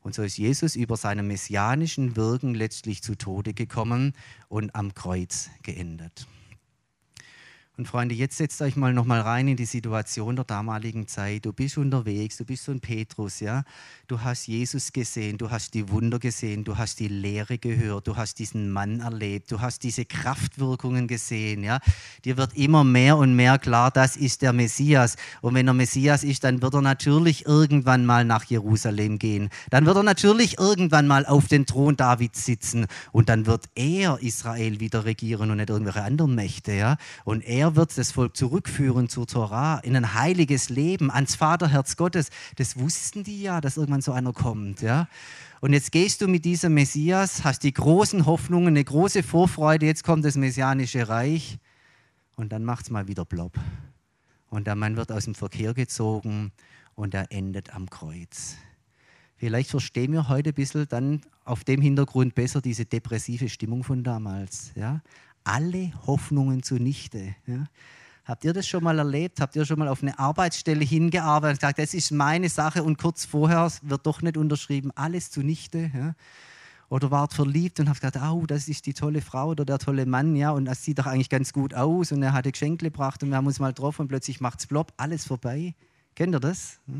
Und 0.02 0.14
so 0.14 0.22
ist 0.22 0.36
Jesus 0.36 0.76
über 0.76 0.96
seinem 0.96 1.28
messianischen 1.28 2.16
Wirken 2.16 2.54
letztlich 2.54 3.02
zu 3.02 3.14
Tode 3.14 3.54
gekommen 3.54 4.14
und 4.48 4.74
am 4.74 4.94
Kreuz 4.94 5.48
geendet. 5.62 6.26
Und 7.78 7.88
Freunde, 7.88 8.14
jetzt 8.14 8.36
setzt 8.36 8.60
euch 8.60 8.76
mal 8.76 8.92
noch 8.92 9.06
mal 9.06 9.22
rein 9.22 9.48
in 9.48 9.56
die 9.56 9.64
Situation 9.64 10.36
der 10.36 10.44
damaligen 10.44 11.08
Zeit. 11.08 11.46
Du 11.46 11.54
bist 11.54 11.78
unterwegs, 11.78 12.36
du 12.36 12.44
bist 12.44 12.64
so 12.64 12.72
ein 12.72 12.80
Petrus, 12.80 13.40
ja. 13.40 13.64
Du 14.08 14.20
hast 14.20 14.46
Jesus 14.46 14.92
gesehen, 14.92 15.38
du 15.38 15.50
hast 15.50 15.72
die 15.72 15.88
Wunder 15.88 16.18
gesehen, 16.18 16.64
du 16.64 16.76
hast 16.76 17.00
die 17.00 17.08
Lehre 17.08 17.56
gehört, 17.56 18.08
du 18.08 18.16
hast 18.16 18.38
diesen 18.40 18.70
Mann 18.70 19.00
erlebt, 19.00 19.50
du 19.50 19.62
hast 19.62 19.84
diese 19.84 20.04
Kraftwirkungen 20.04 21.08
gesehen, 21.08 21.64
ja. 21.64 21.78
Dir 22.26 22.36
wird 22.36 22.54
immer 22.58 22.84
mehr 22.84 23.16
und 23.16 23.34
mehr 23.36 23.58
klar, 23.58 23.90
das 23.90 24.16
ist 24.16 24.42
der 24.42 24.52
Messias. 24.52 25.16
Und 25.40 25.54
wenn 25.54 25.66
er 25.66 25.72
Messias 25.72 26.24
ist, 26.24 26.44
dann 26.44 26.60
wird 26.60 26.74
er 26.74 26.82
natürlich 26.82 27.46
irgendwann 27.46 28.04
mal 28.04 28.26
nach 28.26 28.44
Jerusalem 28.44 29.18
gehen. 29.18 29.48
Dann 29.70 29.86
wird 29.86 29.96
er 29.96 30.02
natürlich 30.02 30.58
irgendwann 30.58 31.06
mal 31.06 31.24
auf 31.24 31.48
den 31.48 31.64
Thron 31.64 31.96
Davids 31.96 32.44
sitzen 32.44 32.84
und 33.12 33.30
dann 33.30 33.46
wird 33.46 33.64
er 33.74 34.18
Israel 34.20 34.78
wieder 34.78 35.06
regieren 35.06 35.50
und 35.50 35.56
nicht 35.56 35.70
irgendwelche 35.70 36.02
anderen 36.02 36.34
Mächte, 36.34 36.72
ja. 36.72 36.98
Und 37.24 37.40
er 37.40 37.61
er 37.62 37.76
wird 37.76 37.96
das 37.96 38.10
Volk 38.10 38.36
zurückführen 38.36 39.08
zur 39.08 39.28
Torah, 39.28 39.78
in 39.78 39.94
ein 39.94 40.14
heiliges 40.14 40.68
Leben, 40.68 41.12
ans 41.12 41.36
Vaterherz 41.36 41.96
Gottes. 41.96 42.30
Das 42.56 42.76
wussten 42.76 43.22
die 43.22 43.40
ja, 43.40 43.60
dass 43.60 43.76
irgendwann 43.76 44.02
so 44.02 44.10
einer 44.10 44.32
kommt. 44.32 44.82
Ja? 44.82 45.06
Und 45.60 45.72
jetzt 45.72 45.92
gehst 45.92 46.20
du 46.20 46.26
mit 46.26 46.44
diesem 46.44 46.74
Messias, 46.74 47.44
hast 47.44 47.62
die 47.62 47.72
großen 47.72 48.26
Hoffnungen, 48.26 48.70
eine 48.70 48.82
große 48.82 49.22
Vorfreude, 49.22 49.86
jetzt 49.86 50.02
kommt 50.02 50.24
das 50.24 50.36
messianische 50.36 51.08
Reich 51.08 51.58
und 52.34 52.50
dann 52.50 52.64
macht 52.64 52.86
es 52.86 52.90
mal 52.90 53.06
wieder 53.06 53.24
plopp. 53.24 53.56
Und 54.50 54.66
der 54.66 54.74
Mann 54.74 54.96
wird 54.96 55.12
aus 55.12 55.26
dem 55.26 55.36
Verkehr 55.36 55.72
gezogen 55.72 56.50
und 56.96 57.14
er 57.14 57.30
endet 57.30 57.72
am 57.76 57.88
Kreuz. 57.88 58.56
Vielleicht 59.36 59.70
verstehen 59.70 60.12
wir 60.12 60.28
heute 60.28 60.50
ein 60.50 60.54
bisschen 60.54 60.88
dann 60.88 61.20
auf 61.44 61.62
dem 61.62 61.80
Hintergrund 61.80 62.34
besser 62.34 62.60
diese 62.60 62.86
depressive 62.86 63.48
Stimmung 63.48 63.84
von 63.84 64.02
damals. 64.02 64.72
Ja? 64.74 65.00
Alle 65.44 65.92
Hoffnungen 66.06 66.62
zunichte. 66.62 67.34
Ja? 67.46 67.66
Habt 68.24 68.44
ihr 68.44 68.52
das 68.52 68.68
schon 68.68 68.84
mal 68.84 68.98
erlebt? 68.98 69.40
Habt 69.40 69.56
ihr 69.56 69.64
schon 69.64 69.78
mal 69.78 69.88
auf 69.88 70.02
eine 70.02 70.18
Arbeitsstelle 70.18 70.84
hingearbeitet 70.84 71.54
und 71.54 71.60
gesagt, 71.60 71.78
das 71.78 71.94
ist 71.94 72.12
meine 72.12 72.48
Sache 72.48 72.82
und 72.82 72.98
kurz 72.98 73.24
vorher 73.24 73.70
wird 73.82 74.06
doch 74.06 74.22
nicht 74.22 74.36
unterschrieben, 74.36 74.92
alles 74.94 75.30
zunichte? 75.30 75.90
Ja? 75.94 76.14
Oder 76.88 77.10
wart 77.10 77.32
verliebt 77.32 77.80
und 77.80 77.88
habt 77.88 78.00
gedacht, 78.00 78.24
oh, 78.30 78.46
das 78.46 78.68
ist 78.68 78.86
die 78.86 78.94
tolle 78.94 79.22
Frau 79.22 79.48
oder 79.48 79.64
der 79.64 79.78
tolle 79.78 80.06
Mann, 80.06 80.36
ja, 80.36 80.50
und 80.50 80.66
das 80.66 80.84
sieht 80.84 80.98
doch 80.98 81.06
eigentlich 81.06 81.30
ganz 81.30 81.52
gut 81.52 81.72
aus 81.72 82.12
und 82.12 82.22
er 82.22 82.34
hatte 82.34 82.52
Geschenke 82.52 82.84
gebracht 82.84 83.22
und 83.22 83.30
wir 83.30 83.36
haben 83.36 83.46
uns 83.46 83.58
mal 83.58 83.72
drauf 83.72 83.98
und 83.98 84.08
plötzlich 84.08 84.40
macht 84.40 84.60
es 84.60 84.66
plopp, 84.66 84.92
alles 84.98 85.24
vorbei. 85.24 85.74
Kennt 86.14 86.34
ihr 86.34 86.40
das? 86.40 86.80
Ja? 86.86 86.94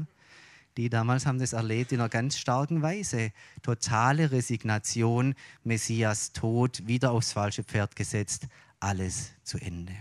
Die 0.77 0.89
damals 0.89 1.27
haben 1.27 1.39
das 1.39 1.53
erlebt 1.53 1.93
in 1.93 2.01
einer 2.01 2.09
ganz 2.09 2.39
starken 2.39 2.83
Weise. 2.83 3.33
Totale 3.63 4.31
Resignation, 4.31 5.35
Messias 5.65 6.33
Tod, 6.33 6.87
wieder 6.87 7.13
aufs 7.13 7.33
falsche 7.33 7.63
Pferd 7.65 7.97
gesetzt, 7.97 8.47
alles 8.81 9.33
zu 9.43 9.59
Ende. 9.59 9.95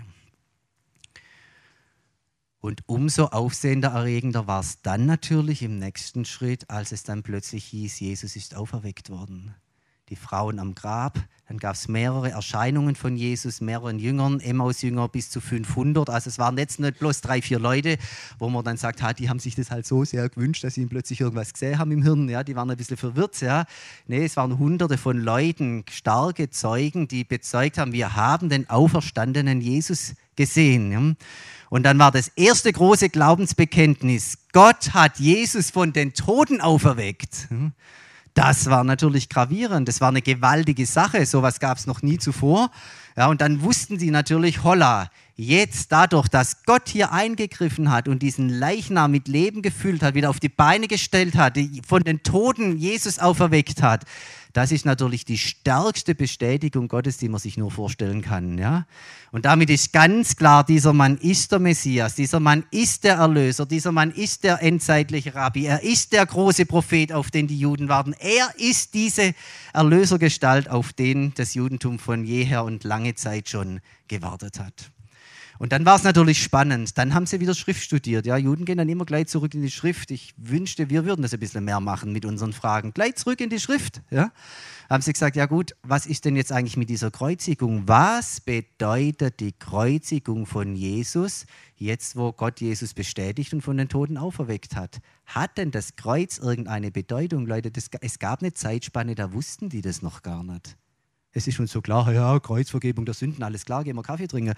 Und 2.59 2.83
umso 2.87 3.25
aufsehendererregender 3.25 4.47
war 4.47 4.61
es 4.61 4.81
dann 4.81 5.07
natürlich 5.07 5.63
im 5.63 5.79
nächsten 5.79 6.25
Schritt, 6.25 6.69
als 6.69 6.91
es 6.91 7.03
dann 7.03 7.23
plötzlich 7.23 7.65
hieß, 7.65 7.99
Jesus 7.99 8.35
ist 8.35 8.55
auferweckt 8.55 9.09
worden 9.09 9.55
die 10.11 10.15
Frauen 10.15 10.59
am 10.59 10.75
Grab. 10.75 11.17
Dann 11.47 11.57
gab 11.57 11.75
es 11.75 11.87
mehrere 11.87 12.31
Erscheinungen 12.31 12.95
von 12.95 13.17
Jesus, 13.17 13.59
mehreren 13.59 13.99
Jüngern, 13.99 14.39
Emmaus-Jünger 14.39 15.09
bis 15.09 15.29
zu 15.29 15.41
500. 15.41 16.09
Also 16.09 16.29
es 16.29 16.39
waren 16.39 16.57
jetzt 16.57 16.79
nicht 16.79 16.99
bloß 16.99 17.19
drei, 17.19 17.41
vier 17.41 17.59
Leute, 17.59 17.97
wo 18.39 18.47
man 18.49 18.63
dann 18.63 18.77
sagt, 18.77 19.01
ha, 19.01 19.11
die 19.11 19.27
haben 19.27 19.39
sich 19.39 19.55
das 19.55 19.69
halt 19.69 19.85
so 19.85 20.05
sehr 20.05 20.29
gewünscht, 20.29 20.63
dass 20.63 20.75
sie 20.75 20.85
plötzlich 20.85 21.19
irgendwas 21.19 21.51
gesehen 21.51 21.77
haben 21.77 21.91
im 21.91 22.03
Hirn. 22.03 22.29
Ja, 22.29 22.43
die 22.43 22.55
waren 22.55 22.69
ein 22.69 22.77
bisschen 22.77 22.95
verwirrt. 22.95 23.41
Ja. 23.41 23.65
Nee, 24.07 24.23
es 24.23 24.37
waren 24.37 24.59
hunderte 24.59 24.97
von 24.97 25.19
Leuten, 25.19 25.83
starke 25.91 26.49
Zeugen, 26.49 27.09
die 27.09 27.25
bezeugt 27.25 27.77
haben, 27.77 27.91
wir 27.91 28.15
haben 28.15 28.47
den 28.47 28.69
auferstandenen 28.69 29.59
Jesus 29.59 30.13
gesehen. 30.37 30.91
Ja. 30.91 31.27
Und 31.69 31.83
dann 31.83 31.99
war 31.99 32.11
das 32.11 32.29
erste 32.29 32.71
große 32.71 33.09
Glaubensbekenntnis, 33.09 34.37
Gott 34.53 34.93
hat 34.93 35.19
Jesus 35.19 35.69
von 35.69 35.91
den 35.93 36.13
Toten 36.13 36.61
auferweckt. 36.61 37.49
Das 38.33 38.69
war 38.69 38.83
natürlich 38.83 39.27
gravierend, 39.27 39.87
das 39.87 39.99
war 39.99 40.07
eine 40.07 40.21
gewaltige 40.21 40.85
Sache, 40.85 41.25
sowas 41.25 41.59
gab 41.59 41.77
es 41.77 41.85
noch 41.85 42.01
nie 42.01 42.17
zuvor. 42.17 42.71
Ja, 43.17 43.27
und 43.27 43.41
dann 43.41 43.61
wussten 43.61 43.97
die 43.97 44.09
natürlich, 44.09 44.63
holla, 44.63 45.09
jetzt 45.35 45.91
dadurch, 45.91 46.29
dass 46.29 46.63
Gott 46.63 46.87
hier 46.87 47.11
eingegriffen 47.11 47.91
hat 47.91 48.07
und 48.07 48.21
diesen 48.21 48.47
Leichnam 48.47 49.11
mit 49.11 49.27
Leben 49.27 49.61
gefüllt 49.61 50.01
hat, 50.01 50.15
wieder 50.15 50.29
auf 50.29 50.39
die 50.39 50.49
Beine 50.49 50.87
gestellt 50.87 51.35
hat, 51.35 51.57
von 51.85 52.03
den 52.03 52.23
Toten 52.23 52.77
Jesus 52.77 53.19
auferweckt 53.19 53.81
hat, 53.81 54.05
das 54.53 54.71
ist 54.71 54.85
natürlich 54.85 55.25
die 55.25 55.37
stärkste 55.37 56.15
Bestätigung 56.15 56.87
Gottes, 56.87 57.17
die 57.17 57.29
man 57.29 57.39
sich 57.39 57.57
nur 57.57 57.71
vorstellen 57.71 58.21
kann. 58.21 58.57
Ja? 58.57 58.85
Und 59.31 59.45
damit 59.45 59.69
ist 59.69 59.93
ganz 59.93 60.35
klar, 60.35 60.63
dieser 60.63 60.93
Mann 60.93 61.17
ist 61.17 61.51
der 61.51 61.59
Messias, 61.59 62.15
dieser 62.15 62.39
Mann 62.39 62.63
ist 62.71 63.03
der 63.03 63.15
Erlöser, 63.15 63.65
dieser 63.65 63.91
Mann 63.91 64.11
ist 64.11 64.43
der 64.43 64.61
endzeitliche 64.61 65.35
Rabbi, 65.35 65.65
er 65.65 65.83
ist 65.83 66.11
der 66.13 66.25
große 66.25 66.65
Prophet, 66.65 67.13
auf 67.13 67.31
den 67.31 67.47
die 67.47 67.57
Juden 67.57 67.89
warten. 67.89 68.13
Er 68.19 68.53
ist 68.57 68.93
diese 68.93 69.33
Erlösergestalt, 69.73 70.69
auf 70.69 70.93
den 70.93 71.33
das 71.35 71.53
Judentum 71.53 71.99
von 71.99 72.25
jeher 72.25 72.63
und 72.63 72.83
lange 72.83 73.15
Zeit 73.15 73.49
schon 73.49 73.79
gewartet 74.07 74.59
hat. 74.59 74.91
Und 75.61 75.73
dann 75.73 75.85
war 75.85 75.95
es 75.95 76.01
natürlich 76.01 76.41
spannend. 76.41 76.97
Dann 76.97 77.13
haben 77.13 77.27
sie 77.27 77.39
wieder 77.39 77.53
Schrift 77.53 77.83
studiert. 77.83 78.25
Ja, 78.25 78.35
Juden 78.35 78.65
gehen 78.65 78.79
dann 78.79 78.89
immer 78.89 79.05
gleich 79.05 79.27
zurück 79.27 79.53
in 79.53 79.61
die 79.61 79.69
Schrift. 79.69 80.09
Ich 80.09 80.33
wünschte, 80.35 80.89
wir 80.89 81.05
würden 81.05 81.21
das 81.21 81.35
ein 81.35 81.39
bisschen 81.39 81.63
mehr 81.63 81.79
machen 81.79 82.11
mit 82.11 82.25
unseren 82.25 82.51
Fragen. 82.51 82.95
Gleich 82.95 83.13
zurück 83.17 83.39
in 83.41 83.51
die 83.51 83.59
Schrift. 83.59 84.01
Ja, 84.09 84.31
haben 84.89 85.03
sie 85.03 85.13
gesagt, 85.13 85.35
ja 85.35 85.45
gut, 85.45 85.75
was 85.83 86.07
ist 86.07 86.25
denn 86.25 86.35
jetzt 86.35 86.51
eigentlich 86.51 86.77
mit 86.77 86.89
dieser 86.89 87.11
Kreuzigung? 87.11 87.83
Was 87.87 88.41
bedeutet 88.41 89.39
die 89.39 89.51
Kreuzigung 89.51 90.47
von 90.47 90.75
Jesus, 90.75 91.45
jetzt 91.75 92.15
wo 92.15 92.31
Gott 92.31 92.59
Jesus 92.59 92.95
bestätigt 92.95 93.53
und 93.53 93.61
von 93.61 93.77
den 93.77 93.87
Toten 93.87 94.17
auferweckt 94.17 94.75
hat? 94.75 94.99
Hat 95.27 95.59
denn 95.59 95.69
das 95.69 95.95
Kreuz 95.95 96.39
irgendeine 96.39 96.89
Bedeutung, 96.89 97.45
Leute? 97.45 97.69
Das, 97.69 97.91
es 98.01 98.17
gab 98.17 98.41
eine 98.41 98.55
Zeitspanne, 98.55 99.13
da 99.13 99.31
wussten 99.31 99.69
die 99.69 99.81
das 99.81 100.01
noch 100.01 100.23
gar 100.23 100.43
nicht. 100.43 100.75
Es 101.33 101.47
ist 101.47 101.59
uns 101.59 101.71
so 101.71 101.81
klar, 101.81 102.11
ja, 102.11 102.39
Kreuzvergebung 102.39 103.05
der 103.05 103.13
Sünden, 103.13 103.41
alles 103.43 103.63
klar, 103.63 103.83
gehen 103.83 103.95
wir 103.95 104.03
Kaffee 104.03 104.27
trinken. 104.27 104.53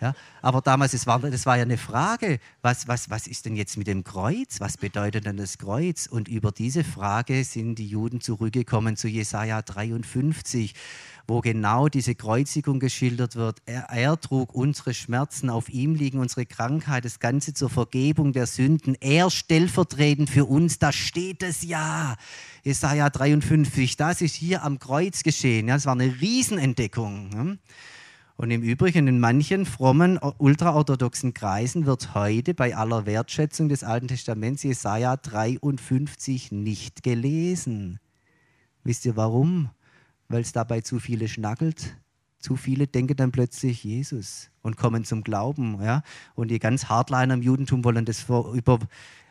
Ja, 0.00 0.14
aber 0.40 0.62
damals, 0.62 0.92
das 0.92 1.06
war, 1.06 1.18
das 1.18 1.44
war 1.44 1.56
ja 1.56 1.62
eine 1.62 1.76
Frage, 1.76 2.38
was, 2.62 2.88
was, 2.88 3.10
was 3.10 3.26
ist 3.26 3.44
denn 3.44 3.56
jetzt 3.56 3.76
mit 3.76 3.86
dem 3.86 4.04
Kreuz? 4.04 4.60
Was 4.60 4.78
bedeutet 4.78 5.26
denn 5.26 5.36
das 5.36 5.58
Kreuz? 5.58 6.06
Und 6.06 6.28
über 6.28 6.50
diese 6.50 6.82
Frage 6.82 7.44
sind 7.44 7.76
die 7.76 7.88
Juden 7.88 8.22
zurückgekommen 8.22 8.96
zu 8.96 9.06
Jesaja 9.06 9.60
53 9.60 10.74
wo 11.26 11.40
genau 11.40 11.88
diese 11.88 12.14
Kreuzigung 12.14 12.80
geschildert 12.80 13.36
wird. 13.36 13.58
Er, 13.66 13.84
er, 13.90 14.20
trug 14.20 14.54
unsere 14.54 14.92
Schmerzen, 14.92 15.48
auf 15.48 15.68
ihm 15.68 15.94
liegen 15.94 16.18
unsere 16.18 16.44
Krankheit, 16.44 17.04
das 17.04 17.18
Ganze 17.18 17.54
zur 17.54 17.70
Vergebung 17.70 18.32
der 18.32 18.46
Sünden. 18.46 18.96
Er 19.00 19.30
stellvertretend 19.30 20.28
für 20.28 20.44
uns, 20.44 20.78
da 20.78 20.92
steht 20.92 21.42
es 21.42 21.62
ja. 21.62 22.16
Jesaja 22.62 23.10
53, 23.10 23.96
das 23.96 24.20
ist 24.20 24.34
hier 24.34 24.62
am 24.62 24.78
Kreuz 24.78 25.22
geschehen. 25.22 25.68
Ja, 25.68 25.74
das 25.74 25.86
war 25.86 25.94
eine 25.94 26.20
Riesenentdeckung. 26.20 27.58
Und 28.36 28.50
im 28.50 28.62
Übrigen, 28.62 29.06
in 29.06 29.20
manchen 29.20 29.64
frommen, 29.64 30.18
ultraorthodoxen 30.38 31.34
Kreisen 31.34 31.86
wird 31.86 32.14
heute 32.14 32.52
bei 32.52 32.76
aller 32.76 33.06
Wertschätzung 33.06 33.68
des 33.68 33.84
Alten 33.84 34.08
Testaments 34.08 34.64
Jesaja 34.64 35.16
53 35.16 36.50
nicht 36.50 37.02
gelesen. 37.02 38.00
Wisst 38.82 39.06
ihr 39.06 39.16
warum? 39.16 39.70
Weil 40.28 40.42
es 40.42 40.52
dabei 40.52 40.80
zu 40.80 40.98
viele 40.98 41.28
schnackelt. 41.28 41.96
Zu 42.38 42.56
viele 42.56 42.86
denken 42.86 43.16
dann 43.16 43.32
plötzlich 43.32 43.84
Jesus 43.84 44.50
und 44.62 44.76
kommen 44.76 45.04
zum 45.04 45.24
Glauben. 45.24 45.82
Ja? 45.82 46.02
Und 46.34 46.50
die 46.50 46.58
ganz 46.58 46.86
Hardliner 46.86 47.34
im 47.34 47.42
Judentum 47.42 47.84
wollen 47.84 48.04
das 48.04 48.20
vor, 48.20 48.52
über, 48.52 48.78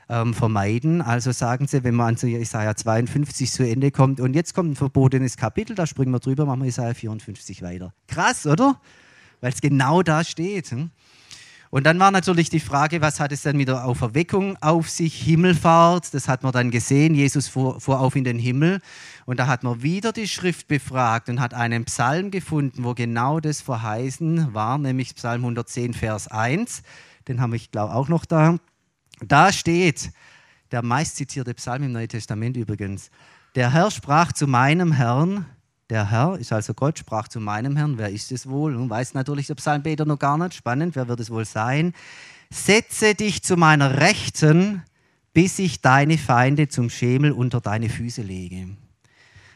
ähm, 0.10 0.34
vermeiden. 0.34 1.02
Also 1.02 1.32
sagen 1.32 1.68
sie, 1.68 1.84
wenn 1.84 1.96
man 1.96 2.16
an 2.16 2.30
Jesaja 2.30 2.76
52 2.76 3.52
zu 3.52 3.68
Ende 3.68 3.92
kommt 3.92 4.20
und 4.20 4.34
jetzt 4.34 4.54
kommt 4.54 4.72
ein 4.72 4.76
verbotenes 4.76 5.38
Kapitel, 5.38 5.76
da 5.76 5.88
springen 5.88 6.12
wir 6.12 6.20
drüber, 6.20 6.46
machen 6.46 6.62
wir 6.62 6.66
Jesaja 6.66 6.94
54 6.94 7.62
weiter. 7.62 7.94
Krass, 8.08 8.46
oder? 8.46 8.80
Weil 9.42 9.52
es 9.52 9.62
genau 9.62 10.02
da 10.04 10.24
steht. 10.24 10.72
Hm? 10.72 10.92
Und 11.74 11.88
dann 11.88 12.00
war 12.00 12.12
natürlich 12.12 12.52
die 12.52 12.60
Frage, 12.60 13.02
was 13.02 13.20
hat 13.20 13.32
es 13.32 13.42
dann 13.42 13.58
mit 13.58 13.68
der 13.68 13.84
Auferweckung 13.84 14.62
auf 14.62 14.92
sich? 14.92 15.20
Himmelfahrt, 15.24 16.14
das 16.14 16.28
hat 16.28 16.44
man 16.44 16.52
dann 16.52 16.70
gesehen. 16.70 17.16
Jesus 17.16 17.48
fuhr, 17.48 17.82
fuhr 17.82 18.00
auf 18.00 18.16
in 18.16 18.24
den 18.24 18.38
Himmel. 18.38 18.80
Und 19.26 19.40
da 19.40 19.48
hat 19.48 19.64
man 19.64 19.82
wieder 19.82 20.12
die 20.12 20.28
Schrift 20.28 20.68
befragt 20.68 21.30
und 21.30 21.40
hat 21.40 21.56
einen 21.56 21.86
Psalm 21.86 22.30
gefunden, 22.30 22.84
wo 22.84 22.94
genau 22.94 23.40
das 23.40 23.62
verheißen 23.62 24.54
war, 24.54 24.78
nämlich 24.78 25.16
Psalm 25.16 25.42
110, 25.42 25.96
Vers 25.96 26.28
1. 26.28 26.84
Den 27.28 27.42
haben 27.42 27.54
wir, 27.54 27.58
ich 27.58 27.72
glaube, 27.72 27.96
auch 27.96 28.08
noch 28.08 28.26
da. 28.26 28.58
Da 29.26 29.52
steht, 29.52 30.12
der 30.72 30.84
meistzitierte 30.84 31.56
Psalm 31.56 31.82
im 31.82 31.94
Neuen 31.94 32.08
Testament 32.08 32.56
übrigens, 32.56 33.10
der 33.56 33.74
Herr 33.74 33.90
sprach 33.90 34.32
zu 34.32 34.46
meinem 34.46 34.92
Herrn, 34.92 35.48
der 35.94 36.10
Herr 36.10 36.40
ist 36.40 36.52
also 36.52 36.74
Gott, 36.74 36.98
sprach 36.98 37.28
zu 37.28 37.40
meinem 37.40 37.78
Herrn. 37.78 38.00
Wer 38.00 38.10
ist 38.10 38.32
es 38.32 38.50
wohl? 38.50 38.74
Nun 38.74 38.90
weiß 38.90 39.14
natürlich 39.14 39.46
der 39.46 39.54
Psalmbeter 39.54 40.06
noch 40.06 40.18
gar 40.18 40.40
nicht. 40.40 40.56
Spannend, 40.56 40.96
wer 40.96 41.08
wird 41.08 41.20
es 41.20 41.30
wohl 41.30 41.46
sein? 41.46 41.94
Setze 42.50 43.14
dich 43.14 43.44
zu 43.44 43.58
meiner 43.58 44.00
Rechten, 44.00 44.82
bis 45.34 45.60
ich 45.60 45.82
deine 45.82 46.18
Feinde 46.18 46.68
zum 46.68 46.90
Schemel 46.90 47.32
unter 47.32 47.62
deine 47.62 47.90
Füße 47.90 48.24
lege. 48.24 48.70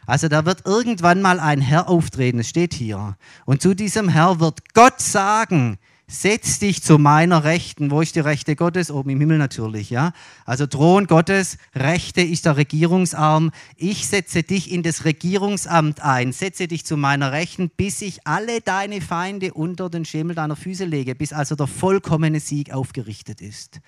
Also 0.06 0.28
da 0.28 0.46
wird 0.46 0.64
irgendwann 0.64 1.20
mal 1.22 1.40
ein 1.40 1.60
Herr 1.60 1.88
auftreten, 1.88 2.38
es 2.38 2.48
steht 2.48 2.72
hier. 2.72 3.16
Und 3.44 3.60
zu 3.60 3.74
diesem 3.74 4.08
Herr 4.08 4.38
wird 4.38 4.74
Gott 4.74 5.00
sagen, 5.00 5.76
setz 6.08 6.58
dich 6.58 6.82
zu 6.82 6.98
meiner 6.98 7.44
Rechten. 7.44 7.90
Wo 7.90 8.00
ist 8.00 8.16
die 8.16 8.20
Rechte 8.20 8.56
Gottes? 8.56 8.90
Oben 8.90 9.10
im 9.10 9.20
Himmel 9.20 9.38
natürlich, 9.38 9.90
ja. 9.90 10.12
Also 10.46 10.66
Thron 10.66 11.06
Gottes, 11.06 11.58
Rechte 11.74 12.22
ist 12.22 12.46
der 12.46 12.56
Regierungsarm. 12.56 13.52
Ich 13.76 14.08
setze 14.08 14.42
dich 14.42 14.72
in 14.72 14.82
das 14.82 15.04
Regierungsamt 15.04 16.00
ein, 16.00 16.32
setze 16.32 16.66
dich 16.66 16.84
zu 16.86 16.96
meiner 16.96 17.30
Rechten, 17.32 17.70
bis 17.70 18.00
ich 18.00 18.26
alle 18.26 18.62
deine 18.62 19.02
Feinde 19.02 19.52
unter 19.52 19.90
den 19.90 20.06
Schemel 20.06 20.34
deiner 20.34 20.56
Füße 20.56 20.86
lege, 20.86 21.14
bis 21.14 21.34
also 21.34 21.54
der 21.54 21.66
vollkommene 21.66 22.40
Sieg 22.40 22.72
aufgerichtet 22.72 23.42
ist. 23.42 23.80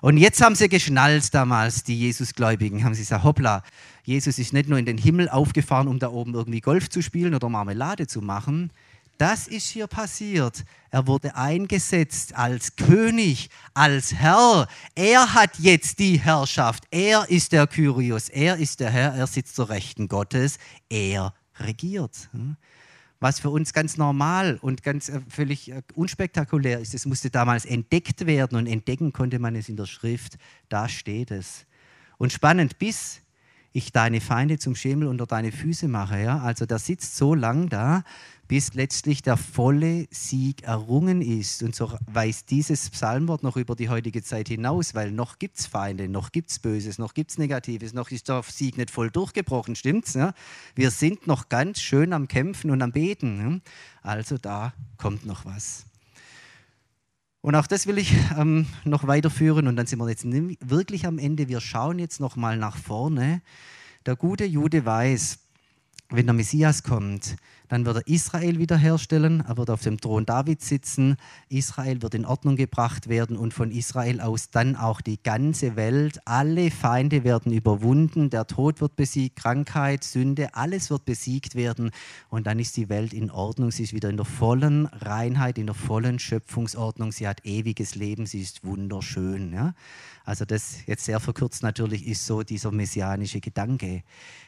Und 0.00 0.16
jetzt 0.16 0.40
haben 0.40 0.54
sie 0.54 0.70
geschnallt 0.70 1.34
damals, 1.34 1.84
die 1.84 1.98
Jesusgläubigen, 1.98 2.84
haben 2.84 2.94
sie 2.94 3.02
gesagt, 3.02 3.22
hoppla, 3.22 3.62
Jesus 4.02 4.38
ist 4.38 4.54
nicht 4.54 4.66
nur 4.66 4.78
in 4.78 4.86
den 4.86 4.96
Himmel 4.96 5.28
aufgefahren, 5.28 5.88
um 5.88 5.98
da 5.98 6.08
oben 6.08 6.32
irgendwie 6.32 6.62
Golf 6.62 6.88
zu 6.88 7.02
spielen 7.02 7.34
oder 7.34 7.50
Marmelade 7.50 8.06
zu 8.06 8.22
machen, 8.22 8.72
Das 9.20 9.48
ist 9.48 9.68
hier 9.68 9.86
passiert. 9.86 10.64
Er 10.88 11.06
wurde 11.06 11.36
eingesetzt 11.36 12.34
als 12.34 12.74
König, 12.76 13.50
als 13.74 14.14
Herr. 14.14 14.66
Er 14.94 15.34
hat 15.34 15.58
jetzt 15.58 15.98
die 15.98 16.18
Herrschaft. 16.18 16.84
Er 16.90 17.28
ist 17.28 17.52
der 17.52 17.66
Kyrios. 17.66 18.30
Er 18.30 18.56
ist 18.56 18.80
der 18.80 18.88
Herr. 18.88 19.12
Er 19.12 19.26
sitzt 19.26 19.56
zur 19.56 19.68
Rechten 19.68 20.08
Gottes. 20.08 20.58
Er 20.88 21.34
regiert. 21.58 22.30
Was 23.18 23.40
für 23.40 23.50
uns 23.50 23.74
ganz 23.74 23.98
normal 23.98 24.58
und 24.62 24.82
ganz 24.82 25.10
äh, 25.10 25.20
völlig 25.28 25.70
äh, 25.70 25.82
unspektakulär 25.94 26.80
ist. 26.80 26.94
Es 26.94 27.04
musste 27.04 27.28
damals 27.28 27.66
entdeckt 27.66 28.24
werden 28.24 28.56
und 28.56 28.66
entdecken 28.66 29.12
konnte 29.12 29.38
man 29.38 29.54
es 29.54 29.68
in 29.68 29.76
der 29.76 29.84
Schrift. 29.84 30.38
Da 30.70 30.88
steht 30.88 31.30
es. 31.30 31.66
Und 32.16 32.32
spannend, 32.32 32.78
bis 32.78 33.20
ich 33.72 33.92
deine 33.92 34.22
Feinde 34.22 34.58
zum 34.58 34.74
Schemel 34.74 35.08
unter 35.08 35.26
deine 35.26 35.52
Füße 35.52 35.88
mache. 35.88 36.22
Ja? 36.22 36.40
Also 36.40 36.64
der 36.64 36.78
sitzt 36.78 37.16
so 37.16 37.34
lang 37.34 37.68
da, 37.68 38.02
bis 38.50 38.74
letztlich 38.74 39.22
der 39.22 39.36
volle 39.36 40.08
Sieg 40.10 40.64
errungen 40.64 41.22
ist. 41.22 41.62
Und 41.62 41.76
so 41.76 41.96
weist 42.06 42.50
dieses 42.50 42.90
Psalmwort 42.90 43.44
noch 43.44 43.56
über 43.56 43.76
die 43.76 43.88
heutige 43.88 44.24
Zeit 44.24 44.48
hinaus, 44.48 44.92
weil 44.92 45.12
noch 45.12 45.38
gibt 45.38 45.60
es 45.60 45.66
Feinde, 45.66 46.08
noch 46.08 46.32
gibt 46.32 46.50
es 46.50 46.58
Böses, 46.58 46.98
noch 46.98 47.14
gibt 47.14 47.30
es 47.30 47.38
Negatives, 47.38 47.92
noch 47.92 48.10
ist 48.10 48.28
der 48.28 48.42
Sieg 48.42 48.76
nicht 48.76 48.90
voll 48.90 49.08
durchgebrochen, 49.08 49.76
stimmt's? 49.76 50.14
Ja? 50.14 50.34
Wir 50.74 50.90
sind 50.90 51.28
noch 51.28 51.48
ganz 51.48 51.80
schön 51.80 52.12
am 52.12 52.26
Kämpfen 52.26 52.72
und 52.72 52.82
am 52.82 52.90
Beten. 52.90 53.38
Ja? 53.38 53.72
Also 54.02 54.36
da 54.36 54.74
kommt 54.96 55.24
noch 55.24 55.44
was. 55.44 55.86
Und 57.42 57.54
auch 57.54 57.68
das 57.68 57.86
will 57.86 57.98
ich 57.98 58.12
ähm, 58.36 58.66
noch 58.82 59.06
weiterführen 59.06 59.68
und 59.68 59.76
dann 59.76 59.86
sind 59.86 60.00
wir 60.00 60.08
jetzt 60.10 60.26
wirklich 60.26 61.06
am 61.06 61.20
Ende. 61.20 61.46
Wir 61.46 61.60
schauen 61.60 62.00
jetzt 62.00 62.18
noch 62.18 62.34
mal 62.34 62.56
nach 62.56 62.76
vorne. 62.76 63.42
Der 64.06 64.16
gute 64.16 64.44
Jude 64.44 64.84
weiß, 64.84 65.38
wenn 66.08 66.26
der 66.26 66.34
Messias 66.34 66.82
kommt, 66.82 67.36
dann 67.70 67.86
wird 67.86 67.98
er 67.98 68.06
Israel 68.08 68.58
wiederherstellen, 68.58 69.44
er 69.46 69.56
wird 69.56 69.70
auf 69.70 69.82
dem 69.82 70.00
Thron 70.00 70.26
David 70.26 70.60
sitzen, 70.60 71.16
Israel 71.48 72.02
wird 72.02 72.16
in 72.16 72.26
Ordnung 72.26 72.56
gebracht 72.56 73.08
werden 73.08 73.36
und 73.36 73.54
von 73.54 73.70
Israel 73.70 74.20
aus 74.20 74.50
dann 74.50 74.74
auch 74.74 75.00
die 75.00 75.22
ganze 75.22 75.76
Welt. 75.76 76.18
Alle 76.24 76.72
Feinde 76.72 77.22
werden 77.22 77.52
überwunden, 77.52 78.28
der 78.28 78.48
Tod 78.48 78.80
wird 78.80 78.96
besiegt, 78.96 79.36
Krankheit, 79.36 80.02
Sünde, 80.02 80.56
alles 80.56 80.90
wird 80.90 81.04
besiegt 81.04 81.54
werden 81.54 81.92
und 82.28 82.48
dann 82.48 82.58
ist 82.58 82.76
die 82.76 82.88
Welt 82.88 83.12
in 83.12 83.30
Ordnung. 83.30 83.70
Sie 83.70 83.84
ist 83.84 83.92
wieder 83.92 84.10
in 84.10 84.16
der 84.16 84.26
vollen 84.26 84.86
Reinheit, 84.86 85.56
in 85.56 85.66
der 85.66 85.76
vollen 85.76 86.18
Schöpfungsordnung. 86.18 87.12
Sie 87.12 87.28
hat 87.28 87.46
ewiges 87.46 87.94
Leben, 87.94 88.26
sie 88.26 88.40
ist 88.40 88.64
wunderschön. 88.64 89.52
Ja? 89.52 89.74
Also 90.24 90.44
das 90.44 90.86
jetzt 90.86 91.04
sehr 91.04 91.20
verkürzt 91.20 91.62
natürlich 91.62 92.06
ist 92.06 92.26
so 92.26 92.42
dieser 92.42 92.72
messianische 92.72 93.40
Gedanke. 93.40 94.02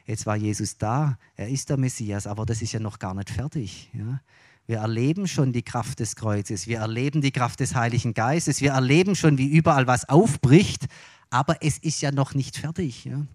Jetzt 0.06 0.26
war 0.26 0.36
Jesus 0.36 0.78
da, 0.78 1.18
er 1.36 1.48
ist 1.48 1.70
der 1.70 1.76
Messias, 1.76 2.26
aber 2.26 2.44
das 2.44 2.62
ist 2.62 2.72
ja 2.72 2.80
noch 2.80 2.98
gar 2.98 3.11
nicht 3.14 3.30
fertig. 3.30 3.90
Ja? 3.92 4.20
Wir 4.66 4.78
erleben 4.78 5.26
schon 5.26 5.52
die 5.52 5.62
Kraft 5.62 6.00
des 6.00 6.16
Kreuzes, 6.16 6.66
wir 6.66 6.78
erleben 6.78 7.20
die 7.20 7.32
Kraft 7.32 7.60
des 7.60 7.74
Heiligen 7.74 8.14
Geistes, 8.14 8.60
wir 8.60 8.72
erleben 8.72 9.16
schon, 9.16 9.36
wie 9.38 9.48
überall 9.48 9.86
was 9.86 10.08
aufbricht, 10.08 10.86
aber 11.30 11.56
es 11.62 11.78
ist 11.78 12.00
ja 12.02 12.12
noch 12.12 12.34
nicht 12.34 12.58
fertig. 12.58 13.04
Ja? 13.04 13.26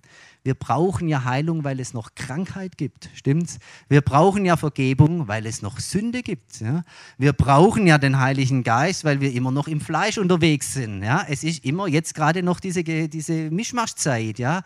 Wir 0.43 0.53
brauchen 0.53 1.09
ja 1.09 1.25
Heilung, 1.25 1.65
weil 1.65 1.79
es 1.79 1.93
noch 1.93 2.15
Krankheit 2.15 2.77
gibt, 2.77 3.09
stimmt's? 3.13 3.59
Wir 3.89 4.01
brauchen 4.01 4.45
ja 4.45 4.55
Vergebung, 4.55 5.27
weil 5.27 5.45
es 5.45 5.61
noch 5.61 5.79
Sünde 5.79 6.23
gibt. 6.23 6.61
Ja? 6.61 6.83
Wir 7.17 7.33
brauchen 7.33 7.87
ja 7.87 7.97
den 7.97 8.19
Heiligen 8.19 8.63
Geist, 8.63 9.03
weil 9.03 9.19
wir 9.19 9.33
immer 9.33 9.51
noch 9.51 9.67
im 9.67 9.81
Fleisch 9.81 10.17
unterwegs 10.17 10.73
sind. 10.73 11.03
Ja? 11.03 11.25
Es 11.27 11.43
ist 11.43 11.65
immer 11.65 11.87
jetzt 11.87 12.13
gerade 12.13 12.43
noch 12.43 12.59
diese, 12.59 12.83
diese 12.83 13.51
Mischmaschzeit. 13.51 14.39
Ja? 14.39 14.61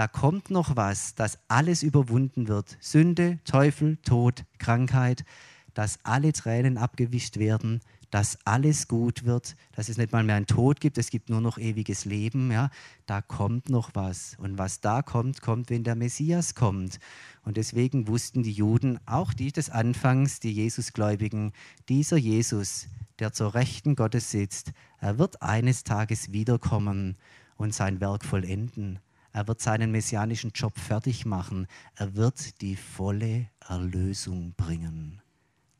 Da 0.00 0.08
kommt 0.08 0.50
noch 0.50 0.76
was, 0.76 1.14
dass 1.14 1.38
alles 1.48 1.82
überwunden 1.82 2.48
wird. 2.48 2.78
Sünde, 2.80 3.38
Teufel, 3.44 3.98
Tod, 3.98 4.46
Krankheit, 4.56 5.26
dass 5.74 5.98
alle 6.04 6.32
Tränen 6.32 6.78
abgewischt 6.78 7.36
werden, 7.36 7.82
dass 8.10 8.38
alles 8.46 8.88
gut 8.88 9.26
wird, 9.26 9.56
dass 9.72 9.90
es 9.90 9.98
nicht 9.98 10.10
mal 10.10 10.24
mehr 10.24 10.36
einen 10.36 10.46
Tod 10.46 10.80
gibt, 10.80 10.96
es 10.96 11.10
gibt 11.10 11.28
nur 11.28 11.42
noch 11.42 11.58
ewiges 11.58 12.06
Leben. 12.06 12.50
Ja? 12.50 12.70
Da 13.04 13.20
kommt 13.20 13.68
noch 13.68 13.90
was. 13.92 14.36
Und 14.38 14.56
was 14.56 14.80
da 14.80 15.02
kommt, 15.02 15.42
kommt, 15.42 15.68
wenn 15.68 15.84
der 15.84 15.96
Messias 15.96 16.54
kommt. 16.54 16.98
Und 17.42 17.58
deswegen 17.58 18.08
wussten 18.08 18.42
die 18.42 18.52
Juden, 18.52 18.98
auch 19.04 19.34
die 19.34 19.52
des 19.52 19.68
Anfangs, 19.68 20.40
die 20.40 20.52
Jesusgläubigen, 20.52 21.52
dieser 21.90 22.16
Jesus, 22.16 22.88
der 23.18 23.34
zur 23.34 23.52
Rechten 23.52 23.96
Gottes 23.96 24.30
sitzt, 24.30 24.72
er 24.98 25.18
wird 25.18 25.42
eines 25.42 25.84
Tages 25.84 26.32
wiederkommen 26.32 27.18
und 27.58 27.74
sein 27.74 28.00
Werk 28.00 28.24
vollenden. 28.24 28.98
Er 29.32 29.46
wird 29.46 29.60
seinen 29.60 29.92
messianischen 29.92 30.50
Job 30.54 30.78
fertig 30.78 31.24
machen. 31.24 31.66
Er 31.94 32.16
wird 32.16 32.60
die 32.60 32.76
volle 32.76 33.48
Erlösung 33.68 34.54
bringen. 34.56 35.20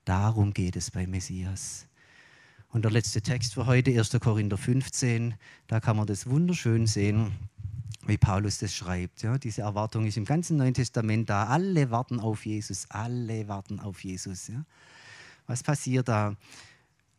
Darum 0.05 0.53
geht 0.53 0.77
es 0.77 0.91
bei 0.91 1.07
Messias. 1.07 1.87
Und 2.69 2.85
der 2.85 2.93
letzte 2.93 3.21
Text 3.21 3.55
für 3.55 3.67
heute, 3.67 3.91
1. 3.91 4.17
Korinther 4.21 4.57
15, 4.57 5.35
da 5.67 5.81
kann 5.81 5.97
man 5.97 6.07
das 6.07 6.29
wunderschön 6.29 6.87
sehen, 6.87 7.33
wie 8.07 8.17
Paulus 8.17 8.59
das 8.59 8.73
schreibt. 8.73 9.23
Ja, 9.23 9.39
diese 9.39 9.63
Erwartung 9.63 10.07
ist 10.07 10.17
im 10.17 10.25
ganzen 10.25 10.57
Neuen 10.57 10.75
Testament 10.75 11.29
da. 11.29 11.47
Alle 11.47 11.91
warten 11.91 12.21
auf 12.21 12.47
Jesus, 12.47 12.87
alle 12.89 13.49
warten 13.49 13.81
auf 13.81 14.05
Jesus. 14.05 14.47
Ja. 14.49 14.65
Was 15.47 15.65
passiert 15.65 16.09
da? 16.09 16.37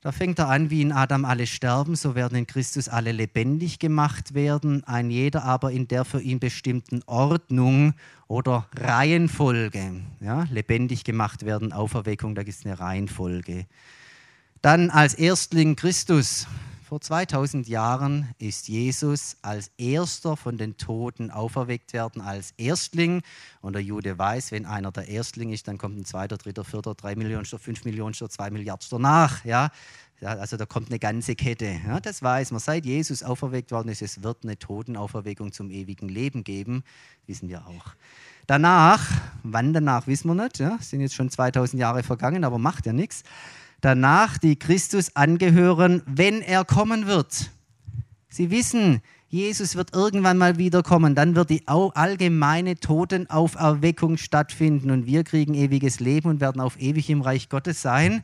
Da 0.04 0.12
fängt 0.12 0.39
er 0.39 0.49
an, 0.49 0.72
wie 0.72 0.82
in 0.82 0.91
Adam 0.91 1.26
alle 1.26 1.45
sterben, 1.45 1.95
so 1.95 2.16
werden 2.16 2.36
in 2.36 2.47
Christus 2.47 2.89
alle 2.89 3.12
lebendig 3.12 3.78
gemacht 3.78 4.34
werden, 4.34 4.84
ein 4.86 5.12
jeder 5.12 5.43
aber 5.43 5.72
in 5.72 5.88
der 5.88 6.06
für 6.06 6.20
ihn 6.20 6.39
bestimmten 6.39 7.04
Ordnung 7.06 7.93
oder 8.28 8.68
Reihenfolge. 8.76 10.02
Ja, 10.20 10.47
lebendig 10.49 11.04
gemacht 11.04 11.45
werden, 11.45 11.72
Auferweckung, 11.72 12.34
da 12.34 12.41
gibt 12.41 12.58
es 12.58 12.66
eine 12.66 12.80
Reihenfolge. 12.80 13.68
Dann 14.64 14.89
als 14.89 15.14
Erstling 15.14 15.76
Christus. 15.76 16.47
Vor 16.92 17.00
2000 17.00 17.70
Jahren 17.70 18.36
ist 18.38 18.68
Jesus 18.68 19.38
als 19.44 19.72
erster 19.78 20.36
von 20.36 20.58
den 20.58 20.76
Toten 20.76 21.32
auferweckt 21.32 21.94
werden, 21.94 22.22
als 22.22 22.54
Erstling. 22.58 23.22
Und 23.62 23.78
der 23.78 23.82
Jude 23.82 24.20
weiß, 24.20 24.52
wenn 24.52 24.66
einer 24.66 24.92
der 24.92 25.08
Erstling 25.08 25.54
ist, 25.54 25.70
dann 25.70 25.78
kommt 25.78 25.98
ein 25.98 26.04
zweiter, 26.04 26.36
dritter, 26.36 26.66
vierter, 26.66 26.94
drei 26.94 27.16
Millionen, 27.16 27.46
fünf 27.46 27.86
Millionen, 27.86 28.14
zwei 28.14 28.50
Milliarden 28.50 29.02
nach. 29.02 29.46
Ja? 29.46 29.70
Also 30.20 30.58
da 30.58 30.66
kommt 30.66 30.89
eine 30.89 31.00
ganze 31.00 31.36
Kette. 31.36 31.80
Ja, 31.88 32.02
das 32.02 32.24
weiß 32.24 32.52
man. 32.52 32.60
Seit 32.60 32.86
Jesus 32.86 33.24
auferweckt 33.24 33.72
worden 33.72 33.88
ist, 33.88 34.02
es 34.02 34.22
wird 34.22 34.39
eine 34.44 34.60
Totenauferweckung 34.60 35.54
zum 35.54 35.72
ewigen 35.72 36.10
Leben 36.10 36.44
geben. 36.44 36.84
Wissen 37.26 37.48
wir 37.48 37.68
auch. 37.68 37.96
Danach, 38.48 39.10
wann 39.44 39.72
danach, 39.72 40.08
wissen 40.08 40.28
wir 40.28 40.44
nicht. 40.44 40.60
Ja, 40.60 40.78
sind 40.82 41.00
jetzt 41.00 41.16
schon 41.16 41.30
2000 41.30 41.80
Jahre 41.80 42.04
vergangen, 42.04 42.44
aber 42.44 42.58
macht 42.58 42.86
ja 42.86 42.92
nichts 42.92 43.24
danach, 43.82 44.38
die 44.38 44.58
Christus 44.58 45.16
angehören, 45.16 46.02
wenn 46.06 46.42
er 46.42 46.64
kommen 46.66 47.08
wird. 47.08 47.52
Sie 48.30 48.50
wissen, 48.52 49.02
Jesus 49.28 49.76
wird 49.76 49.94
irgendwann 49.94 50.38
mal 50.38 50.58
wiederkommen, 50.58 51.16
dann 51.16 51.36
wird 51.36 51.50
die 51.50 51.68
allgemeine 51.68 52.76
Totenauferweckung 52.76 54.18
stattfinden 54.18 54.92
und 54.92 55.06
wir 55.06 55.24
kriegen 55.24 55.54
ewiges 55.54 56.00
Leben 56.00 56.30
und 56.30 56.42
werden 56.42 56.62
auf 56.62 56.80
ewig 56.80 57.10
im 57.10 57.22
Reich 57.22 57.48
Gottes 57.48 57.82
sein. 57.82 58.24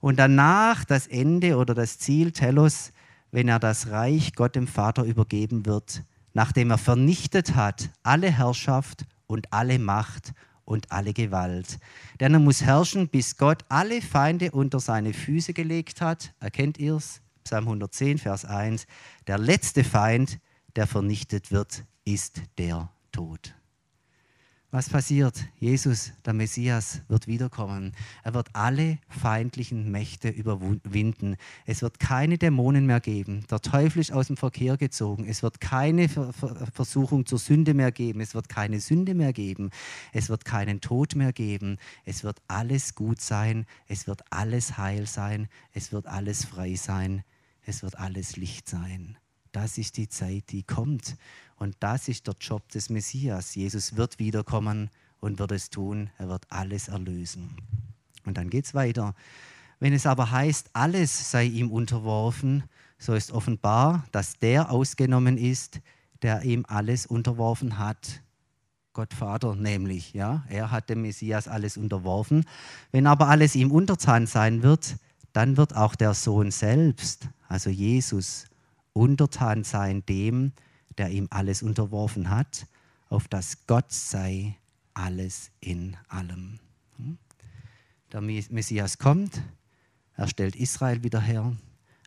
Und 0.00 0.18
danach 0.18 0.84
das 0.84 1.06
Ende 1.06 1.56
oder 1.56 1.74
das 1.74 1.98
Ziel 1.98 2.32
Telos, 2.32 2.92
wenn 3.30 3.46
er 3.46 3.60
das 3.60 3.90
Reich 3.90 4.34
Gott 4.34 4.56
dem 4.56 4.66
Vater 4.66 5.04
übergeben 5.04 5.64
wird, 5.64 6.02
nachdem 6.34 6.70
er 6.70 6.78
vernichtet 6.78 7.54
hat 7.54 7.90
alle 8.02 8.30
Herrschaft 8.30 9.04
und 9.28 9.52
alle 9.52 9.78
Macht 9.78 10.32
und 10.64 10.90
alle 10.92 11.12
Gewalt. 11.12 11.78
Denn 12.20 12.34
er 12.34 12.40
muss 12.40 12.62
herrschen, 12.62 13.08
bis 13.08 13.36
Gott 13.36 13.64
alle 13.68 14.00
Feinde 14.02 14.50
unter 14.50 14.80
seine 14.80 15.12
Füße 15.12 15.52
gelegt 15.52 16.00
hat. 16.00 16.34
Erkennt 16.40 16.78
ihr 16.78 16.96
es? 16.96 17.20
Psalm 17.44 17.64
110, 17.64 18.18
Vers 18.18 18.44
1. 18.44 18.86
Der 19.26 19.38
letzte 19.38 19.84
Feind, 19.84 20.38
der 20.76 20.86
vernichtet 20.86 21.50
wird, 21.50 21.84
ist 22.04 22.42
der 22.58 22.90
Tod. 23.10 23.54
Was 24.74 24.88
passiert? 24.88 25.44
Jesus, 25.60 26.12
der 26.24 26.32
Messias, 26.32 27.02
wird 27.08 27.26
wiederkommen. 27.26 27.92
Er 28.22 28.32
wird 28.32 28.48
alle 28.54 28.98
feindlichen 29.06 29.90
Mächte 29.90 30.30
überwinden. 30.30 31.36
Es 31.66 31.82
wird 31.82 32.00
keine 32.00 32.38
Dämonen 32.38 32.86
mehr 32.86 33.00
geben. 33.00 33.44
Der 33.50 33.60
Teufel 33.60 34.00
ist 34.00 34.12
aus 34.12 34.28
dem 34.28 34.38
Verkehr 34.38 34.78
gezogen. 34.78 35.26
Es 35.28 35.42
wird 35.42 35.60
keine 35.60 36.08
Versuchung 36.08 37.26
zur 37.26 37.38
Sünde 37.38 37.74
mehr 37.74 37.92
geben. 37.92 38.22
Es 38.22 38.34
wird 38.34 38.48
keine 38.48 38.80
Sünde 38.80 39.12
mehr 39.12 39.34
geben. 39.34 39.68
Es 40.14 40.30
wird 40.30 40.46
keinen 40.46 40.80
Tod 40.80 41.16
mehr 41.16 41.34
geben. 41.34 41.76
Es 42.06 42.24
wird 42.24 42.40
alles 42.48 42.94
gut 42.94 43.20
sein. 43.20 43.66
Es 43.88 44.06
wird 44.06 44.22
alles 44.30 44.78
heil 44.78 45.06
sein. 45.06 45.48
Es 45.74 45.92
wird 45.92 46.06
alles 46.06 46.46
frei 46.46 46.76
sein. 46.76 47.24
Es 47.66 47.82
wird 47.82 47.98
alles 47.98 48.38
Licht 48.38 48.70
sein. 48.70 49.18
Das 49.52 49.78
ist 49.78 49.96
die 49.98 50.08
Zeit, 50.08 50.44
die 50.50 50.62
kommt. 50.62 51.16
Und 51.56 51.76
das 51.80 52.08
ist 52.08 52.26
der 52.26 52.34
Job 52.40 52.68
des 52.70 52.90
Messias. 52.90 53.54
Jesus 53.54 53.96
wird 53.96 54.18
wiederkommen 54.18 54.90
und 55.20 55.38
wird 55.38 55.52
es 55.52 55.70
tun. 55.70 56.10
Er 56.18 56.28
wird 56.28 56.46
alles 56.48 56.88
erlösen. 56.88 57.56
Und 58.24 58.38
dann 58.38 58.50
geht 58.50 58.64
es 58.64 58.74
weiter. 58.74 59.14
Wenn 59.78 59.92
es 59.92 60.06
aber 60.06 60.30
heißt, 60.30 60.70
alles 60.72 61.30
sei 61.30 61.44
ihm 61.44 61.70
unterworfen, 61.70 62.64
so 62.98 63.14
ist 63.14 63.32
offenbar, 63.32 64.04
dass 64.12 64.38
der 64.38 64.70
ausgenommen 64.70 65.36
ist, 65.36 65.80
der 66.22 66.42
ihm 66.42 66.64
alles 66.68 67.04
unterworfen 67.04 67.78
hat. 67.78 68.22
Gott 68.92 69.12
Vater 69.12 69.56
nämlich, 69.56 70.12
ja, 70.12 70.44
er 70.48 70.70
hat 70.70 70.88
dem 70.88 71.02
Messias 71.02 71.48
alles 71.48 71.76
unterworfen. 71.76 72.44
Wenn 72.90 73.06
aber 73.06 73.28
alles 73.28 73.54
ihm 73.54 73.72
untertan 73.72 74.26
sein 74.26 74.62
wird, 74.62 74.96
dann 75.32 75.56
wird 75.56 75.74
auch 75.74 75.94
der 75.94 76.14
Sohn 76.14 76.50
selbst, 76.50 77.28
also 77.48 77.70
Jesus, 77.70 78.44
untertan 78.92 79.64
sein 79.64 80.04
dem, 80.06 80.52
der 80.98 81.10
ihm 81.10 81.28
alles 81.30 81.62
unterworfen 81.62 82.30
hat, 82.30 82.66
auf 83.08 83.28
das 83.28 83.66
Gott 83.66 83.92
sei 83.92 84.56
alles 84.94 85.50
in 85.60 85.96
allem. 86.08 86.58
Hm? 86.96 87.18
Der 88.12 88.20
Messias 88.20 88.98
kommt, 88.98 89.42
er 90.16 90.28
stellt 90.28 90.56
Israel 90.56 91.02
wieder 91.02 91.20
her, 91.20 91.56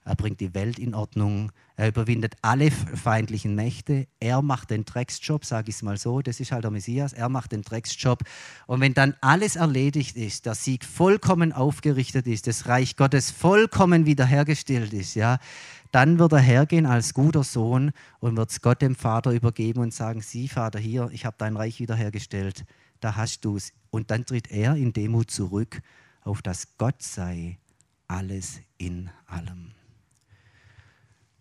er 0.05 0.15
bringt 0.15 0.39
die 0.39 0.53
Welt 0.53 0.77
in 0.77 0.93
Ordnung. 0.93 1.51
Er 1.77 1.87
überwindet 1.87 2.35
alle 2.43 2.69
feindlichen 2.69 3.55
Mächte. 3.55 4.07
Er 4.19 4.43
macht 4.43 4.69
den 4.69 4.85
Drecksjob, 4.85 5.43
sage 5.43 5.69
ich 5.69 5.77
es 5.77 5.81
mal 5.81 5.97
so. 5.97 6.21
Das 6.21 6.39
ist 6.39 6.51
halt 6.51 6.63
der 6.63 6.69
Messias. 6.69 7.11
Er 7.11 7.27
macht 7.27 7.51
den 7.51 7.63
Drecksjob. 7.63 8.23
Und 8.67 8.81
wenn 8.81 8.93
dann 8.93 9.15
alles 9.21 9.55
erledigt 9.55 10.15
ist, 10.15 10.45
der 10.45 10.53
Sieg 10.53 10.85
vollkommen 10.85 11.51
aufgerichtet 11.51 12.27
ist, 12.27 12.45
das 12.45 12.67
Reich 12.67 12.97
Gottes 12.97 13.31
vollkommen 13.31 14.05
wiederhergestellt 14.05 14.93
ist, 14.93 15.15
ja, 15.15 15.39
dann 15.95 16.19
wird 16.19 16.33
er 16.33 16.39
hergehen 16.39 16.85
als 16.85 17.13
guter 17.13 17.45
Sohn 17.45 17.93
und 18.19 18.35
wird 18.35 18.51
es 18.51 18.59
Gott 18.59 18.81
dem 18.81 18.95
Vater 18.95 19.31
übergeben 19.31 19.79
und 19.79 19.93
sagen: 19.93 20.19
Sieh, 20.19 20.49
Vater, 20.49 20.77
hier, 20.77 21.09
ich 21.13 21.25
habe 21.25 21.37
dein 21.39 21.55
Reich 21.55 21.79
wiederhergestellt. 21.79 22.65
Da 22.99 23.15
hast 23.15 23.45
du 23.45 23.55
es. 23.55 23.71
Und 23.91 24.11
dann 24.11 24.25
tritt 24.25 24.51
er 24.51 24.75
in 24.75 24.91
Demut 24.91 25.31
zurück, 25.31 25.81
auf 26.21 26.41
das 26.41 26.77
Gott 26.77 27.01
sei 27.01 27.59
alles 28.09 28.59
in 28.77 29.09
allem. 29.25 29.71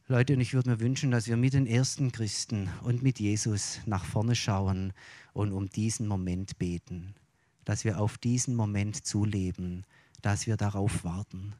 Leute, 0.07 0.35
und 0.35 0.41
ich 0.41 0.55
würde 0.55 0.71
mir 0.71 0.79
wünschen, 0.79 1.11
dass 1.11 1.27
wir 1.27 1.37
mit 1.37 1.55
den 1.55 1.67
ersten 1.67 2.13
Christen 2.13 2.69
und 2.85 3.03
mit 3.03 3.19
Jesus 3.19 3.81
nach 3.87 4.05
vorne 4.05 4.37
schauen 4.37 4.93
und 5.33 5.51
um 5.53 5.69
diesen 5.69 6.07
Moment 6.07 6.61
beten, 6.61 7.17
dass 7.65 7.85
wir 7.85 7.99
auf 7.99 8.19
diesen 8.19 8.55
Moment 8.55 9.05
zuleben, 9.05 9.85
dass 10.23 10.47
wir 10.47 10.57
darauf 10.57 11.03
warten. 11.03 11.55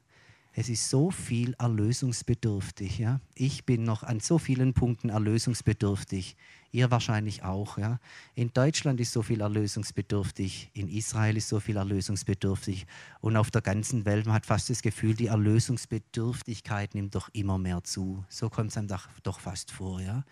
Es 0.57 0.69
ist 0.69 0.89
so 0.89 1.11
viel 1.11 1.53
erlösungsbedürftig. 1.59 2.97
Ja? 2.97 3.19
Ich 3.33 3.65
bin 3.65 3.83
noch 3.83 4.03
an 4.03 4.21
so 4.21 4.37
vielen 4.37 4.73
Punkten 4.73 5.09
erlösungsbedürftig. 5.09 6.37
Ihr 6.71 6.91
wahrscheinlich 6.91 7.43
auch. 7.43 7.77
Ja? 7.77 7.99
In 8.35 8.53
Deutschland 8.53 9.01
ist 9.01 9.11
so 9.11 9.21
viel 9.21 9.41
erlösungsbedürftig, 9.41 10.69
in 10.73 10.87
Israel 10.87 11.35
ist 11.35 11.49
so 11.49 11.59
viel 11.59 11.75
erlösungsbedürftig 11.75 12.87
und 13.19 13.35
auf 13.35 13.51
der 13.51 13.61
ganzen 13.61 14.05
Welt, 14.05 14.25
man 14.25 14.35
hat 14.35 14.45
fast 14.45 14.69
das 14.69 14.81
Gefühl, 14.81 15.13
die 15.13 15.27
Erlösungsbedürftigkeit 15.27 16.95
nimmt 16.95 17.15
doch 17.15 17.27
immer 17.33 17.57
mehr 17.57 17.83
zu. 17.83 18.23
So 18.29 18.49
kommt 18.49 18.71
es 18.71 18.77
einem 18.77 18.87
doch, 18.87 19.09
doch 19.23 19.41
fast 19.41 19.71
vor. 19.71 19.99
Ja? 19.99 20.23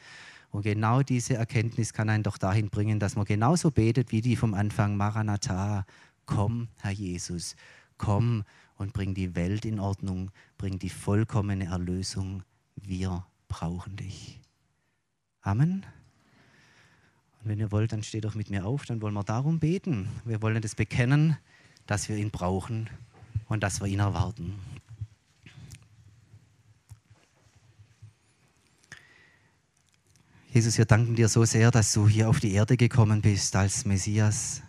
Und 0.52 0.62
genau 0.62 1.02
diese 1.02 1.36
Erkenntnis 1.36 1.92
kann 1.92 2.10
einen 2.10 2.24
doch 2.24 2.38
dahin 2.38 2.70
bringen, 2.70 2.98
dass 2.98 3.18
man 3.18 3.26
genauso 3.26 3.72
betet 3.72 4.14
wie 4.14 4.22
die 4.22 4.38
vom 4.38 4.54
Anfang, 4.54 4.96
Maranatha, 4.96 5.86
komm, 6.26 6.70
Herr 6.80 6.92
Jesus, 6.92 7.58
komm 7.98 8.46
und 8.84 8.92
bring 8.92 9.14
die 9.14 9.34
Welt 9.34 9.64
in 9.64 9.80
Ordnung, 9.80 10.30
bring 10.58 10.78
die 10.78 10.90
vollkommene 10.90 11.66
Erlösung. 11.66 12.44
Wir 12.76 13.26
brauchen 13.48 13.96
dich. 13.96 14.42
Amen. 15.42 15.86
Und 17.40 17.50
wenn 17.50 17.60
ihr 17.60 17.72
wollt, 17.72 17.94
dann 17.94 18.04
steht 18.04 18.26
doch 18.26 18.36
mit 18.36 18.50
mir 18.50 18.66
auf, 18.66 18.86
dann 18.86 19.02
wollen 19.02 19.14
wir 19.14 19.24
darum 19.24 19.60
beten. 19.60 20.10
Wir 20.26 20.42
wollen 20.42 20.62
das 20.62 20.76
bekennen, 20.76 21.38
dass 21.88 22.10
wir 22.10 22.18
ihn 22.18 22.30
brauchen 22.30 22.90
und 23.48 23.64
dass 23.64 23.80
wir 23.80 23.88
ihn 23.88 24.00
erwarten. 24.00 24.60
Jesus, 30.52 30.78
wir 30.78 30.86
danken 30.86 31.16
dir 31.16 31.30
so 31.30 31.46
sehr, 31.46 31.72
dass 31.72 31.94
du 31.94 32.08
hier 32.08 32.30
auf 32.30 32.42
die 32.42 32.52
Erde 32.52 32.76
gekommen 32.76 33.22
bist 33.22 33.56
als 33.56 33.86
Messias, 33.86 34.62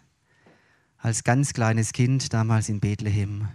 als 0.98 1.24
ganz 1.24 1.52
kleines 1.52 1.92
Kind 1.92 2.32
damals 2.32 2.68
in 2.68 2.78
Bethlehem 2.78 3.48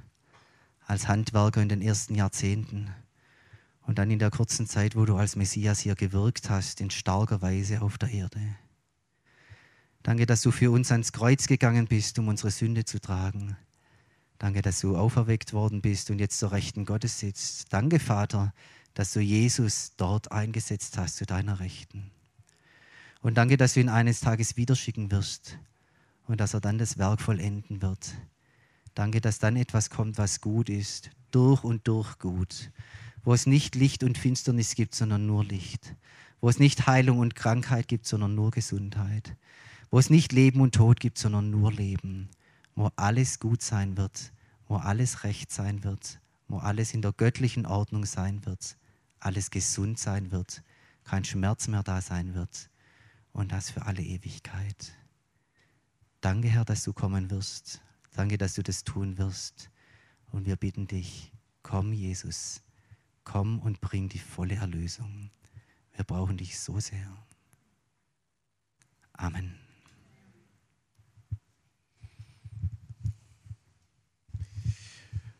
als 0.89 1.07
Handwerker 1.07 1.61
in 1.61 1.69
den 1.69 1.81
ersten 1.83 2.15
Jahrzehnten 2.15 2.89
und 3.83 3.99
dann 3.99 4.09
in 4.09 4.17
der 4.17 4.31
kurzen 4.31 4.65
Zeit, 4.65 4.95
wo 4.95 5.05
du 5.05 5.17
als 5.17 5.35
Messias 5.35 5.79
hier 5.79 5.95
gewirkt 5.95 6.49
hast, 6.49 6.81
in 6.81 6.89
starker 6.89 7.43
Weise 7.43 7.81
auf 7.81 7.99
der 7.99 8.09
Erde. 8.09 8.41
Danke, 10.01 10.25
dass 10.25 10.41
du 10.41 10.49
für 10.49 10.71
uns 10.71 10.91
ans 10.91 11.11
Kreuz 11.11 11.45
gegangen 11.45 11.85
bist, 11.87 12.17
um 12.17 12.27
unsere 12.27 12.49
Sünde 12.49 12.85
zu 12.85 12.99
tragen. 12.99 13.55
Danke, 14.39 14.63
dass 14.63 14.79
du 14.79 14.97
auferweckt 14.97 15.53
worden 15.53 15.81
bist 15.81 16.09
und 16.09 16.17
jetzt 16.17 16.39
zur 16.39 16.51
Rechten 16.51 16.85
Gottes 16.85 17.19
sitzt. 17.19 17.71
Danke, 17.71 17.99
Vater, 17.99 18.53
dass 18.95 19.13
du 19.13 19.19
Jesus 19.19 19.93
dort 19.95 20.31
eingesetzt 20.31 20.97
hast 20.97 21.17
zu 21.17 21.25
deiner 21.27 21.59
Rechten. 21.59 22.09
Und 23.21 23.37
danke, 23.37 23.57
dass 23.57 23.75
du 23.75 23.81
ihn 23.81 23.89
eines 23.89 24.21
Tages 24.21 24.57
wieder 24.57 24.75
schicken 24.75 25.11
wirst 25.11 25.59
und 26.25 26.39
dass 26.39 26.55
er 26.55 26.61
dann 26.61 26.79
das 26.79 26.97
Werk 26.97 27.21
vollenden 27.21 27.83
wird 27.83 28.15
Danke, 28.95 29.21
dass 29.21 29.39
dann 29.39 29.55
etwas 29.55 29.89
kommt, 29.89 30.17
was 30.17 30.41
gut 30.41 30.69
ist, 30.69 31.11
durch 31.31 31.63
und 31.63 31.87
durch 31.87 32.17
gut, 32.19 32.71
wo 33.23 33.33
es 33.33 33.45
nicht 33.45 33.75
Licht 33.75 34.03
und 34.03 34.17
Finsternis 34.17 34.75
gibt, 34.75 34.95
sondern 34.95 35.25
nur 35.25 35.43
Licht, 35.43 35.95
wo 36.41 36.49
es 36.49 36.59
nicht 36.59 36.87
Heilung 36.87 37.19
und 37.19 37.35
Krankheit 37.35 37.87
gibt, 37.87 38.05
sondern 38.05 38.35
nur 38.35 38.51
Gesundheit, 38.51 39.35
wo 39.91 39.99
es 39.99 40.09
nicht 40.09 40.31
Leben 40.31 40.61
und 40.61 40.75
Tod 40.75 40.99
gibt, 40.99 41.17
sondern 41.17 41.49
nur 41.49 41.71
Leben, 41.71 42.29
wo 42.75 42.91
alles 42.95 43.39
gut 43.39 43.61
sein 43.61 43.97
wird, 43.97 44.31
wo 44.67 44.77
alles 44.77 45.23
recht 45.23 45.51
sein 45.51 45.83
wird, 45.83 46.19
wo 46.47 46.57
alles 46.57 46.93
in 46.93 47.01
der 47.01 47.13
göttlichen 47.13 47.65
Ordnung 47.65 48.05
sein 48.05 48.45
wird, 48.45 48.77
alles 49.19 49.51
gesund 49.51 49.99
sein 49.99 50.31
wird, 50.31 50.63
kein 51.03 51.25
Schmerz 51.25 51.67
mehr 51.67 51.83
da 51.83 52.01
sein 52.01 52.33
wird. 52.33 52.69
Und 53.31 53.51
das 53.51 53.69
für 53.69 53.85
alle 53.85 54.01
Ewigkeit. 54.01 54.93
Danke, 56.19 56.49
Herr, 56.49 56.65
dass 56.65 56.83
du 56.83 56.93
kommen 56.93 57.29
wirst 57.29 57.81
Danke, 58.11 58.37
dass 58.37 58.55
du 58.55 58.63
das 58.63 58.83
tun 58.83 59.17
wirst. 59.17 59.69
Und 60.31 60.45
wir 60.45 60.55
bitten 60.55 60.87
dich, 60.87 61.31
komm 61.63 61.93
Jesus, 61.93 62.61
komm 63.23 63.59
und 63.59 63.81
bring 63.81 64.09
die 64.09 64.19
volle 64.19 64.55
Erlösung. 64.55 65.31
Wir 65.93 66.03
brauchen 66.03 66.37
dich 66.37 66.59
so 66.59 66.79
sehr. 66.79 67.11
Amen. 69.13 69.59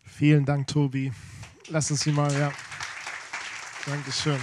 Vielen 0.04 0.46
Dank, 0.46 0.68
Tobi. 0.68 1.14
Lass 1.70 1.90
uns 1.92 2.02
sie 2.02 2.12
mal, 2.12 2.34
ja. 2.38 2.52
Dankeschön. 3.86 4.40